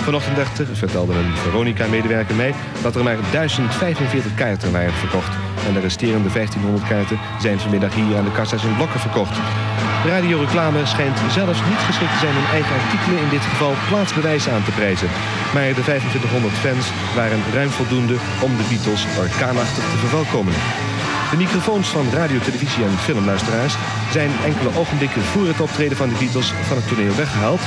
[0.03, 5.50] Vanochtend echter vertelde een Veronica-medewerker mij dat er maar 1045 kaarten waren verkocht.
[5.67, 9.37] En de resterende 1500 kaarten zijn vanmiddag hier aan de kassa's in blokken verkocht.
[10.05, 14.63] Radioreclame schijnt zelfs niet geschikt te zijn om eigen artikelen in dit geval plaatsbewijs aan
[14.63, 15.09] te prijzen.
[15.53, 16.85] Maar de 2500 fans
[17.15, 20.53] waren ruim voldoende om de Beatles orkaanachtig te verwelkomen.
[21.31, 23.75] De microfoons van radio, televisie en filmluisteraars
[24.11, 27.61] zijn enkele ogenblikken voor het optreden van de Beatles van het toneel weggehaald.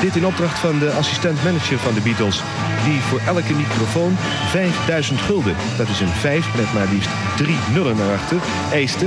[0.00, 2.42] Dit in opdracht van de assistent-manager van de Beatles,
[2.84, 4.16] die voor elke microfoon
[4.48, 8.38] 5000 gulden, dat is een 5 met maar liefst drie nullen naar achter,
[8.72, 9.06] eiste.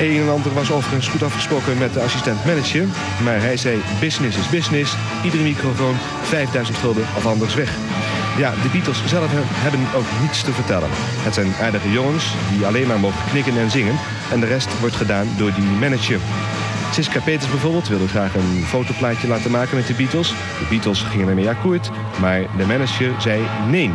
[0.00, 2.86] Een en ander was overigens goed afgesproken met de assistent-manager,
[3.24, 7.70] maar hij zei business is business, iedere microfoon 5000 gulden of anders weg.
[8.36, 10.88] Ja, de Beatles zelf hebben ook niets te vertellen.
[10.94, 13.96] Het zijn aardige jongens die alleen maar mogen knikken en zingen.
[14.30, 16.20] En de rest wordt gedaan door die manager.
[16.92, 20.28] Siska Peters bijvoorbeeld wilde graag een fotoplaatje laten maken met de Beatles.
[20.28, 21.90] De Beatles gingen ermee akkoord,
[22.20, 23.90] maar de manager zei nee.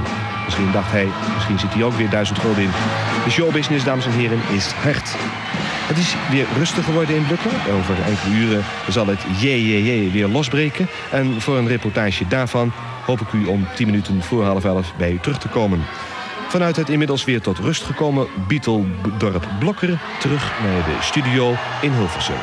[0.46, 2.70] Misschien dacht hij, misschien zit hij ook weer duizend gulden in.
[3.24, 5.16] De showbusiness, dames en heren, is hard.
[5.88, 7.52] Het is weer rustig geworden in Blukken.
[7.78, 10.88] Over enkele uren zal het JJJ weer losbreken.
[11.12, 12.72] En voor een reportage daarvan
[13.10, 15.86] hoop ik u om 10 minuten voor half elf bij u terug te komen.
[16.48, 22.36] Vanuit het inmiddels weer tot rust gekomen Beatle-dorp Blokker terug naar de studio in Hilversum.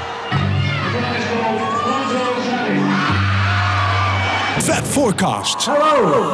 [4.59, 5.67] Fab Forecast.
[5.67, 6.25] Hello.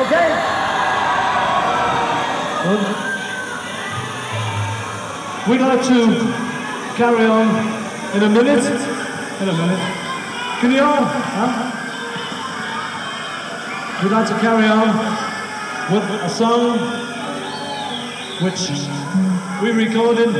[0.00, 0.30] Okay.
[5.46, 6.16] We'd like to
[6.96, 7.48] carry on
[8.14, 8.66] in a minute.
[9.40, 9.80] In a minute.
[10.60, 11.04] Can you all?
[11.04, 11.69] Huh?
[14.02, 14.88] We'd like to carry on
[15.92, 16.78] with a song
[18.42, 18.70] which
[19.60, 20.32] we recorded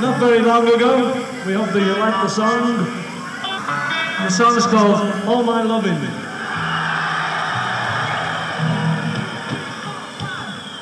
[0.00, 1.12] not very long ago.
[1.46, 2.86] We hope that you like the song.
[4.24, 6.00] The song is called All My Loving.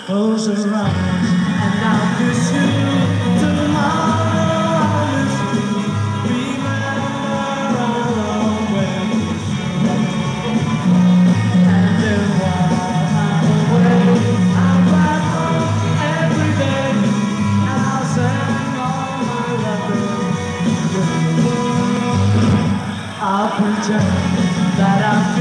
[0.06, 3.01] Close your eyes and I'll kiss you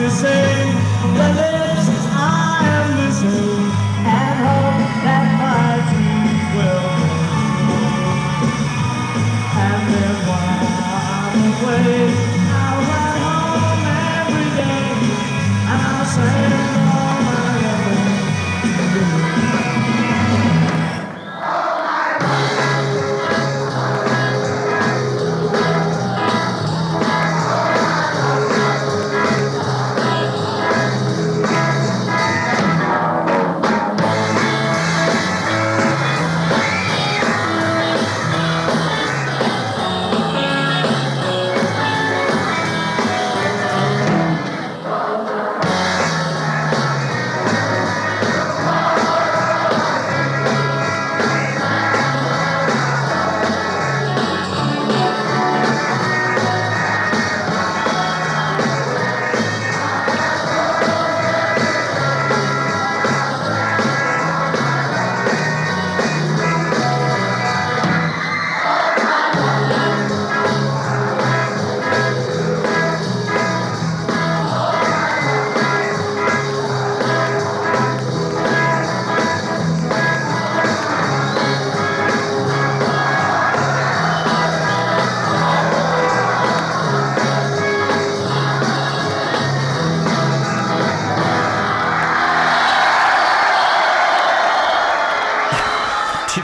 [0.10, 1.51] that I'm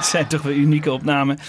[0.16, 1.40] zijn toch wel unieke opnamen.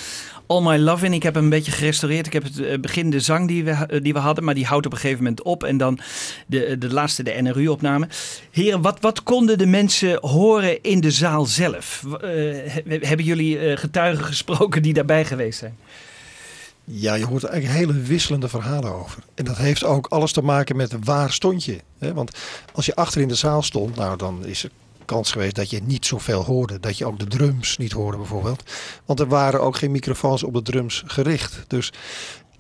[0.47, 1.13] All My Love In.
[1.13, 2.27] Ik heb hem een beetje gerestaureerd.
[2.27, 4.67] Ik heb het eh, begin de zang die we, eh, die we hadden, maar die
[4.67, 5.65] houdt op een gegeven moment op.
[5.65, 5.99] En dan
[6.47, 8.09] de, de laatste, de NRU-opname.
[8.51, 12.05] Heren, wat, wat konden de mensen horen in de zaal zelf?
[12.21, 12.31] Eh,
[12.85, 15.77] hebben jullie eh, getuigen gesproken die daarbij geweest zijn?
[16.85, 19.23] Ja, je hoort eigenlijk hele wisselende verhalen over.
[19.35, 21.81] En dat heeft ook alles te maken met waar stond je.
[21.99, 22.39] Want
[22.73, 24.71] als je achter in de zaal stond, nou dan is er
[25.09, 26.81] kans geweest dat je niet zoveel hoorde.
[26.81, 28.63] Dat je ook de drums niet hoorde bijvoorbeeld.
[29.05, 31.65] Want er waren ook geen microfoons op de drums gericht.
[31.67, 31.93] Dus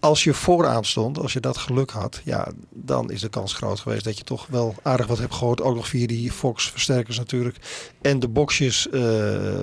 [0.01, 3.81] als je vooraan stond, als je dat geluk had, ja, dan is de kans groot
[3.81, 5.63] geweest dat je toch wel aardig wat hebt gehoord.
[5.63, 7.57] Ook nog via die Fox versterkers natuurlijk.
[8.03, 9.01] En de boxjes eh,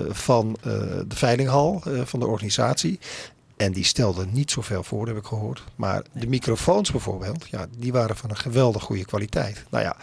[0.08, 0.72] van eh,
[1.06, 2.98] de veilinghal, eh, van de organisatie.
[3.56, 5.62] En die stelden niet zoveel voor, heb ik gehoord.
[5.76, 9.64] Maar de microfoons bijvoorbeeld, ja, die waren van een geweldig goede kwaliteit.
[9.70, 9.96] Nou ja,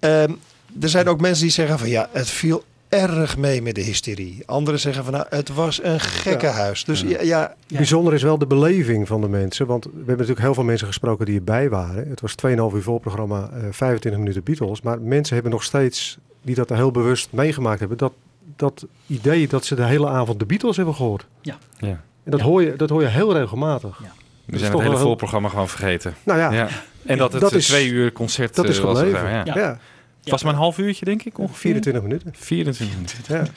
[0.00, 0.32] ehm,
[0.80, 4.42] er zijn ook mensen die zeggen van ja, het viel erg mee met de hysterie.
[4.46, 6.84] Anderen zeggen van nou, het was een gekkenhuis.
[6.84, 9.66] Dus ja, ja, Bijzonder is wel de beleving van de mensen.
[9.66, 12.08] Want we hebben natuurlijk heel veel mensen gesproken die erbij waren.
[12.08, 14.80] Het was 2,5 uur voorprogramma, eh 25 minuten Beatles.
[14.82, 18.12] Maar mensen hebben nog steeds, die dat heel bewust meegemaakt hebben, dat,
[18.56, 21.26] dat idee dat ze de hele avond de Beatles hebben gehoord.
[21.40, 21.58] Ja.
[21.78, 21.88] Ja.
[22.24, 23.98] En dat, hoor, je, dat hoor je heel regelmatig.
[23.98, 24.04] We
[24.46, 26.14] Dat is zijn het hele heel- voorprogramma gewoon vergeten.
[26.22, 26.68] Nou ja.
[27.06, 28.98] En dat het Dat een is- twee uur concert dat is eh, was.
[28.98, 29.30] gebleven.
[29.44, 29.78] Ja.
[30.24, 31.70] Het was maar een half uurtje, denk ik, ongeveer.
[31.70, 32.32] 24 minuten.
[32.36, 33.54] 24 minuten.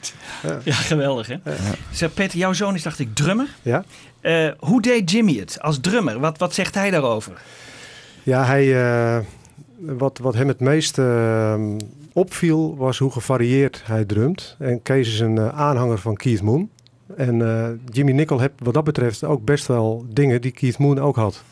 [0.63, 0.73] Ja.
[0.73, 1.35] Geweldig hè?
[1.91, 3.47] Zeg, Peter, jouw zoon is dacht ik drummer.
[3.61, 3.83] Ja.
[4.21, 6.19] Eh, hoe deed Jimmy het als drummer?
[6.19, 7.41] Wat, wat zegt hij daarover?
[8.23, 9.19] Ja, hij, eh,
[9.79, 11.55] wat, wat hem het meest eh,
[12.13, 14.55] opviel was hoe gevarieerd hij drumt.
[14.59, 16.69] En Kees is een eh, aanhanger van Keith Moon.
[17.15, 20.99] En eh, Jimmy Nicol heeft wat dat betreft ook best wel dingen die Keith Moon
[20.99, 21.43] ook had.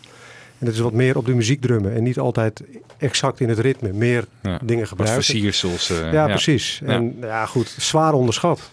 [0.60, 2.64] En dat is wat meer op de muziek drummen en niet altijd
[2.98, 3.94] exact in het ritme.
[3.94, 5.24] Meer Ja, dingen gebruiken.
[5.24, 6.26] versiersels, eh, ja, ja.
[6.28, 6.82] precies.
[6.86, 6.92] Ja.
[6.92, 8.72] En ja, goed, zwaar onderschat.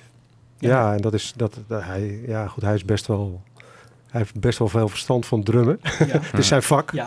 [0.58, 0.94] Ja, Ja.
[0.94, 3.42] en dat is, dat, dat hij, ja, goed, hij is best wel,
[4.10, 5.78] hij heeft best wel veel verstand van drummen.
[6.30, 6.90] het is zijn vak.
[6.92, 7.06] Ja.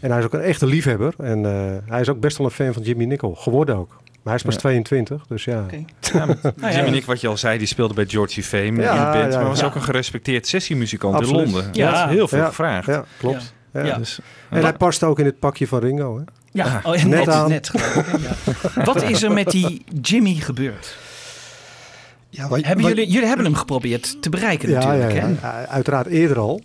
[0.00, 1.14] En hij is ook een echte liefhebber.
[1.18, 3.34] En eh, hij is ook best wel een fan van Jimmy Nicol.
[3.34, 3.88] Geworden ook.
[4.22, 4.60] Maar hij is pas Ja.
[4.60, 5.66] 22, dus ja.
[6.12, 6.36] Nou.
[6.74, 9.32] Jimmy Nick, wat je al zei, die speelde bij Georgie Fame in Ja, de band.
[9.32, 9.66] ja, maar was ja.
[9.66, 11.46] ook een gerespecteerd sessiemuzikant Absoluut.
[11.46, 11.70] in Londen.
[11.74, 11.90] Ja.
[11.92, 12.46] Ja, heel veel Ja.
[12.46, 12.86] gevraagd.
[12.86, 13.54] Ja, klopt.
[13.72, 13.84] Ja.
[13.84, 13.96] Ja.
[13.98, 14.18] Dus,
[14.50, 16.16] En hij past ook in het pakje van Ringo.
[16.18, 16.22] Hè?
[16.52, 17.48] Ja, Ah, oh, net net, aan.
[17.48, 17.70] net
[18.74, 18.84] ja.
[18.84, 20.96] Wat is er met die Jimmy gebeurd?
[22.28, 25.12] ja, wat- Hebben wat- jullie, jullie hebben hem geprobeerd te bereiken Ja, natuurlijk.
[25.12, 25.60] ja, Hè?
[25.60, 25.66] ja.
[25.66, 26.60] Uiteraard eerder al.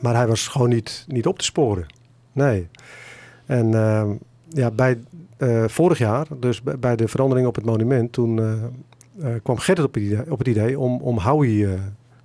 [0.00, 1.86] Maar hij was gewoon niet, niet op te sporen.
[2.32, 2.68] Nee.
[3.46, 4.10] En ehm,
[4.48, 4.98] ja, bij
[5.36, 8.52] eh, vorig jaar, dus bij, bij de verandering op het monument, toen eh,
[9.34, 11.72] eh, kwam Gerrit op het idee, op het idee om, om Howie eh,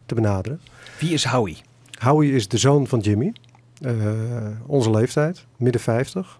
[0.05, 0.61] te benaderen.
[0.99, 1.57] Wie is Howie?
[1.99, 3.33] Howie is de zoon van Jimmy.
[3.81, 3.93] Eh,
[4.65, 6.39] onze leeftijd, midden 50.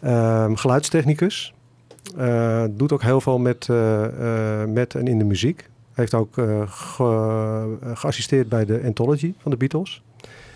[0.00, 1.54] Ehm, geluidstechnicus.
[2.16, 5.68] Eh, doet ook heel veel met, eh, met en in de muziek.
[5.92, 6.34] Heeft ook
[6.66, 10.02] ge- geassisteerd bij de Anthology van de Beatles.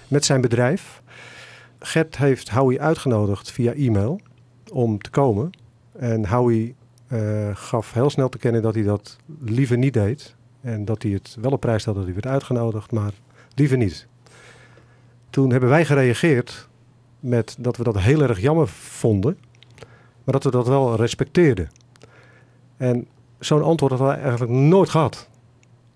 [0.09, 1.03] Met zijn bedrijf.
[1.79, 4.21] Gert heeft Howie uitgenodigd via e-mail
[4.73, 5.51] om te komen.
[5.99, 6.75] En Howie
[7.53, 10.35] gaf heel snel te kennen dat hij dat liever niet deed.
[10.61, 13.13] En dat hij het wel op prijs stelde dat hij werd uitgenodigd, maar
[13.55, 14.07] liever niet.
[15.31, 16.69] Toen hebben wij gereageerd
[17.21, 19.39] met dat we dat heel erg jammer vonden,
[20.25, 21.71] maar dat we dat wel respecteerden.
[22.77, 23.07] En
[23.39, 25.29] zo'n antwoord had hij eigenlijk nooit gehad.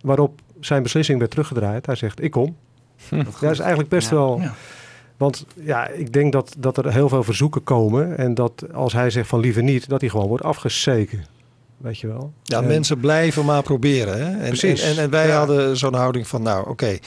[0.00, 1.86] Waarop zijn beslissing werd teruggedraaid.
[1.86, 2.56] Hij zegt, ik kom.
[3.40, 4.16] Dat is eigenlijk best Ja.
[4.16, 4.40] wel...
[4.40, 4.54] Ja.
[5.16, 8.16] Want ja, ik denk dat, dat er heel veel verzoeken komen.
[8.18, 11.24] En dat als hij zegt van liever niet, dat hij gewoon wordt afgezeken.
[11.76, 12.32] Weet je wel?
[12.42, 14.18] Ja, En- mensen blijven maar proberen.
[14.26, 14.38] Hè?
[14.38, 14.82] En, Precies.
[14.82, 15.36] En, en, en wij Ja.
[15.38, 16.98] hadden zo'n houding van, nou oké,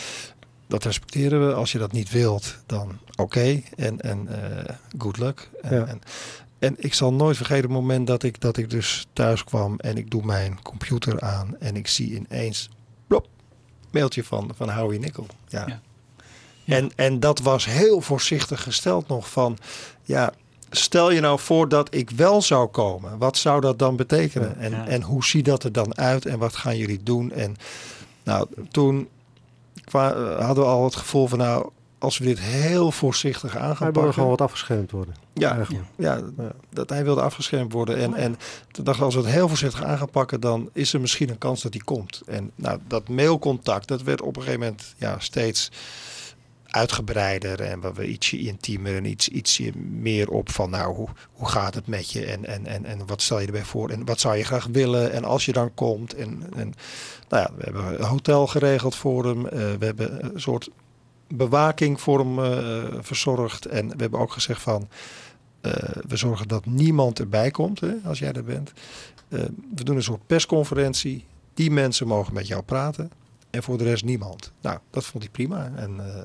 [0.73, 1.53] dat respecteren we.
[1.53, 3.61] Als je dat niet wilt, dan oké.
[3.75, 5.49] En, en eh, good luck.
[5.61, 5.85] En, Ja.
[5.85, 6.01] en,
[6.59, 9.97] en ik zal nooit vergeten het moment dat ik, dat ik dus thuis kwam en
[9.97, 12.69] ik doe mijn computer aan en ik zie ineens,
[13.07, 13.27] plop,
[13.91, 15.27] mailtje van, van Howie Nickel.
[15.47, 15.67] Ja.
[15.67, 15.81] Ja.
[16.75, 19.57] En, en dat was heel voorzichtig gesteld nog van,
[20.03, 20.33] ja,
[20.69, 23.17] stel je nou voor dat ik wel zou komen.
[23.17, 24.57] Wat zou dat dan betekenen?
[24.57, 24.87] En, Ja.
[24.87, 26.25] en hoe ziet dat er dan uit?
[26.25, 27.31] En wat gaan jullie doen?
[27.31, 27.55] En
[28.23, 29.07] nou, toen
[29.99, 31.69] hadden we al het gevoel van, nou,
[32.03, 35.15] als we dit heel voorzichtig aan gaan Hij wilde gewoon wat afgeschermd worden.
[35.33, 35.85] Ja, Eigenlijk.
[35.95, 36.21] ja,
[36.69, 37.97] dat hij wilde afgeschermd worden.
[37.97, 38.37] En, en
[38.71, 41.29] toen dacht ik, als we het heel voorzichtig aan gaan pakken, dan is er misschien
[41.29, 42.21] een kans dat hij komt.
[42.25, 45.71] En nou, dat mailcontact, dat werd op een gegeven moment ja, steeds
[46.73, 51.47] uitgebreider en waar we ietsje intiemer en iets, ietsje meer op van nou, hoe, hoe
[51.47, 54.19] gaat het met je en, en, en, en wat stel je erbij voor en wat
[54.19, 56.13] zou je graag willen en als je dan komt.
[56.13, 56.73] En, en
[57.29, 60.69] nou ja, we hebben een hotel geregeld voor hem, eh, we hebben een soort
[61.27, 64.87] bewaking voor hem eh, verzorgd en we hebben ook gezegd van
[65.61, 65.71] eh,
[66.07, 68.73] we zorgen dat niemand erbij komt hè, als jij er bent.
[69.75, 73.11] We doen een soort persconferentie Die mensen mogen met jou praten
[73.53, 74.51] en voor de rest niemand.
[74.61, 75.71] Nou, dat vond hij prima.
[75.75, 76.23] En eh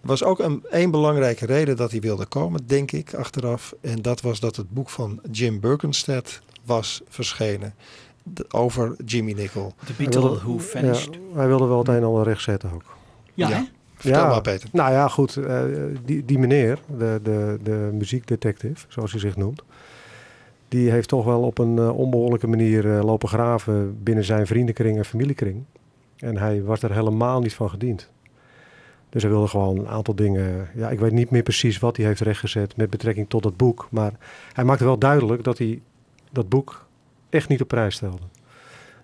[0.00, 3.74] was ook een één belangrijke reden dat hij wilde komen, denk ik, achteraf.
[3.80, 7.74] En dat was dat het boek van Jim Birkenstead was verschenen
[8.22, 9.74] de- over Jimmy Nickel.
[9.86, 11.14] The Beatle Who Vanished.
[11.14, 12.96] Ja, hij wilde wel het een en ander rechtzetten ook.
[13.34, 13.62] Ja, hè?
[13.94, 14.68] Vertel maar, Peter.
[14.72, 15.36] Nou ja, goed.
[15.36, 15.62] eh,
[16.04, 19.62] die, die meneer, de, de, de muziekdetective, zoals hij zich noemt...
[20.68, 24.02] die heeft toch wel op een eh, onbehoorlijke manier eh, lopen graven...
[24.02, 25.64] binnen zijn vriendenkring en familiekring.
[26.16, 28.10] En hij was er helemaal niet van gediend.
[29.08, 30.68] Dus hij wilde gewoon een aantal dingen...
[30.74, 33.88] Ja, ik weet niet meer precies wat hij heeft rechtgezet met betrekking tot dat boek.
[33.90, 34.12] Maar
[34.52, 35.80] hij maakte wel duidelijk dat hij
[36.32, 36.86] dat boek
[37.30, 38.26] echt niet op prijs stelde.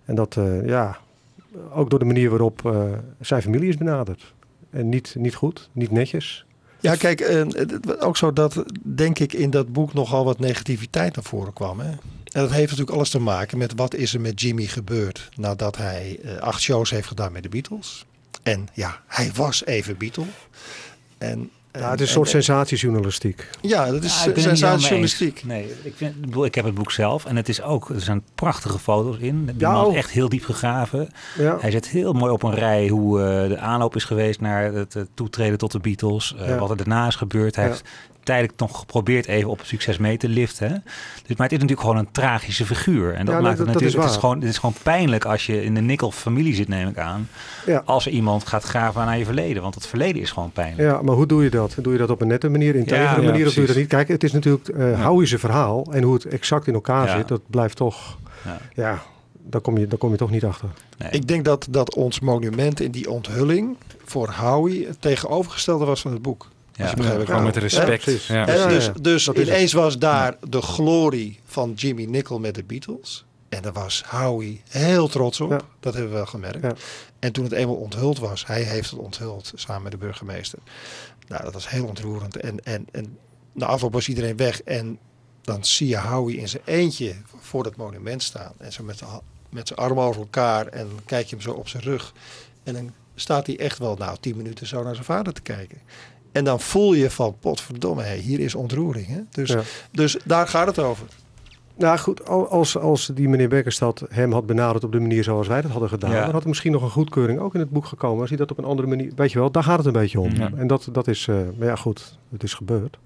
[0.05, 0.99] En dat, eh, ja,
[1.73, 2.82] ook door de manier waarop eh,
[3.20, 4.35] zijn familie is benaderd.
[4.70, 6.45] En niet, niet goed, niet netjes.
[6.81, 7.47] Ja, kijk, eh,
[7.99, 11.81] ook zo dat, denk ik, in dat boek nogal wat negativiteit naar voren kwam.
[11.81, 11.91] Hè?
[12.32, 15.77] En dat heeft natuurlijk alles te maken met wat is er met Jimmy gebeurd nadat
[15.77, 18.05] hij eh, acht shows heeft gedaan met de Beatles.
[18.43, 20.24] En ja, hij was even Beatle.
[21.19, 23.48] En, Ja, het is een soort sensatiejournalistiek.
[23.61, 25.44] Ja, dat is Ja, sensatiejournalistiek.
[25.44, 28.01] Nee, ik, vind, ik, bedoel, ik heb het boek zelf en het is ook, er
[28.01, 29.44] zijn prachtige foto's in.
[29.47, 29.97] Die Ja, man is oh.
[29.97, 31.09] echt heel diep gegraven.
[31.39, 31.57] Ja.
[31.61, 34.97] Hij zet heel mooi op een rij hoe eh, de aanloop is geweest naar het
[35.15, 36.35] toetreden tot de Beatles.
[36.39, 36.59] eh, Ja.
[36.59, 37.55] Wat er daarna is gebeurd.
[37.57, 37.70] Hij Ja.
[37.70, 37.89] heeft
[38.22, 40.68] tijdelijk nog geprobeerd even op succes mee te liften.
[40.68, 40.74] hè.
[41.26, 43.14] Dus, maar het is natuurlijk gewoon een tragische figuur.
[43.14, 44.20] En dat Ja, maakt dat- het dat is natuurlijk, het, is waar.
[44.20, 47.28] gewoon, het is gewoon pijnlijk als je in de Nickel-familie zit, neem ik aan.
[47.66, 47.82] Ja.
[47.84, 49.62] Als er iemand gaat graven naar je verleden.
[49.62, 50.88] Want het verleden is gewoon pijnlijk.
[50.90, 51.74] Ja, maar hoe doe je dat?
[51.82, 53.88] Doe je dat op een nette manier, integere manier, of doe je dat niet?
[53.88, 57.16] Kijk, het is natuurlijk uh, Howie zijn verhaal en hoe het exact in elkaar Ja.
[57.16, 58.59] zit, dat blijft toch, Ja.
[58.74, 59.02] ja,
[59.42, 60.68] daar kom je, daar kom je toch niet achter.
[61.10, 66.12] Ik denk dat, dat ons monument in die onthulling voor Howie het tegenovergestelde was van
[66.12, 66.48] het boek.
[66.81, 67.43] Ja, Als je begrijpt bedoel.
[67.43, 68.27] met respect.
[68.27, 68.47] Ja.
[68.47, 68.93] En Ja, dus ja.
[69.01, 73.24] dus ineens was daar de glorie van Jimmy Nickel met de Beatles.
[73.48, 75.66] En daar was Howie heel trots op.
[75.81, 76.81] Dat hebben we wel gemerkt.
[77.19, 80.59] En toen het eenmaal onthuld was, hij heeft het onthuld samen met de burgemeester.
[81.28, 82.36] Nou, dat was heel ontroerend.
[82.36, 83.19] En, en, en
[83.52, 84.62] na afloop was iedereen weg.
[84.62, 84.98] En
[85.43, 88.52] dan zie je Howie in zijn eentje voor dat monument staan.
[88.59, 89.05] En zo met, de
[89.48, 90.66] met zijn armen over elkaar.
[90.66, 92.12] En dan kijk je hem zo op zijn rug.
[92.62, 95.78] En dan staat hij echt wel, nou, tien minuten zo naar zijn vader te kijken.
[96.32, 99.07] En dan voel je van, potverdomme, hé, hier is ontroering.
[99.07, 99.20] Hè?
[99.31, 99.61] Dus, Ja.
[99.93, 101.07] dus daar gaat het over.
[101.77, 105.47] Nou goed, al- als, als die meneer Beckerstad hem had benaderd op de manier zoals
[105.47, 106.24] wij dat hadden gedaan, Ja.
[106.24, 108.20] dan had er misschien nog een goedkeuring ook in het boek gekomen.
[108.20, 110.20] Als hij dat op een andere manier, weet je wel, daar gaat het een beetje
[110.20, 110.31] om.
[110.35, 110.51] Ja.
[110.57, 112.98] En dat, dat is, eh, maar ja goed, het is gebeurd.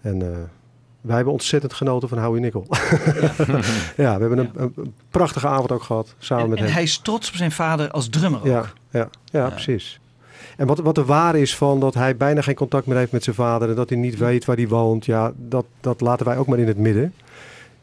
[0.00, 0.28] En eh,
[1.00, 2.66] wij hebben ontzettend genoten van Howie Nickel.
[3.96, 6.72] ja, we hebben een, prachtige avond ook gehad, samen met En hem.
[6.72, 8.46] hij is trots op zijn vader als drummer ook.
[8.46, 10.00] Ja, ja, ja, precies.
[10.56, 13.24] En wat, wat er waar is van dat hij bijna geen contact meer heeft met
[13.24, 16.36] zijn vader en dat hij niet weet waar hij woont, ja, dat, dat laten wij
[16.36, 17.14] ook maar in het midden.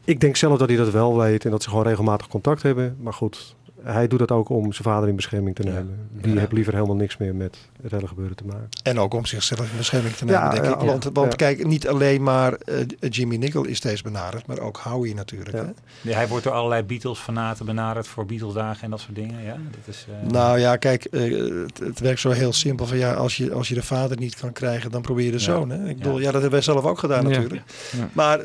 [0.05, 2.97] Ik denk zelf dat hij dat wel weet en dat ze gewoon regelmatig contact hebben.
[3.01, 3.55] Maar goed,
[3.93, 6.09] hij doet dat ook om zijn vader in bescherming te nemen.
[6.21, 6.39] Die Ja.
[6.39, 8.67] heeft liever helemaal niks meer met het hele gebeuren te maken.
[8.83, 10.79] En ook om zichzelf in bescherming te nemen, Ja, denk ja, ik.
[10.79, 10.85] ja.
[10.85, 11.35] Want, want Ja.
[11.35, 12.75] kijk, niet alleen maar eh,
[13.09, 15.51] Jimmy Nickel is steeds benaderd, maar ook Howie natuurlijk.
[15.51, 15.63] Hè?
[16.01, 19.43] Ja, hij wordt door allerlei Beatles-fanaten benaderd voor Beatles-dagen en dat soort dingen.
[19.43, 21.21] Ja, dat is, eh, Nou ja, kijk, eh,
[21.65, 24.35] het, het werkt zo heel simpel van ja, als je, als je de vader niet
[24.35, 25.43] kan krijgen, dan probeer je de Ja.
[25.43, 25.69] zoon.
[25.69, 25.81] Hè?
[25.83, 26.03] Ik Ja.
[26.03, 27.29] bedoel, ja, dat hebben wij zelf ook gedaan Ja.
[27.29, 27.61] natuurlijk.
[27.97, 28.09] Ja.
[28.13, 28.39] Maar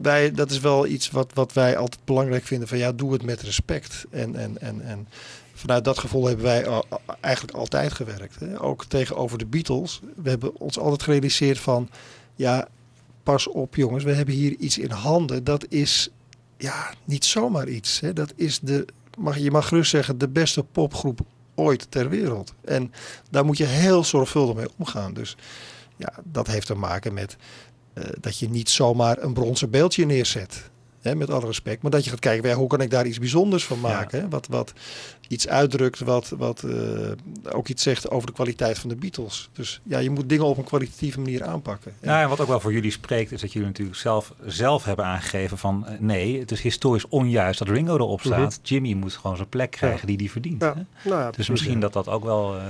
[0.00, 3.22] wij, dat is wel iets wat, wat wij altijd belangrijk vinden van ja, doe het
[3.22, 4.06] met respect.
[4.10, 5.08] En, en, en, en
[5.54, 6.82] vanuit dat gevoel hebben wij
[7.20, 8.40] eigenlijk altijd gewerkt.
[8.40, 8.62] Hè?
[8.62, 10.00] Ook tegenover de Beatles.
[10.22, 11.88] We hebben ons altijd gerealiseerd van
[12.34, 12.68] ja,
[13.22, 15.44] pas op jongens, we hebben hier iets in handen.
[15.44, 16.10] Dat is
[16.56, 18.00] ja, niet zomaar iets.
[18.00, 18.12] Hè?
[18.12, 18.86] Dat is de,
[19.18, 21.20] mag, je mag gerust zeggen, de beste popgroep
[21.54, 22.54] ooit ter wereld.
[22.64, 22.92] En
[23.30, 25.14] daar moet je heel zorgvuldig mee omgaan.
[25.14, 25.36] Dus
[25.96, 27.36] ja, dat heeft te maken met
[27.92, 30.69] eh, dat je niet zomaar een bronzen beeldje neerzet.
[31.00, 31.82] Hè, met alle respect.
[31.82, 34.20] Maar dat je gaat kijken, ja, hoe kan ik daar iets bijzonders van maken?
[34.20, 34.28] Hè?
[34.28, 34.72] Wat, wat
[35.28, 37.10] iets uitdrukt, wat, wat eh,
[37.52, 39.48] ook iets zegt over de kwaliteit van de Beatles.
[39.52, 41.92] Dus ja, je moet dingen op een kwalitatieve manier aanpakken.
[42.00, 45.04] Nou, en wat ook wel voor jullie spreekt, is dat jullie natuurlijk zelf, zelf hebben
[45.04, 48.58] aangegeven van eh, nee, het is historisch onjuist dat Ringo erop staat.
[48.58, 48.58] Mhm.
[48.62, 50.06] Jimmy moet gewoon zijn plek krijgen Ja.
[50.06, 50.62] die hij verdient.
[50.62, 50.74] Ja.
[50.74, 50.86] Nou
[51.20, 51.80] ja, dus precies, misschien ja.
[51.80, 52.62] dat dat ook wel eh,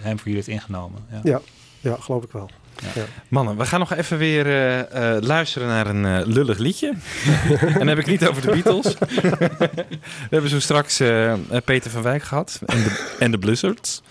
[0.00, 1.04] hem voor jullie heeft ingenomen.
[1.10, 1.20] Ja.
[1.22, 1.40] Ja,
[1.80, 2.50] ja geloof ik wel.
[2.94, 3.04] Ja.
[3.28, 6.88] Mannen, we gaan nog even weer eh, eh, luisteren naar een eh, lullig liedje.
[7.60, 8.94] en dan heb ik niet over de Beatles.
[10.28, 10.96] we hebben zo straks
[11.64, 14.02] Peter van Wijk gehad en de, en de Blizzards.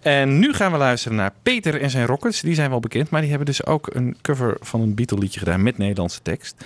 [0.00, 2.40] En nu gaan we luisteren naar Peter en zijn Rockets.
[2.40, 5.38] Die zijn wel bekend, maar die hebben dus ook een cover van een Beatle liedje
[5.38, 6.64] gedaan met Nederlandse tekst.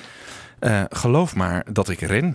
[0.88, 2.32] Geloof maar dat ik ren.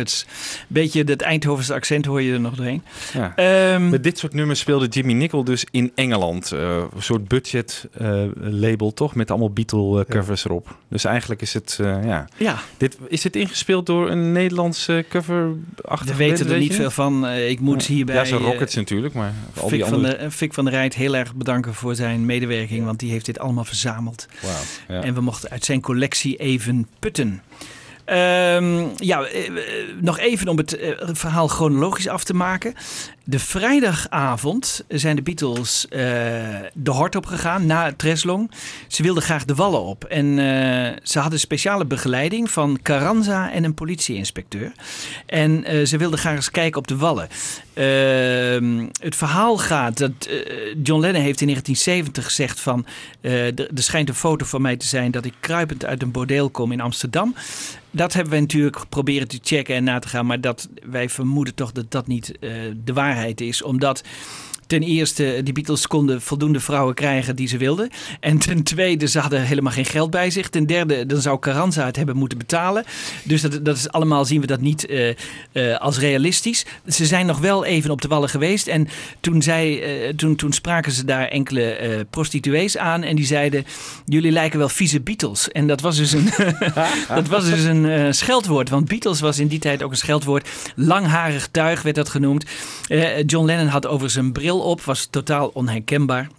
[0.00, 0.26] Rockets.
[0.68, 2.82] Beetje dat Eindhovense accent hoor je er nog doorheen.
[3.12, 3.32] Ja.
[3.36, 6.52] Ehm, Met dit soort nummers speelde Jimmy Nicol dus in Engeland.
[6.52, 9.14] Eh, een soort budget eh, label toch?
[9.14, 10.76] Met allemaal Beatle eh, covers erop.
[10.88, 12.28] Dus eigenlijk is het, ja.
[12.36, 12.58] Ja.
[12.76, 15.48] Dit, is dit ingespeeld door een Nederlandse cover
[16.04, 17.28] We weten er niet veel van.
[17.28, 18.14] Ik moet hierbij...
[18.14, 20.18] Ja, eh, Rockets natuurlijk, maar al Fik die van, andere...
[20.18, 23.38] de, Fik van der Rijt heel erg bedanken voor zijn medewerking, want die heeft dit
[23.38, 24.26] allemaal verzameld.
[24.40, 24.54] Wauw,
[24.88, 25.04] ja.
[25.04, 27.42] En we mochten uit zijn collectie even putten.
[28.10, 29.54] Ehm, ja, eh, eh,
[30.00, 32.74] nog even om het eh, verhaal chronologisch af te maken.
[33.24, 36.00] De vrijdagavond zijn de Beatles eh,
[36.74, 38.50] de hort op gegaan na Treslong.
[38.88, 40.04] Ze wilden graag de wallen op.
[40.04, 44.72] En eh, ze hadden speciale begeleiding van Carranza en een politieinspecteur.
[45.26, 47.28] En eh, ze wilden graag eens kijken op de wallen.
[47.74, 50.28] Ehm, het verhaal gaat dat
[50.82, 52.86] John Lennon heeft in 1970 gezegd van...
[53.20, 56.72] er schijnt een foto van mij te zijn dat ik kruipend uit een bordeel kom
[56.72, 57.34] in Amsterdam.
[57.90, 60.26] Dat hebben we natuurlijk proberen te checken en na te gaan.
[60.26, 62.50] Maar dat, wij vermoeden toch dat dat niet eh,
[62.84, 63.09] de waarheid
[63.40, 63.62] is.
[63.62, 64.02] Omdat
[64.70, 67.90] ten eerste, die Beatles konden voldoende vrouwen krijgen die ze wilden.
[68.20, 70.48] En ten tweede, ze hadden helemaal geen geld bij zich.
[70.48, 72.84] Ten derde, dan zou Carranza het hebben moeten betalen.
[73.22, 75.08] Dus dat, dat is allemaal zien we dat niet eh,
[75.52, 76.66] eh, als realistisch.
[76.86, 78.66] Ze zijn nog wel even op de wallen geweest.
[78.66, 78.88] En
[79.20, 83.02] toen, zij, eh, toen, toen spraken ze daar enkele prostituees aan.
[83.02, 83.64] En die zeiden,
[84.04, 85.48] jullie lijken wel vieze Beatles.
[85.48, 86.30] En dat was dus een,
[87.14, 88.68] dat was dus een scheldwoord.
[88.68, 90.48] Want Beatles was in die tijd ook een scheldwoord.
[90.76, 92.44] Langharig tuig werd dat genoemd.
[93.26, 94.82] John Lennon had over zijn bril op.
[94.82, 96.30] Was totaal onherkenbaar.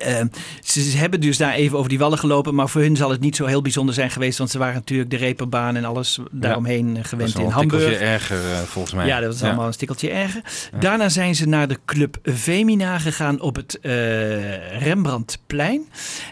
[0.00, 0.24] Eh,
[0.64, 3.20] ze ze hebben dus daar even over die wallen gelopen, maar voor hun zal het
[3.20, 6.96] niet zo heel bijzonder zijn geweest, want ze waren natuurlijk de reperbaan en alles daaromheen
[6.96, 8.10] eh, gewend Dat in wel een tikkeltje Hamburg.
[8.12, 9.06] erger eh, volgens mij.
[9.06, 9.46] Ja, dat was Ja.
[9.46, 10.42] allemaal een stikkeltje erger.
[10.80, 15.82] Daarna zijn ze naar de Club Femina gegaan op het eh, Rembrandtplein.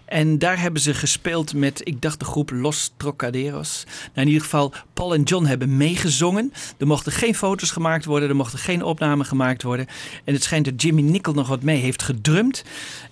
[0.04, 3.84] En daar hebben ze gespeeld met, ik dacht de groep Los Trocaderos.
[3.86, 6.52] Nou, in ieder geval, Paul en John hebben meegezongen.
[6.78, 9.86] Er mochten geen foto's gemaakt worden, er mochten geen opnamen gemaakt worden.
[10.24, 12.64] En het schijnt dat Jimmy Nicol nog wat mee heeft gedrumd.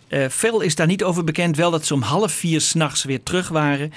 [0.09, 1.57] Eh, veel is daar niet over bekend.
[1.57, 3.93] Wel dat ze om half vier s'nachts weer terug waren.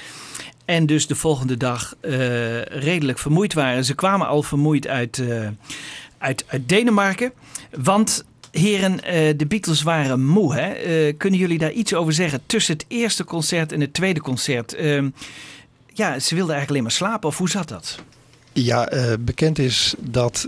[0.65, 3.85] En dus de volgende dag eh, redelijk vermoeid waren.
[3.85, 5.47] Ze kwamen al vermoeid uit, eh,
[6.17, 7.31] uit, uit Denemarken.
[7.71, 8.97] Want heren,
[9.37, 10.55] de Beatles waren moe.
[10.55, 11.13] Hè?
[11.13, 12.41] Kunnen jullie daar iets over zeggen?
[12.45, 14.73] Tussen het eerste concert en het tweede concert.
[14.73, 15.09] Ehm,
[15.93, 17.29] ja, ze wilden eigenlijk alleen maar slapen.
[17.29, 17.99] Of hoe zat dat?
[18.53, 20.47] Ja, bekend is dat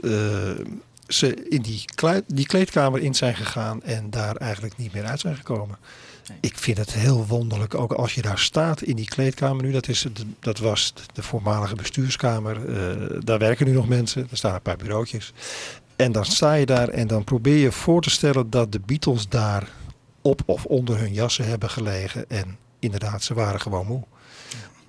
[1.13, 5.19] ze in die, klei- die kleedkamer in zijn gegaan en daar eigenlijk niet meer uit
[5.19, 5.77] zijn gekomen.
[6.39, 9.71] Ik vind het heel wonderlijk, ook als je daar staat in die kleedkamer nu.
[9.71, 10.05] Dat, is,
[10.39, 12.75] dat was de voormalige bestuurskamer.
[12.75, 14.27] eh, daar werken nu nog mensen.
[14.31, 15.33] Er staan een paar bureautjes.
[15.95, 19.29] En dan sta je daar en dan probeer je voor te stellen dat de Beatles
[19.29, 19.67] daar
[20.21, 22.29] op of onder hun jassen hebben gelegen.
[22.29, 24.03] En inderdaad, ze waren gewoon moe.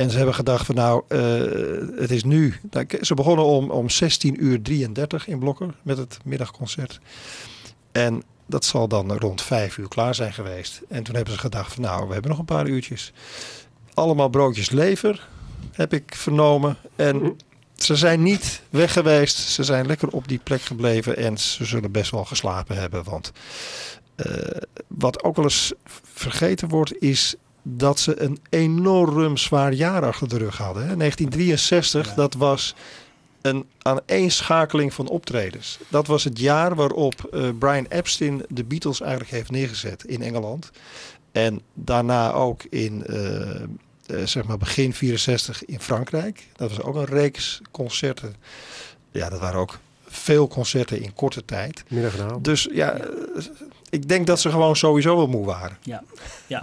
[0.03, 2.55] En ze hebben gedacht van nou, eh, het is nu.
[3.01, 7.01] Ze begonnen om, om 16 uur 33 in Blokker met het middagconcert.
[7.93, 10.81] En dat zal dan rond 5 uur klaar zijn geweest.
[10.89, 13.13] En toen hebben ze gedacht van nou, we hebben nog een paar uurtjes.
[13.95, 15.29] Allemaal broodjes lever,
[15.73, 16.77] heb ik vernomen.
[16.97, 17.37] En
[17.75, 19.37] ze zijn niet weg geweest.
[19.37, 21.17] Ze zijn lekker op die plek gebleven.
[21.17, 23.05] En ze zullen best wel geslapen hebben.
[23.05, 23.33] Want
[24.15, 24.35] eh,
[24.87, 25.73] wat ook wel eens
[26.15, 30.89] vergeten wordt, is dat ze een enorm zwaar jaar achter de rug hadden.
[30.89, 30.97] Hè.
[30.97, 32.75] 1963, dat was
[33.43, 35.79] een aaneenschakeling van optredens.
[35.89, 40.71] Dat was het jaar waarop eh, Brian Epstein de Beatles eigenlijk heeft neergezet in Engeland.
[41.33, 43.67] En daarna ook in eh, eh,
[44.25, 46.47] zeg maar begin 64 in Frankrijk.
[46.57, 48.35] Dat was ook een reeks concerten.
[49.11, 51.85] Ja, dat waren ook veel concerten in korte tijd.
[51.89, 52.45] Middag en avond.
[52.45, 53.01] Dus ja,
[53.91, 55.79] ik denk dat ze gewoon sowieso wel moe waren.
[55.83, 56.03] Ja,
[56.47, 56.63] ja.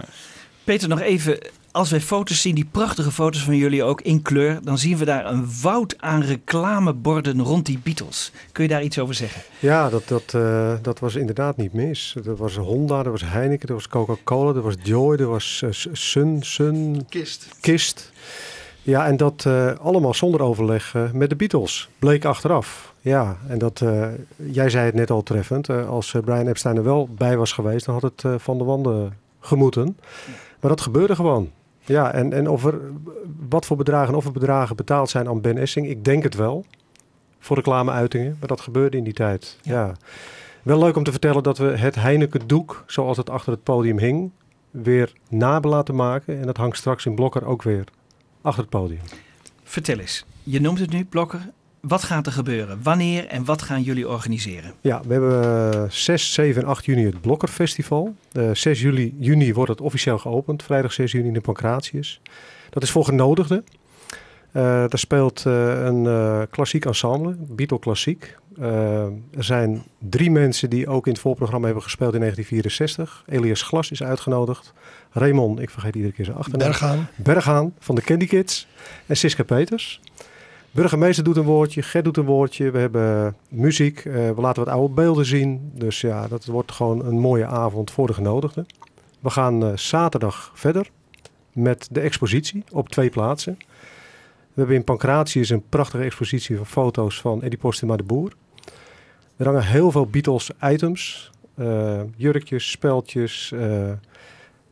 [0.64, 1.38] Peter, nog even.
[1.72, 5.04] Als wij foto's zien, die prachtige foto's van jullie ook in kleur, dan zien we
[5.04, 8.32] daar een woud aan reclameborden rond die Beatles.
[8.52, 9.42] Kun je daar iets over zeggen?
[9.58, 12.16] Ja, dat, dat, eh, dat was inderdaad niet mis.
[12.24, 15.70] Er was Honda, er was Heineken, er was Coca-Cola, er was Joy, er was eh,
[15.92, 17.06] Sun, Sun...
[17.08, 17.48] Kist.
[17.60, 18.12] Kist.
[18.82, 21.88] Ja, en dat eh, allemaal zonder overleg eh, met de Beatles.
[21.98, 22.94] Bleek achteraf.
[23.00, 24.06] Ja, en dat, eh,
[24.36, 25.68] jij zei het net al treffend.
[25.68, 28.64] eh, als Brian Epstein er wel bij was geweest, dan had het eh, van de
[28.64, 29.96] wanden gemoeten.
[30.60, 31.50] Maar dat gebeurde gewoon.
[31.84, 32.80] Ja, en, en of er,
[33.48, 36.64] wat voor bedragen, of er bedragen betaald zijn aan Ben Essing, ik denk het wel.
[37.38, 39.58] Voor reclameuitingen, maar dat gebeurde in die tijd.
[39.62, 39.92] Ja.
[40.62, 43.98] Wel leuk om te vertellen dat we het Heineken doek, zoals het achter het podium
[43.98, 44.30] hing,
[44.70, 46.40] weer na hebben laten maken.
[46.40, 47.84] En dat hangt straks in Blokker ook weer
[48.42, 49.00] achter het podium.
[49.62, 51.50] Vertel eens, je noemt het nu, Blokker.
[51.80, 52.82] Wat gaat er gebeuren?
[52.82, 54.72] Wanneer en wat gaan jullie organiseren?
[54.80, 58.14] Ja, we hebben eh, 6, 7 en 8 juni het Blokker Festival.
[58.32, 60.62] Eh 6 juli, juni wordt het officieel geopend.
[60.62, 62.20] Vrijdag 6 juni in de Pancratius.
[62.70, 63.64] Dat is voor genodigden.
[64.52, 68.38] Eh daar speelt eh, een eh, klassiek ensemble, Beatle Klassiek.
[68.60, 73.24] Er zijn drie mensen die ook in het voorprogramma hebben gespeeld in 1964.
[73.28, 74.72] Elias Glas is uitgenodigd.
[75.10, 76.68] Raymond, ik vergeet iedere keer zijn achternaam.
[76.68, 77.08] Berghaan.
[77.16, 78.66] Berghaan van de Candy Kids.
[79.06, 80.00] En Siska Peters.
[80.70, 82.70] Burgemeester doet een woordje, Gert doet een woordje.
[82.70, 85.70] We hebben muziek, eh, we laten wat oude beelden zien.
[85.74, 88.66] Dus ja, dat wordt gewoon een mooie avond voor de genodigden.
[89.20, 90.90] We gaan eh, zaterdag verder
[91.52, 93.56] met de expositie op twee plaatsen.
[94.52, 98.32] We hebben in Pancratius een prachtige expositie van foto's van Eddie Postuma de Boer.
[99.36, 101.30] Er hangen heel veel Beatles items.
[101.54, 103.90] eh, jurkjes, speldjes, eh,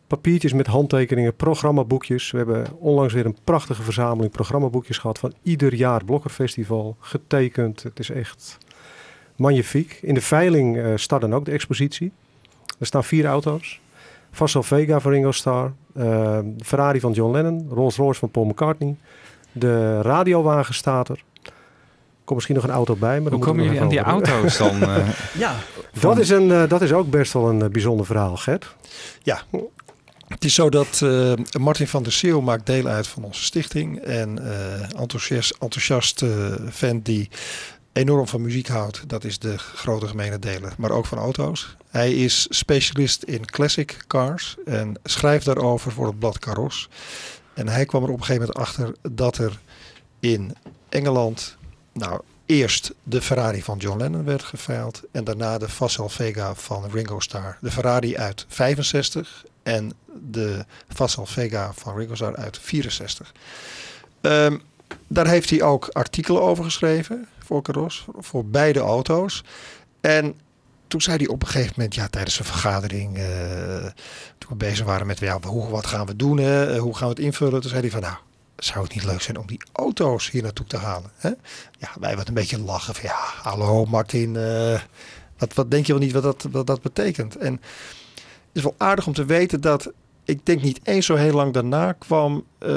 [0.09, 2.30] papiertjes met handtekeningen, programmaboekjes.
[2.30, 6.97] We hebben onlangs weer een prachtige verzameling programmaboekjes gehad van ieder jaar Blokkerfestival.
[7.01, 7.82] Getekend.
[7.82, 8.59] Het is echt
[9.36, 9.98] magnifiek.
[10.02, 12.12] In de veiling eh staat dan ook de expositie.
[12.78, 13.80] Er staan vier auto's.
[14.30, 15.72] Vassal Vega van Ringo Starr.
[15.94, 17.68] eh, Ferrari van John Lennon.
[17.70, 18.97] Rolls Royce van Paul McCartney.
[19.52, 21.22] De radiowagen staat er.
[21.43, 23.20] Er komt misschien nog een auto bij.
[23.20, 24.82] Maar Hoe komen we jullie aan die auto's dan?
[24.97, 25.09] eh?
[25.39, 25.55] Ja.
[26.01, 28.76] Dat is, een, eh, dat is ook best wel een bijzonder verhaal, Gert.
[29.22, 29.43] Ja,
[30.28, 33.98] het is zo dat eh, Martin van der Seel maakt deel uit van onze stichting.
[33.98, 37.28] En eh enthousiast, enthousiast eh, fan die
[37.92, 39.09] enorm van muziek houdt.
[39.09, 41.76] Dat is de grote gemene deler, maar ook van auto's.
[41.90, 46.88] Hij is specialist in classic cars en schrijft daarover voor het blad Caros.
[47.55, 49.59] En hij kwam er op een gegeven moment achter dat er
[50.20, 50.56] in
[50.88, 51.56] Engeland...
[51.92, 55.02] Nou, eerst de Ferrari van John Lennon werd geveild.
[55.12, 57.59] En daarna de Vassal Vega van Ringo Starr.
[57.60, 59.92] De Ferrari uit 65 en
[60.30, 63.32] de Vassal Vega van Ringo Starr uit 64.
[64.20, 64.58] Ehm,
[65.06, 69.44] daar heeft hij ook artikelen over geschreven voor Caros, voor, beide auto's.
[70.00, 70.34] En
[70.86, 73.24] toen zei hij op een gegeven moment, ja, tijdens een vergadering, eh,
[74.38, 76.78] toen we bezig waren met, ja, hoe, wat gaan we doen, hè?
[76.78, 77.60] hoe gaan we het invullen?
[77.60, 78.16] Toen zei hij van, nou,
[78.56, 81.10] zou het niet leuk zijn om die auto's hier naartoe te halen?
[81.16, 81.30] Hè?
[81.78, 84.80] Ja, wij wat een beetje lachen van, ja, hallo Martin, eh,
[85.38, 87.36] wat, wat denk je wel niet wat dat, wat dat betekent?
[87.36, 87.60] En
[88.59, 89.93] is wel aardig om te weten dat,
[90.24, 92.68] ik denk niet eens zo heel lang daarna kwam, eh,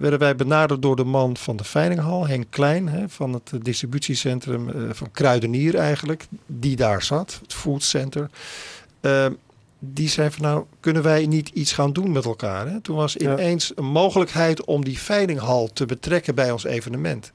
[0.00, 4.68] werden wij benaderd door de man van de Veilinghal, Henk Klein, hè, van het distributiecentrum
[4.68, 8.30] eh, van Kruidenier eigenlijk, die daar zat, het Food Center.
[9.00, 9.26] Eh,
[9.78, 12.68] die zei van nou, kunnen wij niet iets gaan doen met elkaar?
[12.68, 12.80] Hè?
[12.80, 17.32] Toen was ineens een mogelijkheid om die veilinghal te betrekken bij ons evenement.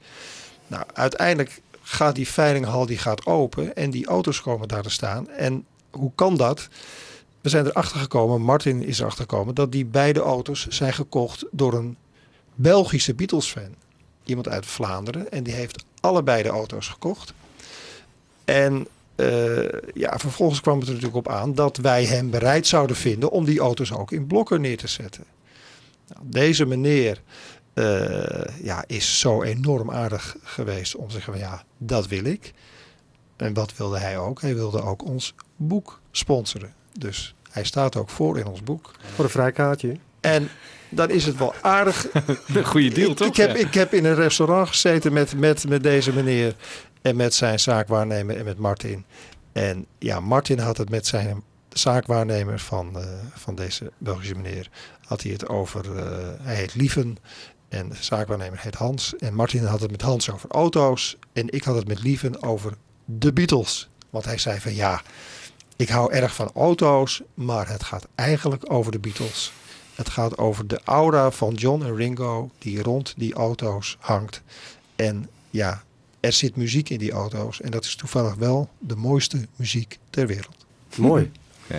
[0.66, 5.28] Nou, uiteindelijk gaat die veilinghal die gaat open en die auto's komen daar te staan.
[5.28, 6.68] En hoe kan dat?
[7.46, 11.74] We zijn erachter gekomen, Martin is erachter gekomen, dat die beide auto's zijn gekocht door
[11.74, 11.96] een
[12.54, 13.74] Belgische Beatles-fan.
[14.24, 15.30] Iemand uit Vlaanderen.
[15.30, 17.32] En die heeft allebei de auto's gekocht.
[18.44, 22.96] En eh, ja, vervolgens kwam het er natuurlijk op aan dat wij hem bereid zouden
[22.96, 25.24] vinden om die auto's ook in blokken neer te zetten.
[26.08, 27.22] Nou, deze meneer
[27.74, 32.52] eh, ja, is zo enorm aardig geweest om te zeggen van ja, dat wil ik.
[33.36, 34.40] En wat wilde hij ook?
[34.40, 36.74] Hij wilde ook ons boek sponsoren.
[36.98, 38.90] Dus hij staat ook voor in ons boek.
[39.14, 39.96] Voor een vrijkaartje.
[40.20, 40.48] En
[40.88, 42.06] dan is het wel aardig.
[42.54, 43.26] Een goede deal, ik, toch?
[43.28, 43.66] Ik heb, Ja.
[43.66, 46.54] ik heb in een restaurant gezeten met, met, met deze meneer
[47.02, 49.04] en met zijn zaakwaarnemer en met Martin.
[49.52, 53.04] En ja, Martin had het met zijn zaakwaarnemer van, eh,
[53.34, 54.68] van deze Belgische meneer.
[55.06, 56.06] Had hij het over, eh,
[56.42, 57.16] hij heet Lieven
[57.68, 59.14] en de zaakwaarnemer heet Hans.
[59.18, 61.16] En Martin had het met Hans over auto's.
[61.32, 62.72] En ik had het met Lieven over
[63.04, 63.88] de Beatles.
[64.10, 65.02] Want hij zei van ja,
[65.76, 69.52] Ik hou erg van auto's, maar het gaat eigenlijk over de Beatles.
[69.94, 74.42] Het gaat over de aura van John en Ringo die rond die auto's hangt.
[74.96, 75.82] En ja,
[76.20, 77.60] er zit muziek in die auto's.
[77.60, 80.66] En dat is toevallig wel de mooiste muziek ter wereld.
[80.96, 81.30] Mooi.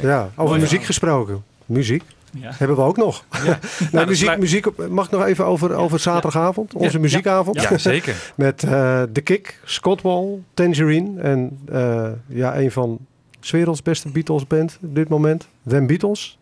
[0.01, 1.43] Ja, over Mooi muziek gesproken.
[1.65, 2.03] Muziek.
[2.31, 2.51] Ja.
[2.53, 3.23] Hebben we ook nog.
[3.31, 3.57] nou,
[3.91, 6.73] dat muziek, sluit- muziek, mag ik nog even over, over zaterdagavond?
[6.73, 6.99] Onze Ja.
[6.99, 7.61] muziekavond.
[7.61, 8.31] Ja, zeker.
[8.35, 11.21] Met eh The Kick, Scott Wall, Tangerine.
[11.21, 12.97] En eh, ja, een van
[13.51, 15.47] werelds beste Beatles band op dit moment.
[15.67, 16.39] Them Beatles.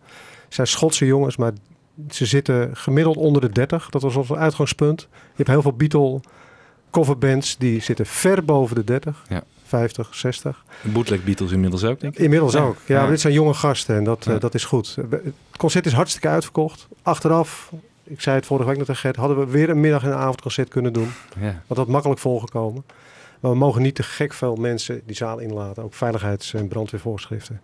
[0.50, 1.52] zijn Schotse jongens, maar
[2.10, 3.90] ze zitten gemiddeld onder de 30.
[3.90, 5.08] Dat was ons uitgangspunt.
[5.12, 6.20] Je hebt heel veel Beatle
[6.92, 9.24] coverbands die zitten ver boven de 30.
[9.30, 9.44] Ja.
[9.68, 10.64] 50, 60.
[10.84, 12.20] De bootleg Beatles inmiddels ook, denk ik.
[12.24, 12.62] Inmiddels Ja.
[12.64, 12.78] ook.
[12.86, 14.96] Ja, maar dit zijn jonge gasten en dat, eh, dat is goed.
[15.10, 16.88] Het concert is hartstikke uitverkocht.
[17.02, 17.72] Achteraf,
[18.04, 20.18] ik zei het vorige week nog tegen Gert, hadden we weer een middag- en een
[20.18, 21.10] avondconcert kunnen doen.
[21.40, 21.42] Ja.
[21.46, 22.84] Want dat had makkelijk volgekomen.
[23.46, 25.84] Maar we mogen niet te gek veel mensen die zaal inlaten.
[25.84, 27.62] Ook veiligheids- en brandweervoorschriften.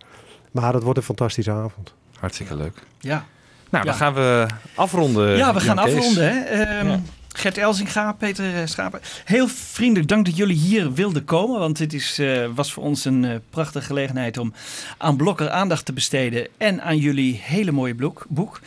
[0.52, 1.94] Maar dat wordt een fantastische avond.
[2.18, 2.82] Hartstikke leuk.
[3.00, 3.24] Ja.
[3.70, 3.98] Nou, dan Ja.
[3.98, 5.36] gaan we afronden.
[5.36, 5.94] Ja, we gaan Kees.
[5.94, 6.24] afronden.
[6.32, 6.40] Hè?
[6.40, 7.00] Ehm, Ja.
[7.28, 9.00] Gert Elzinga, Peter eh, Schapen.
[9.24, 11.58] Heel vriendelijk dank dat jullie hier wilden komen.
[11.58, 14.52] Want dit is, eh, was voor ons een eh, prachtige gelegenheid om
[14.98, 16.48] aan Blokker aandacht te besteden.
[16.58, 18.24] En aan jullie hele mooie boek.
[18.28, 18.60] boek.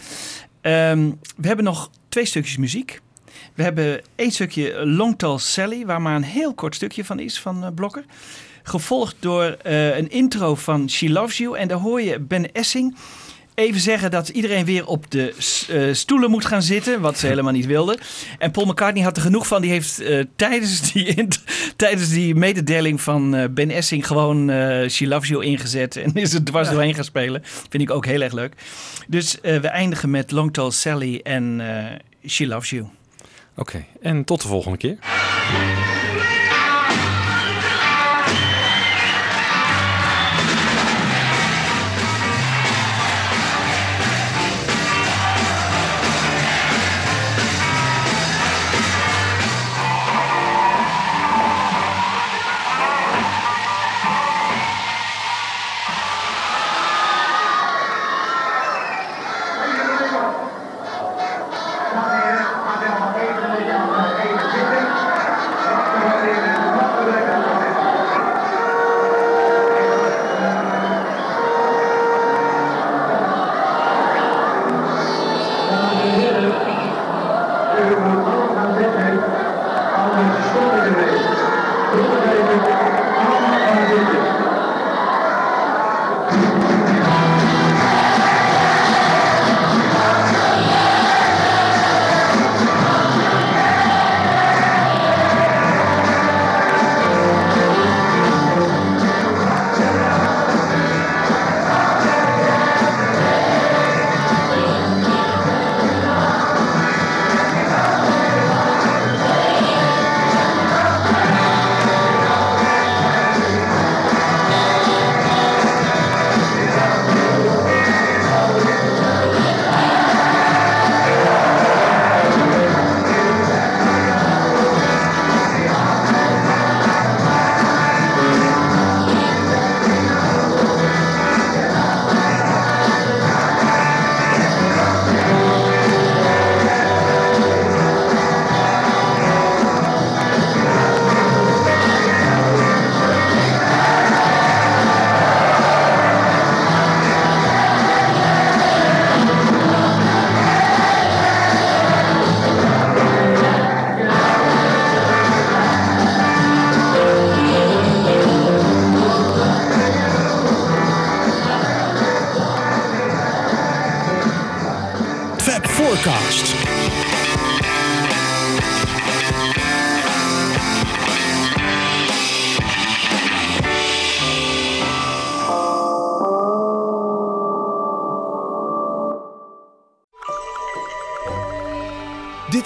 [0.62, 3.02] Ehm, we hebben nog twee stukjes muziek.
[3.56, 7.40] We hebben één stukje Long Tall Sally, waar maar een heel kort stukje van is
[7.40, 8.06] van eh, Blokker.
[8.64, 11.58] Gevolgd door eh, een intro van She Loves You.
[11.58, 12.96] En daar hoor je Ben Essing
[13.54, 15.34] even zeggen dat iedereen weer op de
[15.70, 17.98] eh, stoelen moet gaan zitten, wat ze helemaal niet wilden.
[18.38, 19.62] En Paul McCartney had er genoeg van.
[19.62, 20.04] Die heeft
[20.36, 21.28] tijdens, die
[21.76, 24.50] tijdens die mededeling van Ben Essing gewoon
[24.90, 25.96] She Loves You ingezet.
[25.96, 27.42] En is er dwars doorheen gaan spelen.
[27.44, 28.54] Vind ik ook heel erg leuk.
[29.08, 31.62] Dus we eindigen met Long Tall Sally en
[32.28, 32.86] She Loves You.
[33.56, 34.98] Oké, en tot de volgende keer.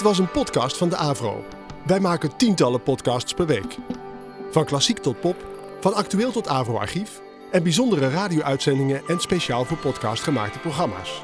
[0.10, 1.46] Was een podcast van de Avro.
[1.86, 3.78] Wij maken tientallen podcasts per week.
[4.52, 5.36] Van klassiek tot pop,
[5.80, 7.22] van actueel tot Avro-archief
[7.52, 11.22] en bijzondere radio-uitzendingen en speciaal voor podcast gemaakte programma's.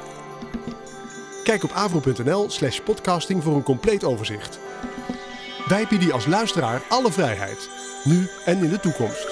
[1.44, 4.58] Kijk op avro.nl/slash podcasting voor een compleet overzicht.
[5.68, 7.68] Wij bieden als luisteraar alle vrijheid,
[8.04, 9.25] nu en in de toekomst.